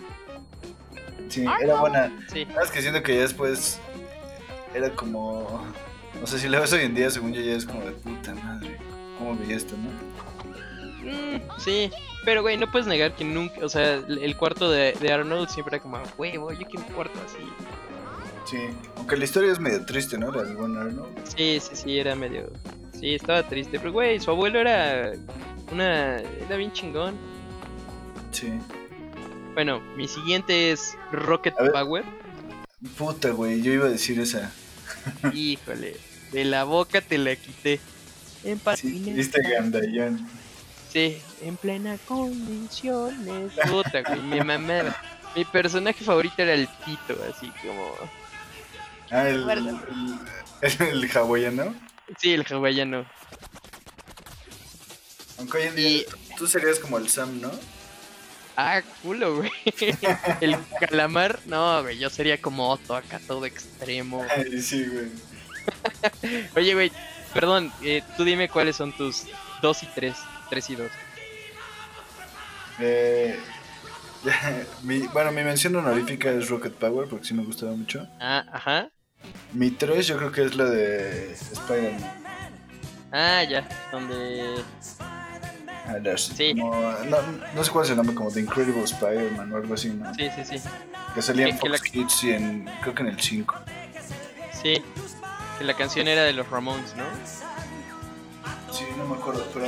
Sí, 1.30 1.46
era 1.62 1.80
buena. 1.80 2.12
Sí. 2.32 2.46
Más 2.56 2.72
que 2.72 2.82
siento 2.82 3.04
que 3.04 3.16
ya 3.16 3.22
después 3.22 3.80
era 4.74 4.90
como. 4.92 5.66
No 6.20 6.26
sé 6.26 6.40
si 6.40 6.48
la 6.48 6.60
ves 6.60 6.74
hoy 6.74 6.84
en 6.84 6.96
día, 6.96 7.10
según 7.10 7.34
yo, 7.34 7.42
ya 7.42 7.54
es 7.54 7.66
como 7.66 7.82
de 7.82 7.92
puta 7.92 8.34
madre. 8.34 8.78
¿Cómo 9.18 9.36
veía 9.36 9.58
esto, 9.58 9.76
no? 9.78 9.90
Mm, 11.12 11.42
sí, 11.60 11.92
pero 12.26 12.42
güey, 12.42 12.58
no 12.58 12.70
puedes 12.72 12.88
negar 12.88 13.14
que 13.16 13.24
nunca, 13.24 13.64
o 13.64 13.70
sea, 13.70 13.96
el 13.96 14.38
cuarto 14.38 14.70
de, 14.70 14.94
de 14.94 15.12
Arnold 15.12 15.50
siempre 15.50 15.78
era 15.78 15.84
como, 15.84 16.02
huevo, 16.18 16.52
yo 16.52 16.68
quiero 16.68 16.86
un 16.86 16.94
cuarto 16.94 17.20
así. 17.26 17.44
Sí, 18.46 18.58
aunque 18.96 19.18
la 19.18 19.26
historia 19.26 19.52
es 19.52 19.60
medio 19.60 19.86
triste, 19.86 20.18
¿no? 20.18 20.32
La 20.32 20.44
buen 20.54 20.78
Arnold. 20.78 21.08
Sí, 21.36 21.60
sí, 21.60 21.76
sí, 21.76 22.00
era 22.00 22.16
medio. 22.16 22.52
Sí, 22.94 23.16
estaba 23.16 23.44
triste, 23.44 23.80
pero 23.80 23.92
güey, 23.92 24.20
su 24.20 24.32
abuelo 24.32 24.60
era 24.60 25.14
una. 25.72 26.18
Era 26.20 26.56
bien 26.58 26.72
chingón. 26.74 27.16
Sí. 28.32 28.52
Bueno, 29.54 29.80
mi 29.96 30.08
siguiente 30.08 30.72
es 30.72 30.96
Rocket. 31.12 31.56
Power. 31.74 32.04
Puta, 32.98 33.30
güey, 33.32 33.62
yo 33.62 33.72
iba 33.74 33.86
a 33.88 33.90
decir 33.90 34.20
esa. 34.20 34.52
Híjole. 35.34 35.98
De 36.32 36.44
la 36.46 36.64
boca 36.66 37.02
te 37.02 37.18
la 37.18 37.36
quité. 37.36 37.80
En 38.44 38.58
Sí, 38.58 38.64
patineta. 38.64 39.16
viste 39.16 39.42
gandallón. 39.42 40.28
Sí, 40.92 41.18
en 41.42 41.58
plena 41.58 41.98
condiciones. 42.08 43.52
Puta, 43.70 44.02
güey, 44.04 44.22
mi 44.22 44.40
mamá. 44.42 44.96
Mi 45.36 45.44
personaje 45.46 46.04
favorito 46.04 46.42
era 46.42 46.54
el 46.54 46.68
Tito, 46.86 47.18
así 47.30 47.52
como. 47.62 47.94
Ah, 49.10 49.28
el, 49.30 49.44
Guárdalo. 49.44 49.80
el, 50.62 50.82
el 51.04 51.12
hawaiano. 51.18 51.74
Sí, 52.20 52.34
el 52.34 52.46
hawaiano. 52.46 53.06
Aunque 55.38 55.58
hoy 55.58 55.64
en 55.66 55.76
día 55.76 55.90
Y- 55.90 56.06
tú 56.38 56.48
serías 56.48 56.80
como 56.80 56.98
el 56.98 57.10
Sam, 57.10 57.40
¿no? 57.42 57.52
Ah, 58.56 58.82
culo, 59.04 59.36
güey. 59.38 59.52
El 60.42 60.58
calamar, 60.80 61.40
no, 61.46 61.84
güey, 61.84 62.00
yo 62.00 62.10
sería 62.10 62.42
como 62.42 62.70
Otto 62.72 62.96
acá 62.96 63.20
todo 63.28 63.46
extremo. 63.46 64.26
Ay, 64.36 64.60
sí, 64.62 64.84
güey. 64.88 65.10
Oye, 66.56 66.74
güey, 66.74 66.92
perdón, 67.34 67.72
eh, 67.84 68.02
tú 68.16 68.24
dime 68.24 68.50
cuáles 68.50 68.76
son 68.76 68.94
tus 68.98 69.26
dos 69.62 69.84
y 69.84 69.86
tres, 69.88 70.16
tres 70.50 70.70
y 70.72 70.76
dos. 70.76 70.90
Eh, 72.80 73.40
mi, 74.84 75.00
bueno, 75.08 75.32
mi 75.32 75.44
mención 75.44 75.76
honorífica 75.76 76.32
es 76.32 76.50
Rocket 76.50 76.74
Power 76.74 77.08
porque 77.08 77.26
sí 77.26 77.34
me 77.36 77.44
gustaba 77.44 77.74
mucho. 77.74 78.08
Ah, 78.20 78.44
ajá. 78.52 78.90
Mi 79.54 79.72
3 79.72 80.06
yo 80.08 80.18
creo 80.18 80.32
que 80.32 80.44
es 80.44 80.56
la 80.56 80.66
de 80.66 81.32
Spider-Man. 81.34 82.24
Ah, 83.12 83.44
ya, 83.44 83.68
donde... 83.92 84.64
Las- 86.04 86.22
Sí. 86.22 86.54
como- 86.60 86.74
no, 86.82 87.18
no 87.56 87.64
sé 87.64 87.72
cuál 87.72 87.86
es 87.86 87.92
el 87.92 87.98
nombre, 87.98 88.16
como 88.16 88.32
The 88.32 88.42
Incredible 88.42 88.84
Spider-Man 88.84 89.52
o 89.52 89.56
algo 89.58 89.74
así, 89.74 89.90
¿no? 89.90 90.14
Sí, 90.14 90.30
sí, 90.36 90.58
sí. 90.60 90.70
Que 91.16 91.22
salía 91.22 91.48
en 91.48 91.56
Que- 91.56 91.62
que 91.62 91.70
la- 91.70 91.78
Fox 91.78 91.90
Kids 91.90 92.24
y 92.26 92.32
en, 92.34 92.70
creo 92.82 92.94
que 92.94 93.02
en 93.04 93.10
el 93.10 93.22
5. 93.22 93.56
Sí. 94.62 94.82
Que 95.58 95.64
la 95.64 95.74
canción 95.76 96.08
era 96.08 96.24
de 96.24 96.34
los 96.34 96.50
Ramones, 96.50 96.96
¿no? 96.96 97.04
Sí, 98.74 98.84
no 98.98 99.06
me 99.06 99.16
acuerdo, 99.16 99.46
pero 99.54 99.66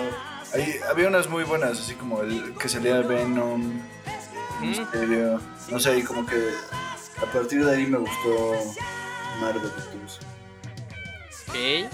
ahí 0.53 0.75
había 0.89 1.07
unas 1.07 1.27
muy 1.29 1.43
buenas, 1.43 1.79
así 1.79 1.95
como 1.95 2.21
el 2.21 2.53
que 2.55 2.69
salía 2.69 2.99
Venom, 3.01 3.61
Mm. 3.61 3.81
Misterio, 4.61 5.39
no 5.69 5.79
sé, 5.79 5.91
ahí 5.91 6.03
como 6.03 6.25
que 6.25 6.49
a 7.21 7.25
partir 7.31 7.65
de 7.65 7.75
ahí 7.75 7.87
me 7.87 7.97
gustó 7.97 8.53
Marvel. 9.41 9.71
Ok. 11.47 11.89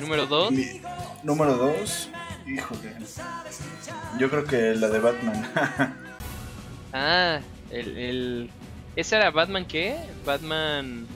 Número 0.00 0.26
dos. 0.26 0.50
Mi- 0.50 0.82
número 1.22 1.54
2, 1.56 2.10
híjole. 2.46 2.94
Yo 4.18 4.30
creo 4.30 4.44
que 4.44 4.74
la 4.74 4.88
de 4.88 4.98
Batman. 4.98 5.52
Ah, 6.92 7.40
el, 7.70 7.98
el... 7.98 8.50
¿Ese 8.94 9.16
era 9.16 9.30
Batman 9.30 9.66
qué? 9.66 9.98
Batman... 10.24 11.06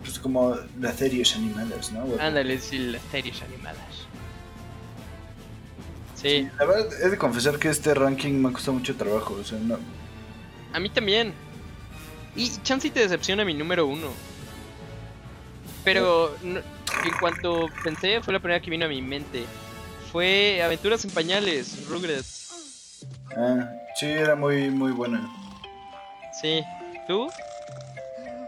pues 0.00 0.18
como 0.18 0.56
las 0.80 0.96
series 0.96 1.36
animadas, 1.36 1.92
¿no? 1.92 2.04
Ándale, 2.18 2.58
sí, 2.58 2.78
las 2.78 3.02
series 3.12 3.40
animadas. 3.42 3.78
Sí, 6.20 6.48
La 6.58 6.64
verdad, 6.64 6.86
he 7.04 7.08
de 7.10 7.18
confesar 7.18 7.58
que 7.58 7.68
este 7.68 7.94
ranking 7.94 8.32
me 8.32 8.48
ha 8.48 8.52
costado 8.52 8.72
mucho 8.78 8.96
trabajo. 8.96 9.34
O 9.40 9.44
sea, 9.44 9.58
no. 9.58 9.78
a 10.72 10.80
mí 10.80 10.88
también. 10.88 11.32
Y 12.34 12.50
chance 12.64 12.88
y 12.88 12.90
te 12.90 13.00
decepciona 13.00 13.44
mi 13.44 13.54
número 13.54 13.86
uno. 13.86 14.08
Pero 15.84 16.36
no- 16.42 16.58
en 16.58 17.18
cuanto 17.20 17.68
pensé, 17.84 18.20
fue 18.22 18.32
la 18.32 18.40
primera 18.40 18.60
que 18.60 18.70
vino 18.70 18.86
a 18.86 18.88
mi 18.88 19.02
mente. 19.02 19.44
Fue 20.16 20.62
Aventuras 20.62 21.04
en 21.04 21.10
Pañales, 21.10 21.86
Rugrats. 21.90 23.04
Ah, 23.36 23.68
sí, 23.96 24.06
era 24.06 24.34
muy, 24.34 24.70
muy 24.70 24.90
buena. 24.92 25.30
Sí. 26.40 26.64
¿Tú? 27.06 27.28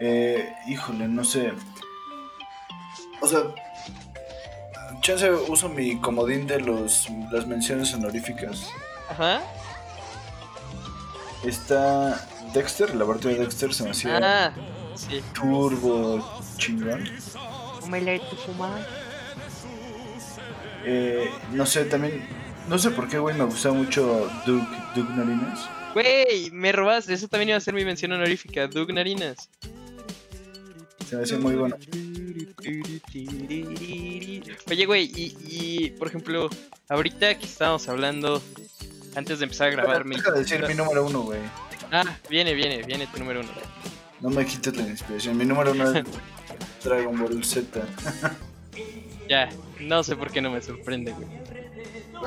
Eh, 0.01 0.51
híjole, 0.67 1.07
no 1.09 1.23
sé. 1.25 1.53
O 3.21 3.27
sea, 3.29 3.41
chance 5.03 5.31
uso 5.31 5.69
mi 5.69 6.01
comodín 6.01 6.47
de 6.47 6.59
los, 6.59 7.07
las 7.31 7.47
menciones 7.47 7.93
honoríficas. 7.93 8.71
Ajá. 9.11 9.43
Está 11.45 12.27
Dexter, 12.55 12.93
el 12.93 12.99
laboratorio 12.99 13.37
de 13.37 13.43
Dexter 13.45 13.75
se 13.75 13.85
me 13.85 13.91
hacía 13.91 14.17
Ah, 14.23 14.53
sí. 14.95 15.23
turbo 15.35 16.41
chingón. 16.57 17.07
Omelette 17.83 18.25
fumar. 18.47 18.98
Eh, 20.85 21.31
no 21.53 21.67
sé, 21.67 21.85
también. 21.85 22.27
No 22.69 22.79
sé 22.79 22.91
por 22.91 23.09
qué, 23.09 23.19
güey, 23.19 23.37
me 23.37 23.45
gustaba 23.45 23.75
mucho 23.75 24.31
Doug, 24.47 24.67
Doug 24.95 25.11
Narinas. 25.17 25.69
Güey, 25.95 26.51
me 26.51 26.73
robaste. 26.73 27.15
Eso 27.15 27.29
también 27.29 27.51
iba 27.51 27.59
a 27.59 27.61
ser 27.61 27.75
mi 27.75 27.85
mención 27.85 28.13
honorífica. 28.13 28.67
Doug 28.69 28.93
Narinas. 28.93 29.49
Se 31.09 31.17
me 31.17 31.23
hacía 31.23 31.39
muy 31.39 31.55
bueno. 31.55 31.77
Oye, 34.71 34.87
güey, 34.87 35.11
y, 35.15 35.37
y, 35.49 35.91
por 35.91 36.09
ejemplo, 36.09 36.51
ahorita 36.91 37.39
que 37.39 37.47
estábamos 37.47 37.89
hablando, 37.89 38.43
antes 39.17 39.39
de 39.39 39.45
empezar 39.45 39.69
a 39.69 39.71
grabar, 39.71 40.05
me 40.05 40.17
de 40.21 40.33
decir 40.33 40.63
mi 40.69 40.75
número 40.75 41.07
uno, 41.07 41.23
güey. 41.23 41.41
Ah, 41.91 42.05
viene, 42.29 42.53
viene, 42.53 42.83
viene 42.83 43.07
tu 43.07 43.19
número 43.19 43.41
uno. 43.41 43.49
No 44.21 44.31
me 44.31 44.45
quites 44.45 44.77
la 44.77 44.83
inspiración. 44.83 45.39
Mi 45.39 45.47
número 45.47 45.73
uno 45.73 45.91
es 45.91 46.05
Dragon 46.85 47.19
Ball 47.19 47.43
Z. 47.43 47.81
Ya, 49.29 49.49
no 49.81 50.03
sé 50.03 50.17
por 50.17 50.31
qué 50.31 50.41
no 50.41 50.51
me 50.51 50.63
sorprende, 50.63 51.13
güey. 51.13 51.29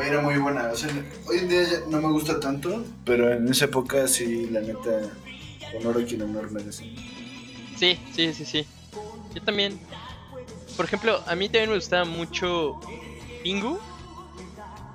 Era 0.08 0.22
muy 0.22 0.38
buena. 0.38 0.70
O 0.72 0.76
sea, 0.76 0.90
hoy 1.28 1.40
en 1.40 1.50
día 1.50 1.64
ya 1.64 1.80
no 1.90 2.02
me 2.02 2.12
gusta 2.12 2.40
tanto, 2.40 2.86
pero 3.06 3.34
en 3.34 3.48
esa 3.48 3.66
época 3.66 4.08
sí, 4.08 4.48
la 4.50 4.62
neta, 4.62 5.02
honor 5.78 6.02
a 6.02 6.06
quien 6.06 6.22
honor 6.22 6.52
merece. 6.52 6.94
Sí, 7.76 8.00
sí, 8.14 8.34
sí, 8.34 8.46
sí. 8.46 8.66
Yo 9.34 9.42
también. 9.42 9.80
Por 10.78 10.86
ejemplo, 10.86 11.22
a 11.28 11.36
mí 11.36 11.48
también 11.48 11.70
me 11.70 11.76
gustaba 11.76 12.06
mucho 12.06 12.80
Pingu. 13.44 13.80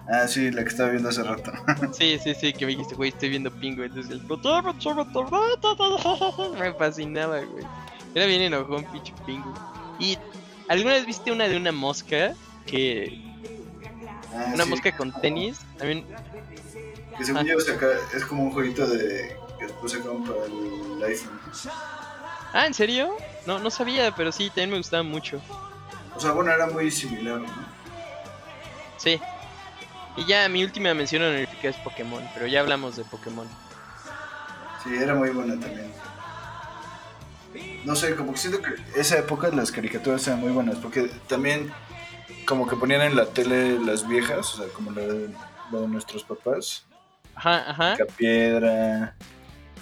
Ah, 0.09 0.29
sí, 0.29 0.51
la 0.53 0.62
que 0.62 0.69
estaba 0.69 0.90
viendo 0.90 1.09
hace 1.09 1.23
rato. 1.23 1.53
Sí, 1.92 2.19
sí, 2.23 2.35
sí, 2.35 2.53
que 2.53 2.64
me 2.64 2.73
dijiste, 2.73 2.95
güey, 2.95 3.11
estoy 3.11 3.31
viendo 3.31 3.51
Pingu. 3.51 3.83
Entonces 3.83 4.12
el... 4.12 4.23
Me 6.59 6.73
fascinaba, 6.75 7.40
güey. 7.40 7.64
Era 8.14 8.27
bien 8.27 8.42
enojón, 8.42 8.85
pinche 8.85 9.12
Pingu. 9.27 9.53
¿Y 9.99 10.16
alguna 10.69 10.93
vez 10.95 11.07
viste 11.07 11.33
una 11.33 11.49
de 11.49 11.57
una 11.57 11.73
mosca? 11.73 12.35
Que... 12.67 13.23
Ah, 14.35 14.51
Una 14.55 14.65
sí, 14.65 14.71
mosca 14.71 14.97
con 14.97 15.13
tenis. 15.21 15.59
También... 15.79 16.05
Que 17.17 17.25
según 17.25 17.43
Ah. 17.43 17.45
yo 17.47 17.61
saca, 17.61 17.87
es 18.15 18.25
como 18.25 18.45
un 18.45 18.53
jueguito 18.53 18.87
de 18.87 19.37
que 19.59 19.65
después 19.67 19.93
sacaron 19.93 20.23
para 20.25 20.45
el 20.45 21.03
iPhone. 21.05 21.41
Ah, 22.53 22.67
¿en 22.67 22.75
serio? 22.75 23.17
No, 23.47 23.59
no 23.59 23.71
sabía, 23.71 24.15
pero 24.15 24.33
sí, 24.33 24.49
también 24.49 24.71
me 24.71 24.77
gustaba 24.79 25.03
mucho. 25.03 25.41
O 26.15 26.21
sea, 26.21 26.33
bueno, 26.33 26.51
era 26.51 26.67
muy 26.67 26.91
similar, 26.91 27.41
¿no? 27.41 27.49
Sí. 28.99 29.21
Y 30.17 30.25
ya 30.27 30.49
mi 30.49 30.65
última 30.65 30.93
mención 30.95 31.23
honorífica 31.23 31.69
es 31.69 31.77
Pokémon, 31.77 32.23
pero 32.35 32.47
ya 32.47 32.61
hablamos 32.61 32.97
de 32.97 33.05
Pokémon. 33.05 33.47
Sí, 34.83 34.95
era 34.95 35.15
muy 35.15 35.31
buena 35.31 35.59
también. 35.59 35.93
No 37.85 37.97
sé, 37.97 38.14
como 38.14 38.33
que 38.33 38.38
siento 38.38 38.61
que 38.62 38.75
esa 38.99 39.19
época 39.19 39.49
las 39.49 39.71
caricaturas 39.73 40.27
eran 40.27 40.40
muy 40.40 40.51
buenas, 40.53 40.77
porque 40.77 41.11
también 41.29 41.71
como 42.47 42.66
que 42.66 42.77
ponían 42.77 43.03
en 43.03 43.16
la 43.16 43.27
tele 43.27 43.79
las 43.79 44.07
viejas, 44.07 44.55
o 44.55 44.59
sea, 44.59 44.66
como 44.73 44.90
la 44.92 45.03
de, 45.03 45.31
la 45.73 45.81
de 45.81 45.88
nuestros 45.88 46.25
papás, 46.25 46.87
Ajá, 47.37 47.71
ajá. 47.71 47.97
Piedra 48.16 49.14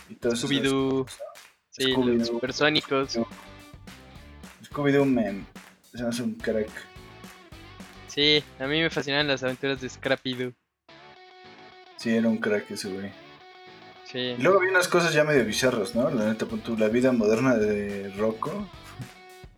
y 0.09 0.17
todo 0.17 0.33
eso. 0.33 0.49
Scooby-Doo. 0.49 1.07
Sí, 1.71 1.93
Scooby-Doo. 1.93 2.19
los 2.19 2.27
supersónicos. 2.29 3.19
Scooby-Doo, 4.65 5.05
man. 5.05 5.47
Se 5.93 6.03
me 6.03 6.09
hace 6.09 6.23
un 6.25 6.35
crack. 6.35 6.71
Sí, 8.09 8.43
a 8.59 8.67
mí 8.67 8.81
me 8.81 8.91
fascinan 8.91 9.29
las 9.29 9.43
aventuras 9.45 9.81
de 9.81 9.89
Scrappy 9.89 10.35
Doo. 10.35 10.53
Sí, 11.97 12.17
era 12.17 12.29
un 12.29 12.39
crack 12.39 12.71
ese 12.73 12.89
güey. 12.89 13.13
Sí. 14.15 14.37
Y 14.39 14.43
luego 14.43 14.59
había 14.59 14.71
unas 14.71 14.87
cosas 14.87 15.13
ya 15.13 15.25
medio 15.25 15.45
bizarras, 15.45 15.97
¿no? 15.97 16.09
La 16.09 16.27
neta, 16.27 16.47
la 16.79 16.87
vida 16.89 17.11
moderna 17.11 17.57
de 17.57 18.13
Rocco. 18.17 18.69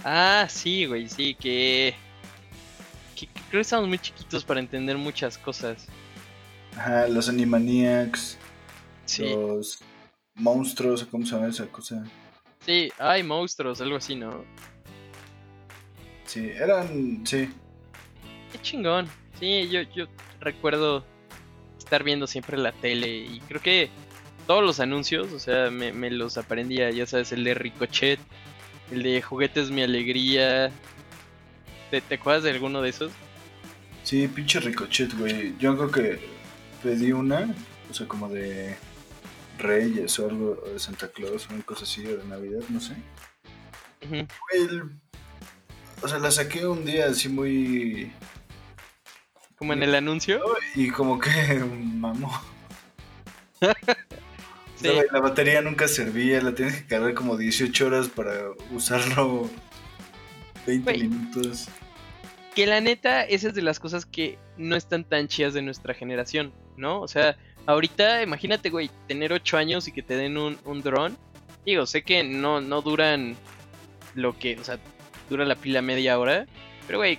Ah, 0.02 0.46
sí, 0.48 0.86
güey, 0.86 1.10
sí, 1.10 1.34
que... 1.34 1.94
que, 3.14 3.26
que 3.26 3.32
creo 3.34 3.50
que 3.50 3.60
estamos 3.60 3.86
muy 3.86 3.98
chiquitos 3.98 4.44
para 4.46 4.60
entender 4.60 4.96
muchas 4.96 5.36
cosas. 5.36 5.86
Ajá, 6.74 7.06
los 7.06 7.28
Animaniacs, 7.28 8.38
Sí, 9.04 9.24
los 9.24 9.80
monstruos, 10.34 11.04
¿cómo 11.04 11.26
se 11.26 11.32
llama 11.34 11.48
esa 11.48 11.66
cosa? 11.66 12.02
sí, 12.64 12.90
hay 12.98 13.22
monstruos, 13.22 13.82
algo 13.82 13.96
así, 13.96 14.14
¿no? 14.16 14.42
Sí, 16.24 16.50
eran, 16.54 17.26
sí. 17.26 17.50
Qué 18.52 18.58
chingón. 18.62 19.06
Sí, 19.38 19.68
yo, 19.68 19.82
yo 19.82 20.06
recuerdo 20.40 21.04
estar 21.78 22.02
viendo 22.02 22.26
siempre 22.26 22.56
la 22.56 22.72
tele 22.72 23.18
y 23.18 23.40
creo 23.46 23.60
que 23.60 23.90
todos 24.46 24.62
los 24.62 24.80
anuncios, 24.80 25.32
o 25.32 25.38
sea, 25.38 25.70
me, 25.70 25.92
me 25.92 26.10
los 26.10 26.38
aprendía, 26.38 26.90
ya 26.90 27.06
sabes, 27.06 27.32
el 27.32 27.44
de 27.44 27.54
Ricochet, 27.54 28.20
el 28.90 29.02
de 29.02 29.20
Juguetes 29.22 29.70
Mi 29.70 29.82
Alegría. 29.82 30.70
¿Te, 31.90 32.00
te 32.00 32.14
acuerdas 32.16 32.44
de 32.44 32.50
alguno 32.50 32.82
de 32.82 32.90
esos? 32.90 33.12
Sí, 34.04 34.28
pinche 34.28 34.60
ricochet, 34.60 35.12
güey. 35.18 35.54
Yo 35.58 35.76
creo 35.76 35.90
que 35.90 36.20
pedí 36.82 37.12
una, 37.12 37.52
o 37.90 37.94
sea, 37.94 38.06
como 38.06 38.28
de 38.28 38.76
Reyes 39.58 40.18
o 40.20 40.28
algo, 40.28 40.62
o 40.64 40.68
de 40.70 40.78
Santa 40.78 41.08
Claus, 41.08 41.48
o 41.50 41.54
una 41.54 41.62
cosa 41.64 41.84
así, 41.84 42.06
o 42.06 42.16
de 42.16 42.24
Navidad, 42.24 42.60
no 42.68 42.80
sé. 42.80 42.94
El- 44.52 44.90
o 46.02 46.08
sea, 46.08 46.18
la 46.18 46.30
saqué 46.30 46.66
un 46.66 46.84
día 46.84 47.06
así 47.06 47.28
muy... 47.28 48.12
Como 49.56 49.72
en 49.72 49.82
el 49.82 49.94
anuncio. 49.94 50.40
Y 50.74 50.90
como 50.90 51.18
que 51.18 51.30
mamó. 51.94 52.30
Sí. 54.76 54.88
La, 54.88 55.04
la 55.10 55.20
batería 55.20 55.62
nunca 55.62 55.88
servía, 55.88 56.40
la 56.42 56.54
tienes 56.54 56.76
que 56.82 56.86
cargar 56.86 57.14
como 57.14 57.36
18 57.36 57.86
horas 57.86 58.08
para 58.08 58.50
usarlo 58.72 59.48
20 60.66 60.84
Güey. 60.92 61.08
minutos. 61.08 61.68
Que 62.54 62.66
la 62.66 62.80
neta, 62.80 63.22
esa 63.22 63.48
es 63.48 63.54
de 63.54 63.62
las 63.62 63.78
cosas 63.78 64.06
que 64.06 64.38
no 64.56 64.76
están 64.76 65.04
tan 65.04 65.28
chidas 65.28 65.54
de 65.54 65.62
nuestra 65.62 65.94
generación, 65.94 66.52
¿no? 66.76 67.00
O 67.00 67.08
sea, 67.08 67.36
ahorita, 67.66 68.22
imagínate, 68.22 68.70
güey, 68.70 68.90
tener 69.08 69.32
8 69.32 69.56
años 69.56 69.88
y 69.88 69.92
que 69.92 70.02
te 70.02 70.16
den 70.16 70.36
un, 70.38 70.58
un 70.64 70.82
dron. 70.82 71.16
Digo, 71.64 71.84
sé 71.86 72.02
que 72.02 72.22
no, 72.22 72.60
no 72.60 72.80
duran 72.82 73.36
lo 74.14 74.38
que, 74.38 74.58
o 74.58 74.64
sea, 74.64 74.78
dura 75.28 75.44
la 75.44 75.56
pila 75.56 75.82
media 75.82 76.18
hora. 76.18 76.46
Pero, 76.86 76.98
güey, 76.98 77.18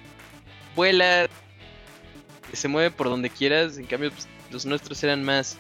vuela, 0.76 1.28
se 2.54 2.68
mueve 2.68 2.92
por 2.92 3.08
donde 3.10 3.30
quieras. 3.30 3.78
En 3.78 3.86
cambio, 3.86 4.12
pues, 4.12 4.28
los 4.52 4.66
nuestros 4.66 5.04
eran 5.04 5.24
más 5.24 5.58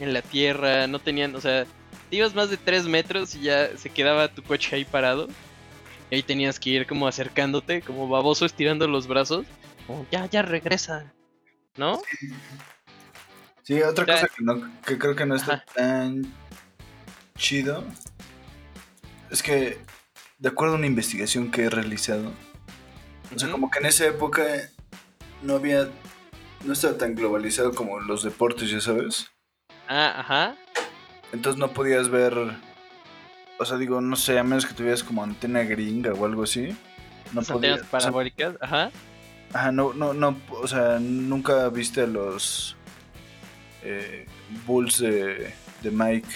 en 0.00 0.12
la 0.12 0.22
tierra, 0.22 0.86
no 0.86 0.98
tenían, 0.98 1.34
o 1.34 1.40
sea, 1.40 1.66
te 2.10 2.16
ibas 2.16 2.34
más 2.34 2.50
de 2.50 2.56
3 2.56 2.86
metros 2.86 3.34
y 3.34 3.42
ya 3.42 3.76
se 3.76 3.90
quedaba 3.90 4.28
tu 4.28 4.42
coche 4.42 4.76
ahí 4.76 4.84
parado. 4.84 5.28
Y 6.10 6.16
ahí 6.16 6.22
tenías 6.22 6.60
que 6.60 6.70
ir 6.70 6.86
como 6.86 7.08
acercándote, 7.08 7.82
como 7.82 8.08
baboso 8.08 8.46
estirando 8.46 8.86
los 8.86 9.08
brazos. 9.08 9.44
Como, 9.86 10.06
ya, 10.10 10.26
ya 10.26 10.42
regresa. 10.42 11.12
¿No? 11.76 12.00
Sí, 13.62 13.82
otra 13.82 14.06
cosa 14.06 14.28
que, 14.28 14.44
no, 14.44 14.80
que 14.82 14.96
creo 14.96 15.16
que 15.16 15.26
no 15.26 15.34
está 15.34 15.54
Ajá. 15.54 15.64
tan 15.74 16.32
chido 17.36 17.84
es 19.30 19.42
que, 19.42 19.78
de 20.38 20.48
acuerdo 20.48 20.74
a 20.74 20.78
una 20.78 20.86
investigación 20.86 21.50
que 21.50 21.64
he 21.64 21.70
realizado, 21.70 22.32
o 23.34 23.38
sea, 23.38 23.50
como 23.50 23.70
que 23.70 23.80
en 23.80 23.86
esa 23.86 24.06
época 24.06 24.70
no 25.42 25.56
había, 25.56 25.88
no 26.64 26.72
estaba 26.72 26.96
tan 26.96 27.14
globalizado 27.14 27.74
como 27.74 28.00
los 28.00 28.22
deportes, 28.22 28.70
ya 28.70 28.80
sabes. 28.80 29.30
Ah, 29.88 30.20
ajá. 30.20 30.56
Entonces 31.32 31.58
no 31.58 31.68
podías 31.68 32.08
ver, 32.08 32.34
o 33.58 33.64
sea, 33.64 33.76
digo, 33.76 34.00
no 34.00 34.16
sé, 34.16 34.38
a 34.38 34.44
menos 34.44 34.66
que 34.66 34.74
tuvieras 34.74 35.02
como 35.02 35.22
antena 35.22 35.62
gringa 35.64 36.12
o 36.12 36.24
algo 36.24 36.42
así. 36.44 36.68
No 37.32 37.40
Las 37.40 37.50
podías, 37.50 37.54
antenas 37.54 37.78
o 37.80 37.82
sea, 37.82 37.90
parabólicas, 37.90 38.54
ajá. 38.60 38.90
Ajá, 39.52 39.72
no, 39.72 39.92
no, 39.92 40.12
no, 40.12 40.36
o 40.50 40.66
sea, 40.66 40.98
nunca 41.00 41.68
viste 41.68 42.02
a 42.02 42.06
los 42.06 42.76
eh, 43.82 44.26
Bulls 44.66 44.98
de, 44.98 45.52
de 45.82 45.90
Mike 45.90 46.28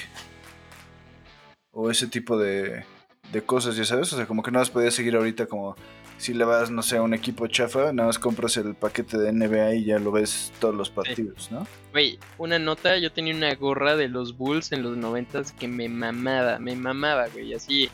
o 1.72 1.90
ese 1.90 2.06
tipo 2.06 2.38
de, 2.38 2.84
de 3.32 3.42
cosas, 3.42 3.76
ya 3.76 3.84
sabes, 3.84 4.12
o 4.12 4.16
sea, 4.16 4.26
como 4.26 4.42
que 4.42 4.50
nada 4.50 4.62
más 4.62 4.70
podías 4.70 4.94
seguir 4.94 5.16
ahorita 5.16 5.46
como 5.46 5.76
si 6.20 6.34
le 6.34 6.44
vas, 6.44 6.70
no 6.70 6.82
sé, 6.82 6.98
a 6.98 7.02
un 7.02 7.14
equipo 7.14 7.46
chafa, 7.46 7.94
nada 7.94 8.08
más 8.08 8.18
compras 8.18 8.54
el 8.58 8.74
paquete 8.74 9.16
de 9.16 9.32
NBA 9.32 9.74
y 9.76 9.84
ya 9.86 9.98
lo 9.98 10.12
ves 10.12 10.52
todos 10.60 10.74
los 10.74 10.90
partidos, 10.90 11.50
¿no? 11.50 11.66
Güey, 11.92 12.18
una 12.36 12.58
nota, 12.58 12.98
yo 12.98 13.10
tenía 13.10 13.34
una 13.34 13.54
gorra 13.54 13.96
de 13.96 14.08
los 14.08 14.36
Bulls 14.36 14.70
en 14.72 14.82
los 14.82 14.98
noventas 14.98 15.52
que 15.52 15.66
me 15.66 15.88
mamaba, 15.88 16.58
me 16.58 16.76
mamaba, 16.76 17.28
güey. 17.28 17.54
Así, 17.54 17.88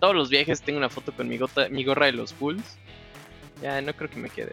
todos 0.00 0.14
los 0.14 0.30
viajes 0.30 0.62
tengo 0.62 0.78
una 0.78 0.88
foto 0.88 1.12
con 1.12 1.28
mi, 1.28 1.36
gota, 1.36 1.68
mi 1.68 1.84
gorra 1.84 2.06
de 2.06 2.12
los 2.12 2.36
Bulls. 2.38 2.78
Ya, 3.60 3.82
no 3.82 3.92
creo 3.94 4.08
que 4.08 4.18
me 4.18 4.30
quede. 4.30 4.52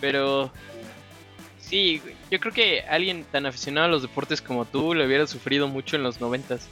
Pero, 0.00 0.50
sí, 1.60 2.00
güey, 2.02 2.16
yo 2.30 2.40
creo 2.40 2.54
que 2.54 2.80
alguien 2.88 3.26
tan 3.30 3.44
aficionado 3.44 3.88
a 3.88 3.90
los 3.90 4.00
deportes 4.00 4.40
como 4.40 4.64
tú 4.64 4.94
lo 4.94 5.04
hubiera 5.04 5.26
sufrido 5.26 5.68
mucho 5.68 5.96
en 5.96 6.04
los 6.04 6.22
noventas. 6.22 6.68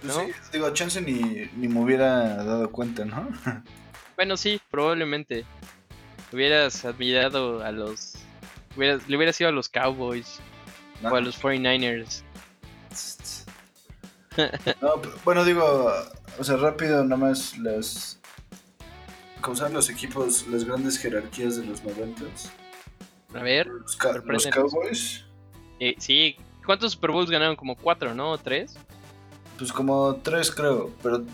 Pues 0.00 0.14
¿No? 0.14 0.22
sí, 0.22 0.32
digo, 0.52 0.72
chance 0.74 1.00
ni, 1.00 1.50
ni 1.56 1.66
me 1.66 1.80
hubiera 1.80 2.36
dado 2.44 2.70
cuenta, 2.70 3.04
¿no? 3.04 3.28
Bueno, 4.18 4.36
sí, 4.36 4.60
probablemente. 4.70 5.46
Hubieras 6.32 6.84
admirado 6.84 7.62
a 7.64 7.70
los... 7.72 8.16
hubieras- 8.76 9.08
le 9.08 9.16
hubieras 9.16 9.40
ido 9.40 9.48
a 9.48 9.52
los 9.52 9.68
Cowboys 9.70 10.40
o 11.02 11.14
a 11.14 11.20
los 11.20 11.40
49ers. 11.40 12.22
No, 14.80 15.00
bueno, 15.24 15.44
digo, 15.44 15.90
o 16.38 16.44
sea, 16.44 16.56
rápido, 16.56 17.02
nada 17.02 17.16
más 17.16 17.58
las. 17.58 18.20
¿Cómo 19.40 19.56
se 19.56 19.62
llaman 19.62 19.74
los 19.74 19.90
equipos, 19.90 20.46
las 20.46 20.62
grandes 20.64 20.96
jerarquías 20.98 21.56
de 21.56 21.64
los 21.66 21.82
noventas? 21.82 22.52
A 23.34 23.42
ver, 23.42 23.66
Los, 23.66 23.96
ca- 23.96 24.12
los 24.12 24.42
Sorpréndenos. 24.44 24.54
Cowboys, 24.72 25.24
eh, 25.80 25.96
sí, 25.98 26.36
¿cuántos 26.64 26.92
Super 26.92 27.10
Bowls 27.10 27.30
ganaron? 27.30 27.56
¿Como 27.56 27.74
cuatro, 27.76 28.14
no? 28.14 28.30
¿O 28.32 28.38
tres? 28.38 28.76
pues 29.58 29.72
como 29.72 30.20
tres 30.22 30.52
creo, 30.52 30.92
pero 31.02 31.24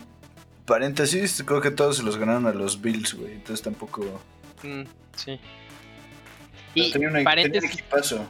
paréntesis, 0.65 1.43
creo 1.45 1.61
que 1.61 1.71
todos 1.71 1.97
se 1.97 2.03
los 2.03 2.17
ganaron 2.17 2.47
a 2.47 2.51
los 2.53 2.81
Bills, 2.81 3.13
güey, 3.13 3.33
entonces 3.33 3.61
tampoco. 3.63 4.21
Mm, 4.63 4.81
sí. 5.15 5.39
Pero 6.73 6.87
Y 6.87 6.91
tenía, 6.91 7.07
una, 7.09 7.19
tenía 7.19 7.19
un 7.19 7.23
paréntesis, 7.23 7.69
equipazo. 7.71 8.29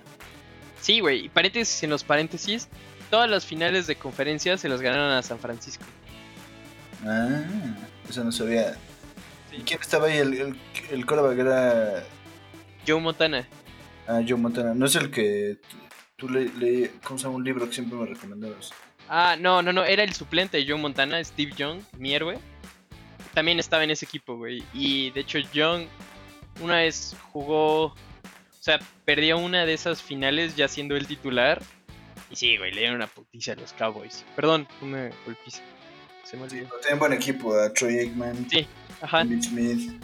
sí, 0.82 1.00
güey, 1.00 1.26
y 1.26 1.30
paréntesis 1.30 1.82
en 1.84 1.90
los 1.90 2.04
paréntesis, 2.04 2.68
todas 3.10 3.30
las 3.30 3.46
finales 3.46 3.88
de 3.88 3.96
conferencia 3.96 4.58
se 4.58 4.70
las 4.70 4.82
ganaron 4.82 5.12
a 5.12 5.22
San 5.24 5.40
Francisco. 5.40 5.84
Ah, 7.06 7.42
eso 8.10 8.24
no 8.24 8.32
sabía. 8.32 8.74
Sí. 9.52 9.58
¿Y 9.58 9.62
quién 9.62 9.80
estaba 9.80 10.08
ahí? 10.08 10.18
El, 10.18 10.34
el, 10.34 10.60
el 10.92 11.06
quarterback 11.06 11.38
era. 11.40 12.04
Joe 12.88 13.00
Montana. 13.00 13.48
Ah, 14.08 14.22
Joe 14.28 14.38
Montana. 14.38 14.74
No 14.74 14.86
es 14.86 14.96
el 14.96 15.10
que 15.12 15.58
tú 16.16 16.30
le, 16.30 16.46
le- 16.54 16.92
¿Cómo 17.04 17.18
se 17.18 17.26
llama 17.26 17.36
un 17.38 17.44
libro 17.44 17.68
que 17.68 17.74
siempre 17.74 17.98
me 17.98 18.06
recomendabas? 18.06 18.72
Ah, 19.10 19.36
no, 19.40 19.62
no, 19.62 19.72
no, 19.72 19.84
era 19.84 20.04
el 20.04 20.14
suplente 20.14 20.58
de 20.58 20.66
Joe 20.68 20.78
Montana, 20.80 21.24
Steve 21.24 21.54
Young, 21.56 21.82
mi 21.98 22.14
héroe. 22.14 22.40
También 23.34 23.60
estaba 23.60 23.84
en 23.84 23.92
ese 23.92 24.06
equipo, 24.06 24.38
güey. 24.38 24.64
Y 24.74 25.12
de 25.12 25.22
hecho, 25.22 25.40
Young 25.40 25.86
una 26.62 26.78
vez 26.78 27.16
jugó. 27.32 27.86
O 27.88 27.96
sea, 28.62 28.80
perdió 29.04 29.38
una 29.38 29.66
de 29.66 29.74
esas 29.74 30.02
finales 30.02 30.56
ya 30.56 30.68
siendo 30.68 30.96
el 30.96 31.06
titular. 31.06 31.62
Y 32.32 32.36
sí, 32.36 32.58
güey, 32.58 32.72
le 32.72 32.80
dieron 32.80 32.96
una 32.96 33.08
putiza 33.08 33.52
a 33.52 33.56
los 33.56 33.74
Cowboys. 33.74 34.26
Perdón, 34.36 34.68
una 34.82 35.10
golpiza. 35.26 35.62
Se 36.24 36.36
me 36.38 36.50
Sí, 36.50 36.56
olvidó. 36.58 36.76
tenían 36.82 36.98
buen 37.00 37.14
equipo, 37.14 37.54
a 37.56 37.72
Troy 37.72 38.00
Aikman, 38.00 38.50
Sí, 38.50 38.66
ajá. 39.02 39.22
Emmitt 39.22 39.44
Smith, 39.44 40.02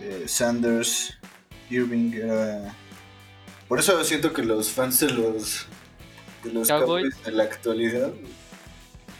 eh, 0.00 0.24
Sanders, 0.26 1.16
Irving, 1.70 2.12
era... 2.14 2.74
Por 3.68 3.78
eso 3.78 4.02
siento 4.02 4.32
que 4.32 4.42
los 4.42 4.68
fans 4.70 4.98
de 4.98 5.10
los, 5.10 5.66
de 6.44 6.52
los 6.52 6.68
Cowboys. 6.68 7.22
De 7.24 7.32
la 7.32 7.44
actualidad, 7.44 8.12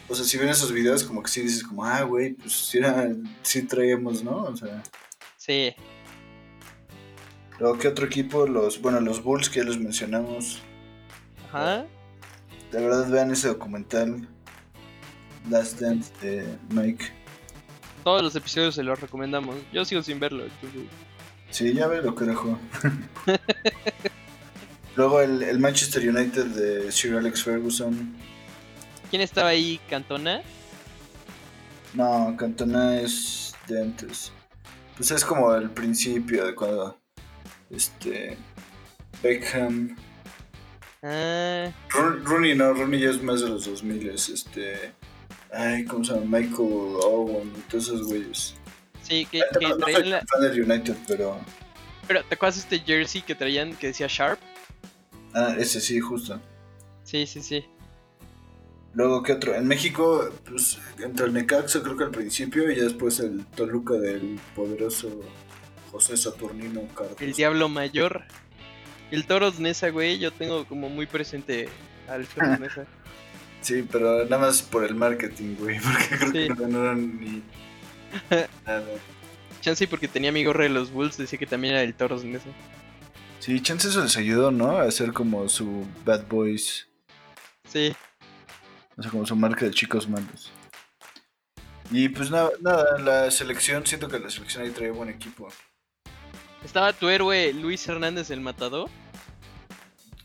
o 0.09 0.15
sea, 0.15 0.25
si 0.25 0.37
ven 0.39 0.49
esos 0.49 0.73
videos 0.73 1.05
como 1.05 1.23
que 1.23 1.31
sí 1.31 1.41
dices 1.43 1.63
como, 1.63 1.85
ah, 1.85 2.03
güey, 2.03 2.35
pues 2.35 2.53
sí, 2.53 2.79
era, 2.79 3.09
sí 3.43 3.63
traíamos, 3.63 4.23
¿no? 4.23 4.37
O 4.45 4.57
sea, 4.57 4.83
Sí, 5.37 5.75
luego, 7.59 7.79
¿qué 7.79 7.89
otro 7.89 8.07
equipo? 8.07 8.47
Los, 8.47 8.81
bueno, 8.81 9.01
los 9.01 9.23
Bulls 9.23 9.49
que 9.51 9.61
ya 9.61 9.65
los 9.65 9.79
mencionamos. 9.79 10.61
ajá. 11.49 11.85
De 12.71 12.81
verdad, 12.81 13.09
vean 13.11 13.31
ese 13.31 13.49
documental, 13.49 14.27
Last 15.51 15.81
Dance 15.81 16.11
de 16.23 16.57
Mike. 16.71 17.05
Todos 18.03 18.23
los 18.23 18.35
episodios 18.35 18.75
se 18.75 18.83
los 18.83 18.99
recomendamos. 19.01 19.57
Yo 19.73 19.85
sigo 19.85 20.03
sin 20.03 20.19
verlo. 20.19 20.45
entonces- 20.45 20.89
Sí, 21.51 21.75
ya 21.75 21.87
ve 21.87 22.01
lo 22.03 22.15
que 22.15 22.25
dejó. 22.25 22.59
Luego 24.97 25.21
el, 25.21 25.43
el 25.43 25.59
Manchester 25.59 26.09
United 26.09 26.45
de 26.47 26.93
Sir 26.93 27.15
Alex 27.17 27.43
Ferguson. 27.45 28.15
¿Quién 29.11 29.23
estaba 29.23 29.49
ahí? 29.51 29.81
¿Cantona? 29.89 30.43
No, 31.95 32.35
Cantona 32.39 33.01
es 33.01 33.55
de 33.69 33.81
antes. 33.83 34.33
Pues 34.97 35.11
es 35.11 35.25
como 35.25 35.55
el 35.55 35.71
principio 35.71 36.45
de 36.47 36.55
cuando 36.55 36.99
este 37.71 38.37
Beckham. 39.23 39.97
Ah, 41.03 41.71
Ro- 41.91 42.21
Rooney 42.25 42.55
no, 42.55 42.73
Rooney 42.75 43.01
ya 43.01 43.11
es 43.11 43.23
más 43.23 43.41
de 43.41 43.49
los 43.49 43.65
2000 43.65 44.09
este 44.11 44.93
ay, 45.53 45.85
¿cómo 45.85 46.05
se 46.05 46.15
llama? 46.15 46.39
Michael 46.39 46.97
Owen 47.05 47.53
y 47.57 47.61
todos 47.71 47.85
esos 47.89 48.07
güeyes. 48.07 48.55
sí, 49.03 49.27
que, 49.27 49.40
No, 49.40 49.59
que 49.59 49.69
no 49.69 49.77
traían 49.79 50.01
soy 50.03 50.11
la... 50.11 50.21
fan 50.25 50.43
del 50.43 50.63
United, 50.71 50.97
pero 51.09 51.40
Pero, 52.07 52.23
¿te 52.25 52.35
acuerdas 52.37 52.55
de 52.69 52.77
este 52.77 52.87
jersey 52.93 53.21
que 53.23 53.35
traían 53.35 53.75
que 53.75 53.88
decía 53.88 54.07
Sharp? 54.09 54.38
Ah, 55.35 55.55
ese 55.59 55.81
sí, 55.81 56.01
justo. 56.01 56.41
Sí, 57.05 57.27
sí, 57.27 57.43
sí. 57.43 57.65
Luego, 58.95 59.23
¿qué 59.23 59.33
otro? 59.33 59.55
En 59.55 59.67
México, 59.67 60.29
pues, 60.45 60.79
entre 61.03 61.27
el 61.27 61.33
Necaxa 61.33 61.83
creo 61.83 61.97
que 61.97 62.05
al 62.05 62.11
principio 62.11 62.71
y 62.71 62.77
ya 62.77 62.85
después 62.85 63.21
el 63.21 63.45
Toluca 63.47 63.95
del 63.95 64.39
poderoso 64.55 65.21
José 65.91 66.17
Saturnino 66.17 66.83
Carlos. 66.95 67.17
El 67.21 67.33
Diablo 67.33 67.69
Mayor. 67.69 68.23
El 69.11 69.27
Toros 69.27 69.61
Nesa, 69.61 69.91
güey, 69.91 70.19
yo 70.19 70.31
tengo 70.33 70.65
como 70.67 70.89
muy 70.89 71.07
presente 71.07 71.69
al 72.09 72.27
Toros 72.27 72.61
Nesa. 72.61 72.87
Sí, 73.63 73.87
pero 73.91 74.25
nada 74.25 74.39
más 74.39 74.61
por 74.63 74.85
el 74.85 74.95
marketing, 74.95 75.55
güey, 75.59 75.79
porque 75.83 76.09
creo 76.19 76.33
Sí. 76.33 76.33
que 76.33 76.49
no 76.49 76.55
ganaron 76.57 77.21
ni 77.21 77.43
nada. 78.67 78.83
Chance 79.61 79.87
porque 79.87 80.09
tenía 80.09 80.33
mi 80.33 80.45
gorra 80.45 80.65
de 80.65 80.71
los 80.71 80.91
Bulls, 80.91 81.17
decía 81.17 81.39
que 81.39 81.47
también 81.47 81.73
era 81.75 81.81
del 81.83 81.95
Toros 81.95 82.25
Nesa. 82.25 82.49
Sí, 83.43 83.61
chance 83.61 83.88
eso 83.88 84.05
les 84.05 84.17
ayudó, 84.17 84.53
¿no? 84.53 84.77
A 84.77 84.83
hacer 84.83 85.13
como 85.13 85.49
su 85.49 85.85
Bad 86.05 86.29
Boys, 86.29 86.87
Sí, 87.67 87.93
o 88.97 89.03
sea, 89.03 89.11
como 89.11 89.27
su 89.27 89.35
marca 89.35 89.65
de 89.65 89.73
chicos 89.73 90.09
malos. 90.09 90.53
Y 91.90 92.09
pues 92.11 92.31
nada, 92.31 92.51
nada, 92.61 93.01
la 93.01 93.33
selección, 93.33 93.85
siento 93.85 94.07
que 94.07 94.21
la 94.21 94.31
selección 94.31 94.63
ahí 94.63 94.71
trae 94.71 94.93
buen 94.93 95.09
equipo. 95.09 95.49
Estaba 96.65 96.93
tu 96.93 97.09
héroe 97.09 97.53
Luis 97.53 97.88
Hernández 97.88 98.31
el 98.31 98.40
Matador. 98.40 98.88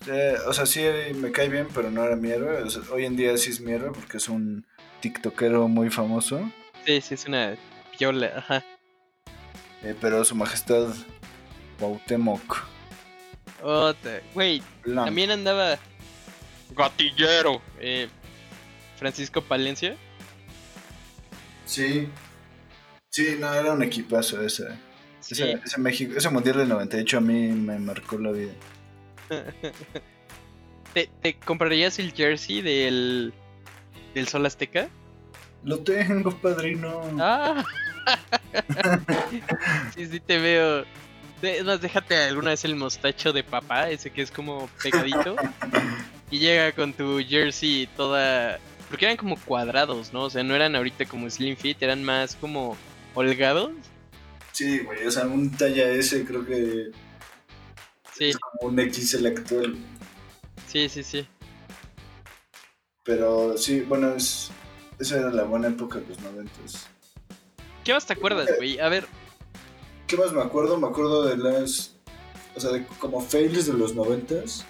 Eh, 0.05 0.35
o 0.45 0.53
sea, 0.53 0.67
sí 0.67 0.83
me 1.15 1.31
cae 1.31 1.49
bien, 1.49 1.67
pero 1.73 1.89
no 1.89 2.03
era 2.03 2.15
mi 2.15 2.29
héroe. 2.29 2.61
O 2.61 2.69
sea, 2.69 2.83
hoy 2.93 3.05
en 3.05 3.15
día 3.15 3.35
sí 3.37 3.49
es 3.49 3.59
mi 3.59 3.71
héroe 3.71 3.93
porque 3.93 4.17
es 4.17 4.29
un 4.29 4.63
tiktokero 4.99 5.67
muy 5.67 5.89
famoso. 5.89 6.51
Sí, 6.85 7.01
sí, 7.01 7.15
es 7.15 7.25
una 7.25 7.57
piola, 7.97 8.31
ajá. 8.37 8.63
Eh, 9.81 9.95
pero 9.99 10.23
su 10.23 10.35
majestad 10.35 10.93
Cuauhtémoc. 11.79 12.76
Otra, 13.61 14.21
güey, 14.33 14.61
también 14.83 15.31
andaba 15.31 15.77
gatillero. 16.75 17.61
eh, 17.79 18.07
Francisco 18.97 19.41
Palencia. 19.41 19.95
Sí. 21.65 22.07
Sí, 23.09 23.37
no, 23.39 23.53
era 23.53 23.73
un 23.73 23.83
equipazo 23.83 24.41
ese. 24.41 24.67
Sí. 25.19 25.33
Ese, 25.33 25.59
ese 25.65 25.79
México, 25.79 26.13
ese 26.15 26.29
Mundial 26.29 26.57
del 26.57 26.69
98 26.69 27.17
a 27.17 27.21
mí 27.21 27.47
me 27.49 27.77
marcó 27.79 28.17
la 28.17 28.31
vida. 28.31 28.53
¿Te, 30.93 31.09
te 31.21 31.33
comprarías 31.39 31.99
el 31.99 32.13
jersey 32.13 32.61
del, 32.61 33.33
del 34.13 34.27
Sol 34.27 34.45
Azteca? 34.45 34.87
Lo 35.63 35.79
tengo, 35.79 36.31
padrino. 36.37 37.01
Ah. 37.19 37.63
sí, 39.95 40.05
sí 40.07 40.19
te 40.19 40.39
veo. 40.39 40.85
De- 41.41 41.63
déjate 41.77 42.15
alguna 42.15 42.49
vez 42.51 42.65
el 42.65 42.75
mostacho 42.75 43.31
de 43.33 43.43
papá, 43.43 43.89
ese 43.89 44.09
que 44.09 44.21
es 44.21 44.31
como 44.31 44.67
pegadito. 44.81 45.35
y 46.31 46.39
llega 46.39 46.71
con 46.71 46.93
tu 46.93 47.19
jersey 47.19 47.87
toda... 47.95 48.59
Porque 48.89 49.05
eran 49.05 49.17
como 49.17 49.37
cuadrados, 49.37 50.13
¿no? 50.13 50.23
O 50.23 50.29
sea, 50.29 50.43
no 50.43 50.55
eran 50.55 50.75
ahorita 50.75 51.05
como 51.05 51.29
slim 51.29 51.57
fit, 51.57 51.81
eran 51.81 52.03
más 52.03 52.35
como 52.35 52.77
holgados. 53.13 53.71
Sí, 54.53 54.79
güey, 54.79 55.05
o 55.05 55.11
sea, 55.11 55.25
un 55.25 55.51
talla 55.51 55.89
S 55.91 56.23
creo 56.25 56.45
que 56.45 56.91
Sí, 58.13 58.29
es 58.29 58.37
como 58.37 58.71
un 58.71 58.79
XL 58.91 59.27
actual. 59.27 59.77
sí, 60.67 60.89
sí, 60.89 61.03
sí. 61.03 61.27
Pero 63.03 63.57
sí, 63.57 63.81
bueno, 63.81 64.15
es, 64.15 64.49
esa 64.99 65.17
era 65.19 65.29
la 65.31 65.43
buena 65.43 65.67
época 65.67 65.99
de 65.99 66.07
los 66.07 66.19
noventas. 66.21 66.87
¿Qué 67.83 67.93
más 67.93 68.05
te 68.05 68.13
acuerdas, 68.13 68.49
güey? 68.57 68.79
A 68.79 68.89
ver, 68.89 69.05
¿Qué 70.07 70.15
más 70.15 70.31
me 70.31 70.41
acuerdo? 70.41 70.77
Me 70.77 70.87
acuerdo 70.87 71.25
de 71.25 71.35
las. 71.35 71.93
O 72.55 72.59
sea, 72.59 72.71
de 72.71 72.85
como 72.99 73.19
fails 73.19 73.67
de 73.67 73.73
los 73.73 73.93
noventas. 73.93 74.65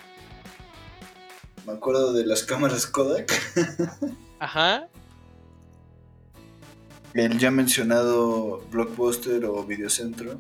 Me 1.68 1.74
acuerdo 1.74 2.12
de 2.12 2.26
las 2.26 2.44
cámaras 2.44 2.88
Kodak. 2.88 3.32
ajá. 4.40 4.88
El 7.14 7.38
ya 7.38 7.52
mencionado 7.52 8.64
Blockbuster 8.72 9.46
o 9.46 9.64
Videocentro. 9.64 10.38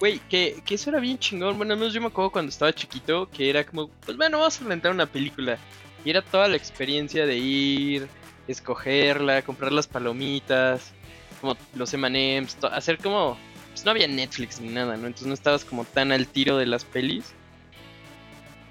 Güey, 0.00 0.18
que, 0.28 0.62
que 0.66 0.74
eso 0.74 0.90
era 0.90 1.00
bien 1.00 1.18
chingón. 1.18 1.56
Bueno, 1.56 1.72
al 1.72 1.78
menos 1.78 1.94
yo 1.94 2.00
me 2.02 2.08
acuerdo 2.08 2.30
cuando 2.30 2.50
estaba 2.50 2.74
chiquito 2.74 3.30
que 3.30 3.48
era 3.48 3.64
como, 3.64 3.88
pues 3.88 4.18
bueno, 4.18 4.38
vamos 4.38 4.60
a 4.60 4.64
rentar 4.64 4.92
una 4.92 5.06
película. 5.06 5.58
Y 6.04 6.10
era 6.10 6.20
toda 6.20 6.46
la 6.46 6.56
experiencia 6.56 7.24
de 7.24 7.36
ir, 7.38 8.08
escogerla, 8.46 9.42
comprar 9.42 9.72
las 9.72 9.86
palomitas, 9.86 10.92
como 11.40 11.56
los 11.74 11.92
M&M's, 11.94 12.58
hacer 12.70 12.98
como... 12.98 13.38
Pues 13.76 13.84
no 13.84 13.90
había 13.90 14.08
Netflix 14.08 14.58
ni 14.58 14.70
nada, 14.70 14.96
¿no? 14.96 15.06
Entonces 15.06 15.26
no 15.26 15.34
estabas 15.34 15.66
como 15.66 15.84
tan 15.84 16.10
al 16.10 16.26
tiro 16.26 16.56
de 16.56 16.64
las 16.64 16.86
pelis. 16.86 17.34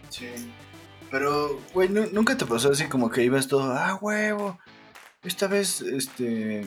Sí. 0.10 0.26
Pero, 1.12 1.62
güey, 1.76 1.90
¿nu- 1.90 2.10
¿nunca 2.12 2.36
te 2.36 2.48
pasó 2.48 2.72
así 2.72 2.86
como 2.86 3.12
que 3.12 3.24
ibas 3.24 3.48
todo, 3.48 3.72
ah, 3.72 4.00
huevo? 4.02 4.58
Esta 5.22 5.46
vez, 5.46 5.82
este. 5.82 6.66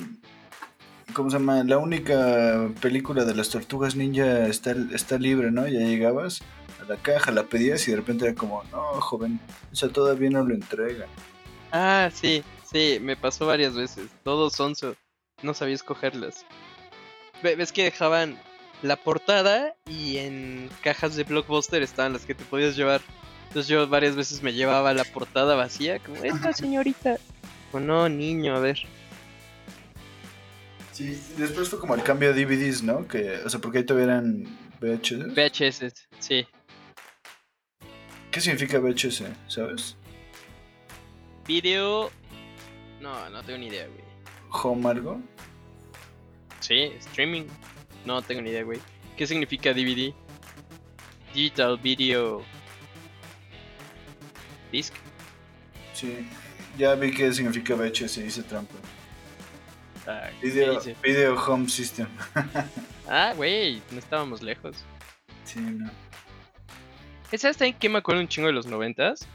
¿Cómo 1.15 1.31
se 1.31 1.39
llama? 1.41 1.65
La 1.65 1.79
única 1.79 2.71
película 2.81 3.25
de 3.25 3.35
las 3.35 3.49
tortugas 3.49 3.97
ninja 3.97 4.47
está, 4.47 4.73
está 4.95 5.19
libre, 5.19 5.51
¿no? 5.51 5.67
Ya 5.67 5.81
llegabas 5.81 6.41
a 6.81 6.85
la 6.89 6.97
caja, 6.97 7.33
la 7.33 7.43
pedías 7.43 7.89
y 7.89 7.91
de 7.91 7.97
repente 7.97 8.25
era 8.25 8.37
como, 8.37 8.63
no, 8.71 9.01
joven, 9.01 9.41
esa 9.73 9.89
todavía 9.89 10.31
no 10.31 10.45
lo 10.45 10.55
entrega. 10.55 11.07
Ah, 11.73 12.09
sí, 12.15 12.45
sí, 12.71 12.99
me 13.03 13.17
pasó 13.17 13.47
varias 13.47 13.75
veces. 13.75 14.07
Todo 14.23 14.49
sonso. 14.49 14.95
No 15.43 15.55
sabía 15.55 15.75
escogerlas. 15.75 16.47
Ve- 17.43 17.57
¿Ves 17.57 17.73
que 17.73 17.85
dejaban 17.85 18.39
la 18.83 18.97
portada 18.97 19.75
y 19.87 20.19
en 20.19 20.69
cajas 20.83 21.17
de 21.17 21.25
blockbuster 21.25 21.83
estaban 21.83 22.13
las 22.13 22.25
que 22.25 22.35
te 22.35 22.45
podías 22.45 22.77
llevar? 22.77 23.01
Entonces 23.49 23.69
yo 23.69 23.87
varias 23.89 24.15
veces 24.17 24.43
me 24.43 24.53
llevaba 24.53 24.93
la 24.93 25.05
portada 25.05 25.55
vacía, 25.55 25.99
como, 26.01 26.23
esta 26.23 26.53
señorita. 26.53 27.17
O 27.73 27.81
no, 27.81 28.09
niño, 28.09 28.55
a 28.57 28.61
ver. 28.61 28.79
Sí, 30.93 31.21
después 31.37 31.69
fue 31.69 31.79
como 31.79 31.95
el 31.95 32.03
cambio 32.03 32.31
a 32.31 32.33
DVDs, 32.33 32.83
¿no? 32.83 33.07
Que, 33.07 33.37
o 33.45 33.49
sea, 33.49 33.61
porque 33.61 33.79
ahí 33.79 33.85
todavía 33.85 34.13
eran 34.13 34.45
VHS. 34.81 35.35
VHS, 35.35 36.07
sí. 36.19 36.47
¿Qué 38.31 38.41
significa 38.41 38.79
VHS? 38.81 39.23
¿Sabes? 39.47 39.97
Video... 41.47 42.11
No, 43.01 43.31
no 43.31 43.43
tengo 43.45 43.59
ni 43.61 43.69
idea, 43.69 43.87
güey. 43.87 44.03
¿Home 44.51 44.89
algo? 44.91 45.21
Sí, 46.69 46.93
streaming. 47.01 47.47
No 48.05 48.21
tengo 48.21 48.43
ni 48.43 48.51
idea, 48.51 48.63
güey. 48.63 48.79
¿Qué 49.17 49.27
significa 49.27 49.73
DVD? 49.73 50.13
Digital 51.33 51.79
Video... 51.79 52.43
Disc. 54.71 54.93
Sí. 55.95 56.29
Ya 56.77 56.95
vi 56.95 57.11
qué 57.11 57.33
significa 57.33 57.75
VHS, 57.75 58.19
hice 58.19 58.43
trampa. 58.43 58.75
Ah, 60.07 60.29
¿qué 60.43 60.49
Video, 60.49 60.79
video 61.03 61.43
Home 61.43 61.71
System. 61.71 62.07
Ah, 63.11 63.33
güey, 63.35 63.81
no 63.91 63.99
estábamos 63.99 64.43
lejos. 64.43 64.77
Sí, 65.45 65.61
no. 65.61 65.91
¿Sabes 67.35 67.57
también 67.57 67.79
que 67.79 67.89
me 67.89 67.97
acuerdo 67.97 68.21
un 68.21 68.29
chingo 68.29 68.49
de 68.49 68.53
los 68.53 68.67
noventas? 68.67 69.27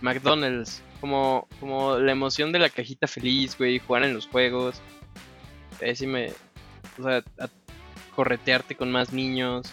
McDonald's. 0.00 0.82
Como, 1.00 1.46
como 1.60 1.96
la 1.96 2.10
emoción 2.10 2.50
de 2.50 2.58
la 2.58 2.68
cajita 2.68 3.06
feliz, 3.06 3.56
güey, 3.56 3.78
jugar 3.78 4.02
en 4.02 4.14
los 4.14 4.26
juegos. 4.26 4.82
Eh, 5.80 5.94
sí 5.94 6.06
me... 6.06 6.32
O 6.98 7.02
sea, 7.02 7.24
a- 7.38 7.48
corretearte 8.14 8.74
con 8.74 8.90
más 8.90 9.12
niños. 9.12 9.70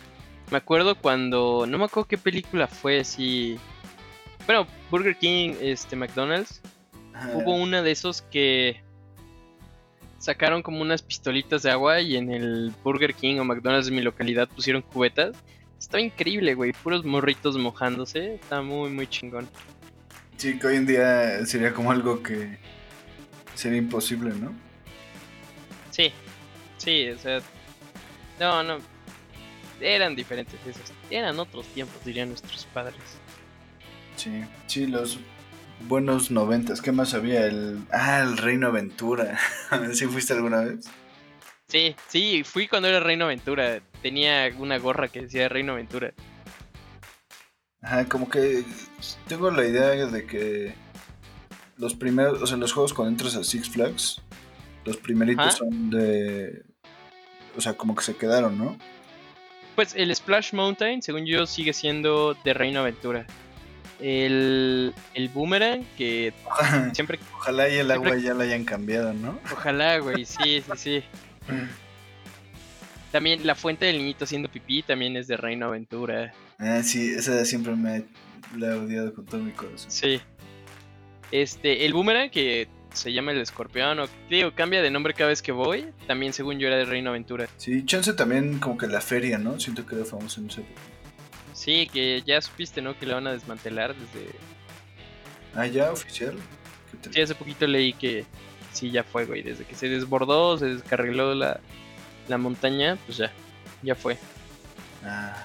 Me 0.52 0.58
acuerdo 0.58 0.96
cuando... 0.96 1.66
No 1.68 1.78
me 1.78 1.86
acuerdo 1.86 2.08
qué 2.08 2.18
película 2.18 2.68
fue, 2.68 3.04
si... 3.04 3.58
Bueno, 4.46 4.68
Burger 4.92 5.18
King, 5.18 5.56
este, 5.60 5.96
McDonald's. 5.96 6.62
Hubo 7.34 7.56
una 7.56 7.82
de 7.82 7.92
esos 7.92 8.22
que 8.24 8.82
sacaron 10.20 10.62
como 10.62 10.82
unas 10.82 11.02
pistolitas 11.02 11.64
de 11.64 11.72
agua 11.72 12.02
y 12.02 12.18
en 12.18 12.30
el 12.32 12.74
Burger 12.84 13.14
King 13.14 13.40
o 13.40 13.44
McDonald's 13.44 13.88
de 13.88 13.94
mi 13.94 14.02
localidad 14.02 14.48
pusieron 14.48 14.82
cubetas. 14.82 15.36
Estaba 15.80 16.02
increíble, 16.02 16.54
güey. 16.54 16.74
Puros 16.74 17.04
morritos 17.06 17.58
mojándose. 17.58 18.36
Está 18.36 18.62
muy, 18.62 18.90
muy 18.92 19.08
chingón. 19.08 19.48
Sí, 20.38 20.60
que 20.60 20.68
hoy 20.68 20.76
en 20.76 20.86
día 20.86 21.46
sería 21.46 21.74
como 21.74 21.92
algo 21.92 22.22
que 22.22 22.58
sería 23.56 23.80
imposible, 23.80 24.34
¿no? 24.36 24.54
Sí, 25.96 26.12
sí, 26.76 27.08
o 27.10 27.18
sea. 27.18 27.42
No, 28.38 28.62
no. 28.64 28.80
Eran 29.80 30.14
diferentes 30.14 30.60
esos. 30.68 30.92
Eran 31.10 31.40
otros 31.40 31.66
tiempos, 31.68 32.04
dirían 32.04 32.28
nuestros 32.30 32.66
padres. 32.74 32.98
Sí, 34.18 34.44
sí, 34.68 34.88
los 34.88 35.20
buenos 35.88 36.32
noventas. 36.32 36.82
¿Qué 36.82 36.92
más 36.92 37.14
había? 37.14 37.46
El... 37.46 37.86
Ah, 37.94 38.20
el 38.20 38.38
Reino 38.38 38.68
Aventura. 38.68 39.40
¿Sí 39.94 40.06
fuiste 40.08 40.34
alguna 40.34 40.62
vez? 40.62 40.86
Sí, 41.70 41.96
sí, 42.10 42.44
fui 42.44 42.68
cuando 42.68 42.90
era 42.90 43.00
Reino 43.00 43.24
Aventura. 43.26 43.82
Tenía 44.02 44.52
una 44.58 44.78
gorra 44.80 45.08
que 45.08 45.22
decía 45.22 45.48
Reino 45.48 45.74
Aventura. 45.74 46.14
Ajá, 47.82 48.06
como 48.06 48.30
que 48.30 48.66
tengo 49.30 49.50
la 49.50 49.66
idea 49.66 49.92
de 50.08 50.26
que 50.26 50.76
los 51.78 51.96
primeros, 51.96 52.42
o 52.42 52.48
sea, 52.48 52.58
los 52.58 52.74
juegos 52.74 52.94
cuando 52.94 53.12
entras 53.12 53.36
a 53.36 53.44
Six 53.46 53.70
Flags, 53.70 54.22
los 54.86 54.98
primeritos 54.98 55.46
Ajá. 55.46 55.58
son 55.58 55.90
de... 55.90 56.64
O 57.58 57.62
sea, 57.62 57.74
como 57.74 57.96
que 57.96 58.04
se 58.04 58.16
quedaron, 58.16 58.58
¿no? 58.58 58.78
Pues 59.76 59.94
el 59.96 60.16
Splash 60.16 60.54
Mountain, 60.54 61.02
según 61.02 61.26
yo, 61.26 61.46
sigue 61.46 61.74
siendo 61.74 62.36
de 62.44 62.54
Reino 62.54 62.80
Aventura. 62.82 63.26
El, 64.00 64.94
el 65.14 65.30
Boomerang, 65.30 65.86
que 65.98 66.34
siempre. 66.94 67.20
Ojalá 67.34 67.70
y 67.70 67.76
el 67.76 67.92
agua 67.92 68.18
ya 68.18 68.34
la 68.34 68.44
hayan 68.44 68.66
cambiado, 68.66 69.14
¿no? 69.14 69.40
Ojalá, 69.52 70.00
güey, 70.00 70.26
sí, 70.26 70.62
sí, 70.62 70.72
sí. 70.76 71.04
También 73.12 73.48
la 73.48 73.56
fuente 73.56 73.86
del 73.86 74.00
niñito 74.00 74.26
haciendo 74.26 74.50
pipí 74.50 74.84
también 74.84 75.16
es 75.16 75.28
de 75.28 75.38
Reino 75.38 75.68
Aventura. 75.68 76.34
Ah, 76.60 76.84
sí, 76.84 77.14
esa 77.16 77.46
siempre 77.46 77.74
me 77.74 78.04
la 78.58 78.68
he 78.68 78.74
odiado 78.74 79.14
con 79.14 79.26
todo 79.26 79.40
mi 79.42 79.54
corazón. 79.54 79.90
Sí. 79.90 80.20
Este, 81.32 81.86
el 81.86 81.94
Boomerang, 81.94 82.30
que 82.30 82.68
se 82.96 83.14
llama 83.14 83.32
el 83.32 83.40
escorpión, 83.42 84.00
o 84.00 84.08
digo, 84.30 84.54
cambia 84.54 84.82
de 84.82 84.90
nombre 84.90 85.14
cada 85.14 85.30
vez 85.30 85.42
que 85.42 85.52
voy. 85.52 85.88
También, 86.08 86.34
según 86.34 86.60
yo, 86.60 86.68
era 86.68 86.78
de 86.78 86.86
Reino 86.86 87.10
Aventura. 87.10 87.48
Sí, 87.58 87.86
chance 87.86 88.14
también 88.14 88.60
como 88.60 88.78
que 88.78 88.88
la 88.88 89.02
feria, 89.02 89.38
¿no? 89.38 89.60
Siento 89.60 89.86
que 89.86 89.96
era 89.96 90.06
famoso 90.06 90.40
en 90.42 90.50
época. 90.50 90.82
Sí, 91.54 91.90
que 91.92 92.22
ya 92.26 92.42
supiste, 92.42 92.82
¿no? 92.82 92.98
Que 92.98 93.06
la 93.06 93.16
van 93.16 93.28
a 93.28 93.32
desmantelar 93.32 93.96
desde. 93.96 94.30
Ah, 95.54 95.68
ya, 95.68 95.92
oficial. 95.92 96.36
¿Qué 96.92 96.98
tal? 96.98 97.14
Sí, 97.14 97.22
hace 97.22 97.36
poquito 97.36 97.66
leí 97.66 97.94
que 97.94 98.26
sí, 98.74 98.92
ya 98.92 99.04
fue, 99.04 99.26
güey. 99.26 99.42
Desde 99.42 99.64
que 99.64 99.76
se 99.76 99.88
desbordó, 99.88 100.58
se 100.58 100.66
descarriló 100.66 101.34
la, 101.34 101.62
la 102.28 102.38
montaña, 102.38 102.98
pues 103.06 103.18
ya, 103.20 103.32
ya 103.84 103.96
fue. 103.96 104.18
Ah, 105.04 105.44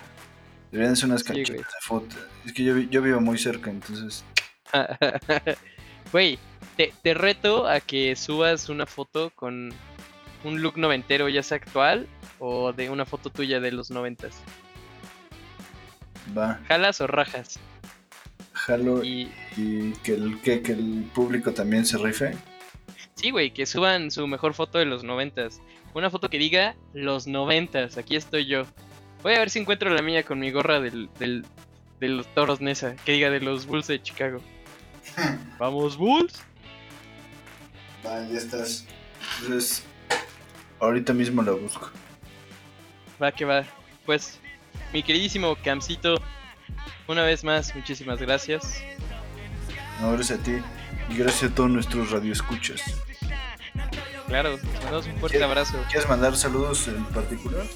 deberían 0.72 0.96
ser 0.96 1.06
unas 1.10 1.20
Sí, 1.20 1.26
canchitas 1.28 1.56
de 1.56 1.80
foto. 1.82 2.16
Es 2.44 2.52
que 2.52 2.64
yo, 2.64 2.76
yo 2.78 3.02
vivo 3.02 3.20
muy 3.20 3.38
cerca, 3.38 3.70
entonces. 3.70 4.24
Güey, 6.12 6.38
te, 6.80 6.94
te 7.02 7.12
reto 7.12 7.68
a 7.68 7.80
que 7.80 8.16
subas 8.16 8.70
una 8.70 8.86
foto 8.86 9.30
con 9.34 9.70
un 10.44 10.62
look 10.62 10.78
noventero, 10.78 11.28
ya 11.28 11.42
sea 11.42 11.58
actual 11.58 12.06
o 12.38 12.72
de 12.72 12.88
una 12.88 13.04
foto 13.04 13.28
tuya 13.28 13.60
de 13.60 13.70
los 13.70 13.90
noventas. 13.90 14.40
Va, 16.36 16.58
¿Jalas 16.68 17.02
o 17.02 17.06
rajas? 17.06 17.58
jalo 18.54 19.04
y, 19.04 19.30
Y 19.58 19.92
que, 20.02 20.14
el, 20.14 20.40
que, 20.40 20.62
que 20.62 20.72
el 20.72 21.04
público 21.14 21.52
también 21.52 21.84
se 21.84 21.98
rife. 21.98 22.34
sí, 23.14 23.30
güey, 23.30 23.52
que 23.52 23.66
suban 23.66 24.10
su 24.10 24.26
mejor 24.26 24.54
foto 24.54 24.78
de 24.78 24.86
los 24.86 25.04
noventas. 25.04 25.60
Una 25.92 26.08
foto 26.08 26.30
que 26.30 26.38
diga 26.38 26.76
los 26.94 27.26
noventas, 27.26 27.98
aquí 27.98 28.16
estoy 28.16 28.46
yo. 28.46 28.64
Voy 29.22 29.34
a 29.34 29.38
ver 29.40 29.50
si 29.50 29.58
encuentro 29.58 29.90
la 29.90 30.00
mía 30.00 30.22
con 30.22 30.38
mi 30.38 30.50
gorra 30.50 30.80
del, 30.80 31.10
del, 31.18 31.44
de 32.00 32.08
los 32.08 32.26
toros 32.32 32.62
Nesa, 32.62 32.96
que 32.96 33.12
diga 33.12 33.28
de 33.28 33.40
los 33.40 33.66
Bulls 33.66 33.86
de 33.88 34.00
Chicago. 34.00 34.40
¡Vamos, 35.58 35.98
Bulls! 35.98 36.42
Va, 38.04 38.26
ya 38.26 38.38
estás. 38.38 38.86
Entonces, 39.42 39.84
ahorita 40.78 41.12
mismo 41.12 41.42
la 41.42 41.52
busco. 41.52 41.90
Va 43.22 43.32
que 43.32 43.44
va. 43.44 43.64
Pues, 44.06 44.38
mi 44.92 45.02
queridísimo 45.02 45.56
Camcito, 45.62 46.20
una 47.06 47.22
vez 47.22 47.44
más, 47.44 47.74
muchísimas 47.74 48.18
gracias. 48.20 48.82
No, 50.00 50.12
gracias 50.12 50.40
a 50.40 50.42
ti. 50.42 50.52
Y 51.10 51.16
gracias 51.16 51.50
a 51.50 51.54
todos 51.54 51.70
nuestros 51.70 52.10
radioescuchas. 52.10 52.80
Claro, 54.28 54.58
mandamos 54.74 55.06
un 55.06 55.16
fuerte 55.16 55.42
abrazo. 55.42 55.76
¿Quieres 55.90 56.08
mandar 56.08 56.36
saludos 56.36 56.86
en 56.88 57.04
particular? 57.06 57.66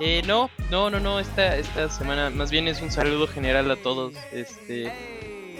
Eh, 0.00 0.22
no, 0.26 0.50
no, 0.70 0.90
no, 0.90 1.00
no, 1.00 1.20
esta, 1.20 1.56
esta 1.56 1.88
semana 1.90 2.30
más 2.30 2.50
bien 2.50 2.68
es 2.68 2.80
un 2.80 2.90
saludo 2.90 3.26
general 3.26 3.70
a 3.70 3.76
todos. 3.76 4.14
Este, 4.32 4.92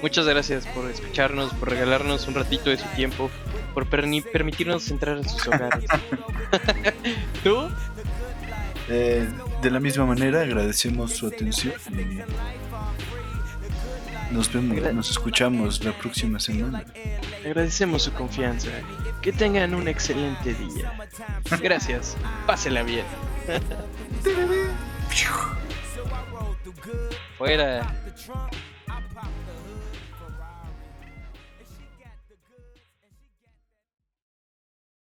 muchas 0.03 0.27
gracias 0.27 0.67
por 0.67 0.91
escucharnos, 0.91 1.53
por 1.55 1.71
regalarnos 1.71 2.27
un 2.29 2.35
ratito 2.35 2.71
de 2.71 2.77
su 2.79 2.87
tiempo, 2.97 3.31
por 3.75 3.89
perni- 3.89 4.25
permitirnos 4.25 4.91
entrar 4.91 5.19
en 5.19 5.29
sus 5.29 5.47
hogares. 5.49 5.85
¿Tú? 7.45 7.69
Eh, 8.89 9.29
de 9.63 9.71
la 9.71 9.81
misma 9.81 10.07
manera, 10.07 10.43
agradecemos 10.43 11.13
su 11.13 11.27
atención 11.27 11.75
nos 14.33 14.53
vemos, 14.53 14.77
Gra- 14.77 14.93
nos 14.93 15.09
escuchamos 15.11 15.85
la 15.85 15.93
próxima 15.93 16.41
semana. 16.41 16.85
Agradecemos 17.45 18.03
su 18.03 18.13
confianza. 18.13 18.69
Que 19.23 19.33
tengan 19.33 19.73
un 19.75 19.87
excelente 19.87 20.53
día. 20.55 20.93
Gracias. 21.63 22.17
Pásela 22.45 22.83
bien. 22.83 23.05
Fuera. 27.39 27.87